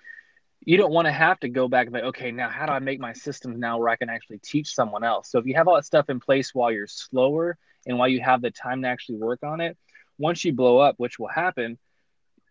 you 0.64 0.78
don't 0.78 0.92
want 0.92 1.08
to 1.08 1.12
have 1.12 1.40
to 1.40 1.50
go 1.50 1.68
back 1.68 1.88
and 1.88 1.94
be, 1.94 2.02
okay, 2.02 2.32
now 2.32 2.50
how 2.50 2.66
do 2.66 2.72
I 2.72 2.80
make 2.80 3.00
my 3.00 3.14
systems 3.14 3.58
now 3.58 3.80
where 3.80 3.90
I 3.90 3.96
can 3.96 4.10
actually 4.10 4.40
teach 4.40 4.74
someone 4.74 5.04
else? 5.04 5.32
So 5.32 5.40
if 5.40 5.46
you 5.46 5.56
have 5.56 5.68
all 5.68 5.76
that 5.76 5.86
stuff 5.86 6.10
in 6.10 6.20
place 6.20 6.54
while 6.54 6.72
you're 6.72 6.88
slower 6.88 7.58
and 7.88 7.98
while 7.98 8.08
you 8.08 8.22
have 8.22 8.42
the 8.42 8.52
time 8.52 8.84
to 8.84 8.88
actually 8.88 9.18
work 9.18 9.44
on 9.44 9.62
it, 9.62 9.78
once 10.20 10.46
you 10.46 10.54
blow 10.54 10.78
up, 10.78 10.96
which 10.98 11.18
will 11.18 11.30
happen, 11.30 11.80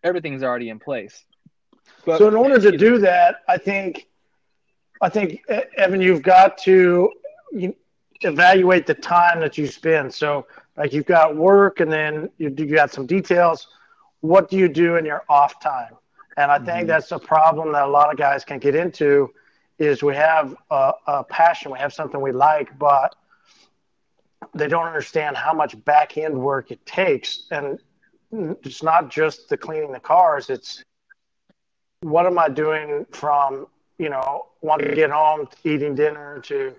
everything's 0.03 0.43
already 0.43 0.69
in 0.69 0.79
place. 0.79 1.23
But, 2.05 2.17
so 2.17 2.27
in 2.27 2.35
order 2.35 2.59
to 2.59 2.77
do 2.77 2.99
that, 2.99 3.37
I 3.47 3.57
think, 3.57 4.07
I 5.01 5.09
think 5.09 5.43
Evan, 5.77 6.01
you've 6.01 6.21
got 6.21 6.57
to 6.59 7.11
evaluate 8.21 8.85
the 8.85 8.93
time 8.93 9.39
that 9.39 9.57
you 9.57 9.67
spend. 9.67 10.13
So 10.13 10.45
like 10.77 10.93
you've 10.93 11.05
got 11.05 11.35
work, 11.35 11.79
and 11.79 11.91
then 11.91 12.29
you 12.37 12.53
you 12.57 12.67
got 12.67 12.91
some 12.91 13.05
details. 13.05 13.67
What 14.21 14.49
do 14.49 14.57
you 14.57 14.69
do 14.69 14.97
in 14.97 15.05
your 15.05 15.23
off 15.27 15.59
time? 15.59 15.95
And 16.37 16.51
I 16.51 16.57
think 16.57 16.69
mm-hmm. 16.69 16.87
that's 16.87 17.11
a 17.11 17.19
problem 17.19 17.73
that 17.73 17.83
a 17.83 17.87
lot 17.87 18.11
of 18.11 18.17
guys 18.17 18.45
can 18.45 18.59
get 18.59 18.75
into. 18.75 19.33
Is 19.79 20.03
we 20.03 20.15
have 20.15 20.55
a, 20.69 20.93
a 21.07 21.23
passion, 21.23 21.71
we 21.71 21.79
have 21.79 21.91
something 21.91 22.21
we 22.21 22.31
like, 22.31 22.77
but 22.77 23.15
they 24.53 24.67
don't 24.67 24.85
understand 24.85 25.35
how 25.35 25.53
much 25.53 25.83
back 25.85 26.17
end 26.17 26.39
work 26.39 26.69
it 26.69 26.85
takes. 26.85 27.47
And 27.49 27.79
it's 28.31 28.83
not 28.83 29.09
just 29.09 29.49
the 29.49 29.57
cleaning 29.57 29.91
the 29.91 29.99
cars, 29.99 30.49
it's 30.49 30.83
what 32.01 32.25
am 32.25 32.37
I 32.39 32.47
doing 32.49 33.05
from, 33.11 33.67
you 34.01 34.09
know, 34.09 34.47
wanting 34.61 34.89
to 34.89 34.95
get 34.95 35.11
home, 35.11 35.47
eating 35.63 35.93
dinner 35.93 36.39
to, 36.45 36.73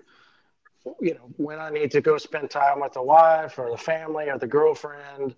you 0.99 1.13
know, 1.13 1.29
when 1.37 1.57
I 1.57 1.69
need 1.69 1.89
to 1.91 2.01
go 2.01 2.17
spend 2.17 2.49
time 2.49 2.81
with 2.81 2.91
the 2.91 3.01
wife 3.01 3.57
or 3.57 3.71
the 3.71 3.77
family 3.77 4.29
or 4.29 4.37
the 4.37 4.47
girlfriend 4.47 5.33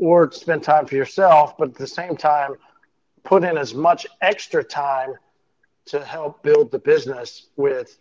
or 0.00 0.32
spend 0.32 0.64
time 0.64 0.86
for 0.86 0.96
yourself, 0.96 1.56
but 1.56 1.68
at 1.68 1.76
the 1.76 1.86
same 1.86 2.16
time, 2.16 2.56
put 3.22 3.44
in 3.44 3.56
as 3.56 3.74
much 3.74 4.08
extra 4.22 4.64
time 4.64 5.14
to 5.86 6.04
help 6.04 6.42
build 6.42 6.72
the 6.72 6.80
business 6.80 7.46
with 7.56 7.96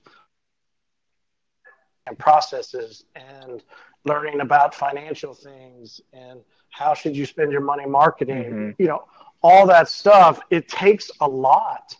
and 2.07 2.17
processes 2.17 3.05
and 3.15 3.61
learning 4.05 4.41
about 4.41 4.73
financial 4.73 5.35
things 5.35 6.01
and 6.13 6.41
how 6.71 6.95
should 6.95 7.15
you 7.15 7.27
spend 7.27 7.51
your 7.51 7.61
money 7.61 7.85
marketing 7.85 8.43
mm-hmm. 8.43 8.69
you 8.77 8.87
know 8.87 9.05
all 9.41 9.65
that 9.65 9.87
stuff 9.87 10.41
it 10.49 10.67
takes 10.67 11.09
a 11.21 11.27
lot 11.27 11.95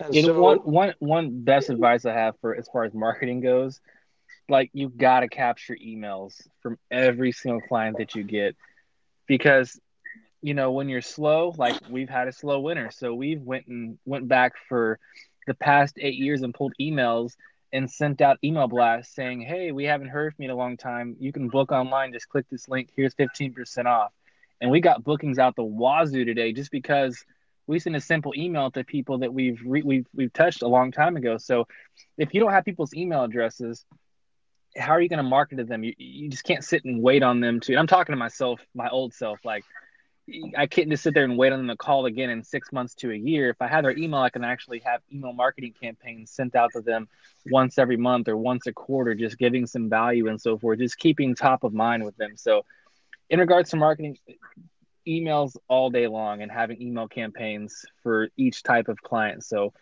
and 0.00 0.14
you 0.14 0.22
so, 0.22 0.32
know 0.32 0.40
one 0.40 0.58
one 0.58 0.94
one 0.98 1.44
best 1.44 1.70
advice 1.70 2.04
i 2.04 2.12
have 2.12 2.34
for 2.40 2.54
as 2.54 2.68
far 2.72 2.84
as 2.84 2.92
marketing 2.92 3.40
goes 3.40 3.80
like 4.50 4.70
you've 4.72 4.98
got 4.98 5.20
to 5.20 5.28
capture 5.28 5.76
emails 5.76 6.46
from 6.62 6.78
every 6.90 7.32
single 7.32 7.60
client 7.60 7.96
that 7.98 8.14
you 8.14 8.24
get 8.24 8.56
because 9.26 9.80
you 10.42 10.54
know 10.54 10.72
when 10.72 10.88
you're 10.88 11.00
slow 11.00 11.54
like 11.56 11.76
we've 11.88 12.10
had 12.10 12.28
a 12.28 12.32
slow 12.32 12.60
winter. 12.60 12.90
So 12.92 13.14
we've 13.14 13.40
went 13.40 13.66
and 13.68 13.98
went 14.04 14.28
back 14.28 14.54
for 14.68 14.98
the 15.46 15.54
past 15.54 15.96
eight 15.98 16.16
years 16.16 16.42
and 16.42 16.52
pulled 16.52 16.74
emails 16.80 17.36
and 17.72 17.90
sent 17.90 18.20
out 18.20 18.38
email 18.42 18.66
blasts 18.66 19.14
saying 19.14 19.40
hey 19.42 19.70
we 19.70 19.84
haven't 19.84 20.08
heard 20.08 20.34
from 20.34 20.42
you 20.42 20.50
in 20.50 20.54
a 20.54 20.58
long 20.58 20.76
time. 20.76 21.16
You 21.20 21.32
can 21.32 21.48
book 21.48 21.72
online. 21.72 22.12
Just 22.12 22.28
click 22.28 22.46
this 22.50 22.68
link. 22.68 22.90
Here's 22.94 23.14
15% 23.14 23.86
off. 23.86 24.12
And 24.60 24.70
we 24.70 24.80
got 24.80 25.04
bookings 25.04 25.38
out 25.38 25.56
the 25.56 25.64
wazoo 25.64 26.24
today 26.24 26.52
just 26.52 26.70
because 26.70 27.24
we 27.66 27.78
sent 27.78 27.96
a 27.96 28.00
simple 28.00 28.32
email 28.36 28.70
to 28.70 28.84
people 28.84 29.18
that 29.18 29.32
we've 29.32 29.60
re- 29.64 29.82
we've 29.82 30.06
we've 30.14 30.32
touched 30.32 30.62
a 30.62 30.68
long 30.68 30.92
time 30.92 31.16
ago 31.16 31.38
so 31.38 31.66
if 32.18 32.34
you 32.34 32.40
don't 32.40 32.52
have 32.52 32.64
people's 32.64 32.94
email 32.94 33.24
addresses 33.24 33.84
how 34.76 34.92
are 34.92 35.00
you 35.00 35.08
going 35.08 35.18
to 35.18 35.22
market 35.22 35.56
to 35.56 35.64
them 35.64 35.82
you, 35.82 35.94
you 35.98 36.28
just 36.28 36.44
can't 36.44 36.64
sit 36.64 36.84
and 36.84 37.02
wait 37.02 37.22
on 37.22 37.40
them 37.40 37.60
to 37.60 37.76
i'm 37.76 37.86
talking 37.86 38.12
to 38.12 38.18
myself 38.18 38.60
my 38.74 38.88
old 38.88 39.12
self 39.14 39.38
like 39.44 39.64
I 40.56 40.66
can't 40.66 40.88
just 40.90 41.02
sit 41.02 41.14
there 41.14 41.24
and 41.24 41.36
wait 41.36 41.52
on 41.52 41.58
them 41.58 41.68
to 41.68 41.76
call 41.76 42.06
again 42.06 42.30
in 42.30 42.44
six 42.44 42.72
months 42.72 42.94
to 42.96 43.10
a 43.10 43.16
year. 43.16 43.50
If 43.50 43.60
I 43.60 43.66
have 43.66 43.82
their 43.82 43.96
email, 43.96 44.20
I 44.20 44.30
can 44.30 44.44
actually 44.44 44.80
have 44.80 45.00
email 45.12 45.32
marketing 45.32 45.74
campaigns 45.80 46.30
sent 46.30 46.54
out 46.54 46.70
to 46.74 46.80
them 46.80 47.08
once 47.46 47.78
every 47.78 47.96
month 47.96 48.28
or 48.28 48.36
once 48.36 48.66
a 48.66 48.72
quarter, 48.72 49.14
just 49.14 49.38
giving 49.38 49.66
some 49.66 49.88
value 49.88 50.28
and 50.28 50.40
so 50.40 50.58
forth, 50.58 50.78
just 50.78 50.98
keeping 50.98 51.34
top 51.34 51.64
of 51.64 51.72
mind 51.72 52.04
with 52.04 52.16
them. 52.16 52.36
So, 52.36 52.64
in 53.28 53.40
regards 53.40 53.70
to 53.70 53.76
marketing, 53.76 54.18
emails 55.06 55.56
all 55.68 55.90
day 55.90 56.06
long 56.06 56.42
and 56.42 56.50
having 56.50 56.80
email 56.80 57.08
campaigns 57.08 57.84
for 58.02 58.28
each 58.36 58.62
type 58.62 58.88
of 58.88 59.00
client. 59.02 59.44
So, 59.44 59.72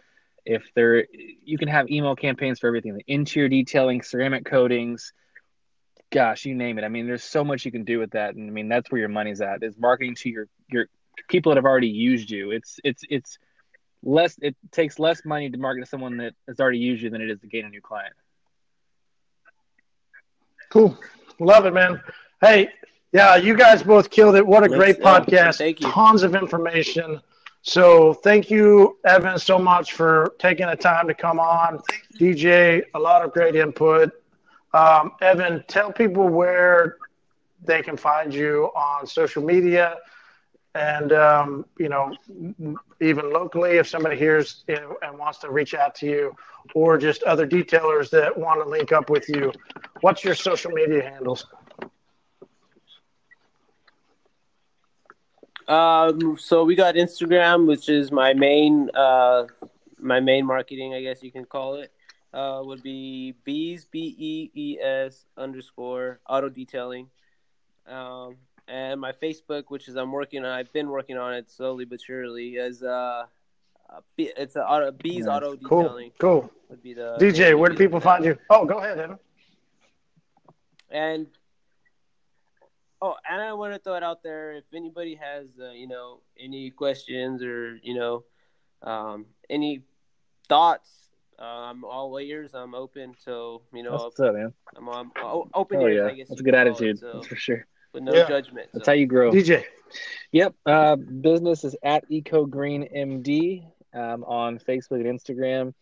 if 0.45 0.71
there, 0.75 1.07
you 1.45 1.59
can 1.59 1.69
have 1.69 1.91
email 1.91 2.16
campaigns 2.16 2.59
for 2.59 2.69
everything 2.69 2.95
the 2.95 3.05
interior 3.07 3.49
detailing, 3.49 4.03
ceramic 4.03 4.47
coatings, 4.47 5.12
gosh, 6.11 6.45
you 6.45 6.55
name 6.55 6.79
it. 6.79 6.85
I 6.85 6.89
mean, 6.89 7.07
there's 7.07 7.25
so 7.25 7.45
much 7.45 7.64
you 7.64 7.73
can 7.73 7.85
do 7.85 7.99
with 7.99 8.12
that, 8.12 8.35
and 8.35 8.49
I 8.49 8.53
mean 8.53 8.69
that's 8.69 8.91
where 8.91 8.99
your 8.99 9.09
money's 9.09 9.41
at 9.41 9.62
is 9.62 9.77
marketing 9.79 10.14
to 10.16 10.29
your 10.29 10.49
your 10.71 10.87
people 11.29 11.51
that 11.51 11.57
have 11.57 11.64
already 11.64 11.89
used 11.89 12.31
you. 12.31 12.51
It's 12.51 12.79
it's 12.85 13.03
it's 13.09 13.39
less. 14.03 14.37
It 14.41 14.57
takes 14.73 14.99
less 14.99 15.25
money 15.25 15.51
to 15.51 15.59
market 15.59 15.81
to 15.81 15.87
someone 15.87 16.19
that 16.19 16.35
has 16.47 16.61
already 16.61 16.79
used 16.79 17.03
you 17.03 17.11
than 17.11 17.21
it 17.21 17.31
is 17.31 17.41
to 17.41 17.47
gain 17.47 17.66
a 17.66 17.69
new 17.69 17.81
client. 17.81 18.14
Cool, 20.71 20.99
love 21.39 21.66
it, 21.66 21.75
man. 21.75 22.01
Hey, 22.41 22.69
yeah, 23.12 23.36
you 23.36 23.56
guys 23.56 23.82
both 23.82 24.11
killed 24.11 24.36
it. 24.36 24.46
What 24.46 24.64
a 24.64 24.68
great 24.68 25.00
podcast! 25.00 25.59
Thank 25.59 25.80
you. 25.80 25.90
Tons 25.90 26.22
of 26.22 26.34
information. 26.34 27.20
So 27.62 28.14
thank 28.14 28.50
you, 28.50 28.98
Evan, 29.04 29.38
so 29.38 29.59
much 29.59 29.92
for 29.92 30.34
taking 30.38 30.66
the 30.66 30.76
time 30.76 31.06
to 31.09 31.14
come 31.14 31.38
on. 31.38 31.80
DJ, 32.18 32.82
a 32.94 32.98
lot 32.98 33.24
of 33.24 33.32
great 33.32 33.56
input. 33.56 34.12
Um, 34.72 35.12
Evan, 35.20 35.64
tell 35.68 35.92
people 35.92 36.28
where 36.28 36.96
they 37.64 37.82
can 37.82 37.96
find 37.96 38.32
you 38.32 38.70
on 38.76 39.06
social 39.06 39.42
media 39.42 39.96
and, 40.74 41.12
um, 41.12 41.64
you 41.78 41.88
know, 41.88 42.14
even 43.00 43.32
locally, 43.32 43.72
if 43.72 43.88
somebody 43.88 44.16
hears 44.16 44.64
and 44.68 45.18
wants 45.18 45.38
to 45.38 45.50
reach 45.50 45.74
out 45.74 45.94
to 45.96 46.06
you 46.06 46.36
or 46.74 46.98
just 46.98 47.22
other 47.24 47.46
detailers 47.46 48.11
that 48.11 48.36
want 48.36 48.62
to 48.62 48.68
link 48.68 48.92
up 48.92 49.11
with 49.11 49.28
you, 49.28 49.52
what's 50.02 50.22
your 50.22 50.34
social 50.34 50.70
media 50.70 51.02
handles? 51.02 51.46
Um, 55.69 56.39
so 56.39 56.64
we 56.64 56.75
got 56.75 56.95
Instagram, 56.95 57.66
which 57.66 57.89
is 57.89 58.11
my 58.11 58.33
main, 58.33 58.91
uh, 58.95 59.47
my 59.99 60.19
main 60.19 60.47
marketing, 60.47 60.95
I 60.95 61.03
guess 61.03 61.23
you 61.23 61.31
can 61.31 61.45
call 61.45 61.75
it 61.75 61.93
uh, 62.33 62.61
would 62.64 62.83
be 62.83 63.35
bees 63.45 63.87
b 63.91 64.14
e 64.19 64.51
e 64.55 64.79
s 64.81 65.27
underscore 65.37 66.21
auto 66.29 66.49
detailing, 66.49 67.09
um, 67.87 68.37
and 68.66 69.01
my 69.01 69.12
Facebook, 69.12 69.64
which 69.69 69.89
is 69.89 69.97
I'm 69.97 70.12
working 70.12 70.45
on. 70.45 70.51
I've 70.51 70.73
been 70.73 70.89
working 70.89 71.16
on 71.16 71.35
it 71.35 71.51
slowly 71.51 71.85
but 71.85 72.01
surely. 72.01 72.57
Is 72.57 72.83
uh, 72.83 73.25
it's 74.16 74.57
a 74.57 74.62
auto, 74.62 74.93
bees 74.93 75.27
auto 75.27 75.57
detailing. 75.57 76.12
Cool, 76.19 76.43
cool. 76.43 76.53
Would 76.69 76.83
be 76.83 76.93
the 76.95 77.16
DJ. 77.19 77.59
Where 77.59 77.71
do 77.71 77.77
people 77.77 78.01
find 78.01 78.25
you? 78.25 78.37
Oh, 78.51 78.64
go 78.66 78.79
ahead, 78.79 78.99
Evan. 78.99 79.19
And 80.91 81.27
oh, 83.01 83.14
and 83.28 83.40
I 83.40 83.53
want 83.53 83.74
to 83.74 83.78
throw 83.78 83.94
it 83.94 84.03
out 84.03 84.22
there. 84.22 84.53
If 84.53 84.64
anybody 84.74 85.14
has 85.16 85.46
uh, 85.61 85.70
you 85.70 85.88
know 85.88 86.20
any 86.38 86.70
questions 86.70 87.43
or 87.43 87.77
you 87.82 87.94
know 87.94 88.24
um, 88.82 89.27
any 89.51 89.82
thoughts 90.48 91.09
uh, 91.39 91.70
I'm 91.70 91.85
all 91.85 92.18
ears. 92.18 92.52
I'm 92.55 92.74
open. 92.74 93.14
So 93.18 93.62
you 93.73 93.82
know, 93.82 93.93
what's 93.93 94.18
up, 94.18 94.35
man. 94.35 94.52
I'm, 94.77 94.89
I'm 94.89 95.12
open 95.55 95.78
oh, 95.78 95.86
ears. 95.86 95.97
Yeah. 95.97 96.06
I 96.06 96.14
guess 96.14 96.28
that's 96.28 96.40
a 96.40 96.44
good 96.44 96.55
attitude. 96.55 96.97
It, 96.97 97.01
so, 97.01 97.12
that's 97.14 97.27
for 97.27 97.36
sure. 97.36 97.66
With 97.93 98.02
no 98.02 98.14
yeah. 98.14 98.28
judgment. 98.28 98.68
That's 98.73 98.86
so. 98.86 98.93
how 98.93 98.97
you 98.97 99.06
grow. 99.06 99.31
DJ. 99.31 99.64
Yep. 100.32 100.55
Uh, 100.66 100.97
business 100.97 101.64
is 101.64 101.77
at 101.82 102.05
Eco 102.10 102.44
Green 102.44 102.89
MD 102.94 103.64
um, 103.94 104.24
on 104.24 104.59
Facebook 104.59 105.06
and 105.06 105.18
Instagram. 105.18 105.73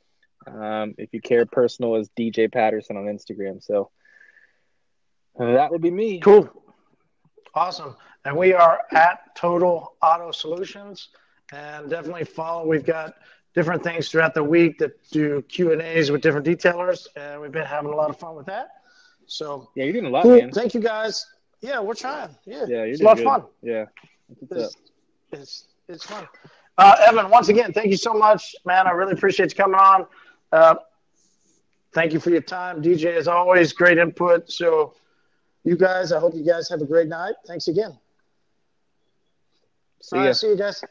Um, 0.47 0.95
if 0.99 1.13
you 1.13 1.21
care, 1.21 1.47
personal 1.47 1.97
is 1.97 2.09
DJ 2.17 2.53
Patterson 2.53 2.97
on 2.97 3.05
Instagram. 3.05 3.63
So 3.65 3.91
uh, 5.41 5.53
that 5.55 5.73
would 5.73 5.83
be 5.83 5.91
me. 5.91 6.21
Cool. 6.21 6.49
Awesome. 7.57 7.97
And 8.27 8.37
we 8.37 8.53
are 8.53 8.83
at 8.93 9.35
Total 9.35 9.95
Auto 10.03 10.31
Solutions, 10.31 11.09
and 11.53 11.89
definitely 11.89 12.25
follow. 12.25 12.67
We've 12.67 12.85
got 12.85 13.15
different 13.55 13.83
things 13.83 14.11
throughout 14.11 14.35
the 14.35 14.45
week 14.45 14.77
that 14.79 14.93
do 15.11 15.41
Q 15.49 15.73
and 15.73 15.81
A's 15.81 16.11
with 16.11 16.21
different 16.21 16.45
detailers, 16.45 17.07
and 17.17 17.41
we've 17.41 17.51
been 17.51 17.65
having 17.65 17.91
a 17.91 17.97
lot 17.97 18.11
of 18.11 18.19
fun 18.19 18.37
with 18.37 18.45
that. 18.45 18.69
So 19.25 19.71
yeah, 19.75 19.85
you're 19.85 19.95
doing 19.95 20.05
a 20.05 20.11
lot, 20.11 20.25
cool. 20.25 20.37
man. 20.37 20.53
Thank 20.53 20.75
you 20.75 20.81
guys. 20.81 21.25
Yeah, 21.63 21.81
we're 21.81 21.95
trying. 21.95 22.29
Yeah, 22.45 22.67
yeah, 22.69 22.83
it's 22.83 23.01
a 23.01 23.05
lot 23.05 23.19
of 23.19 23.25
fun. 23.25 23.45
Yeah, 23.63 23.87
it's, 24.51 24.77
it's, 25.33 25.69
it's 25.89 26.05
fun. 26.05 26.29
Uh, 26.77 26.97
Evan, 27.07 27.31
once 27.31 27.49
again, 27.49 27.73
thank 27.73 27.87
you 27.87 27.97
so 27.97 28.13
much, 28.13 28.55
man. 28.67 28.87
I 28.87 28.91
really 28.91 29.15
appreciate 29.15 29.51
you 29.53 29.57
coming 29.57 29.81
on. 29.81 30.07
Uh, 30.53 30.75
thank 31.95 32.13
you 32.13 32.21
for 32.21 32.29
your 32.29 32.43
time, 32.43 32.83
DJ. 32.83 33.17
As 33.17 33.29
always, 33.29 33.73
great 33.73 33.97
input. 33.97 34.53
So, 34.53 34.95
you 35.67 35.77
guys, 35.77 36.13
I 36.13 36.21
hope 36.21 36.35
you 36.35 36.45
guys 36.45 36.69
have 36.69 36.81
a 36.81 36.87
great 36.87 37.09
night. 37.09 37.35
Thanks 37.47 37.69
again. 37.69 37.99
See, 40.01 40.17
All 40.17 40.25
right, 40.25 40.37
see 40.37 40.49
you 40.49 40.57
guys. 40.57 40.83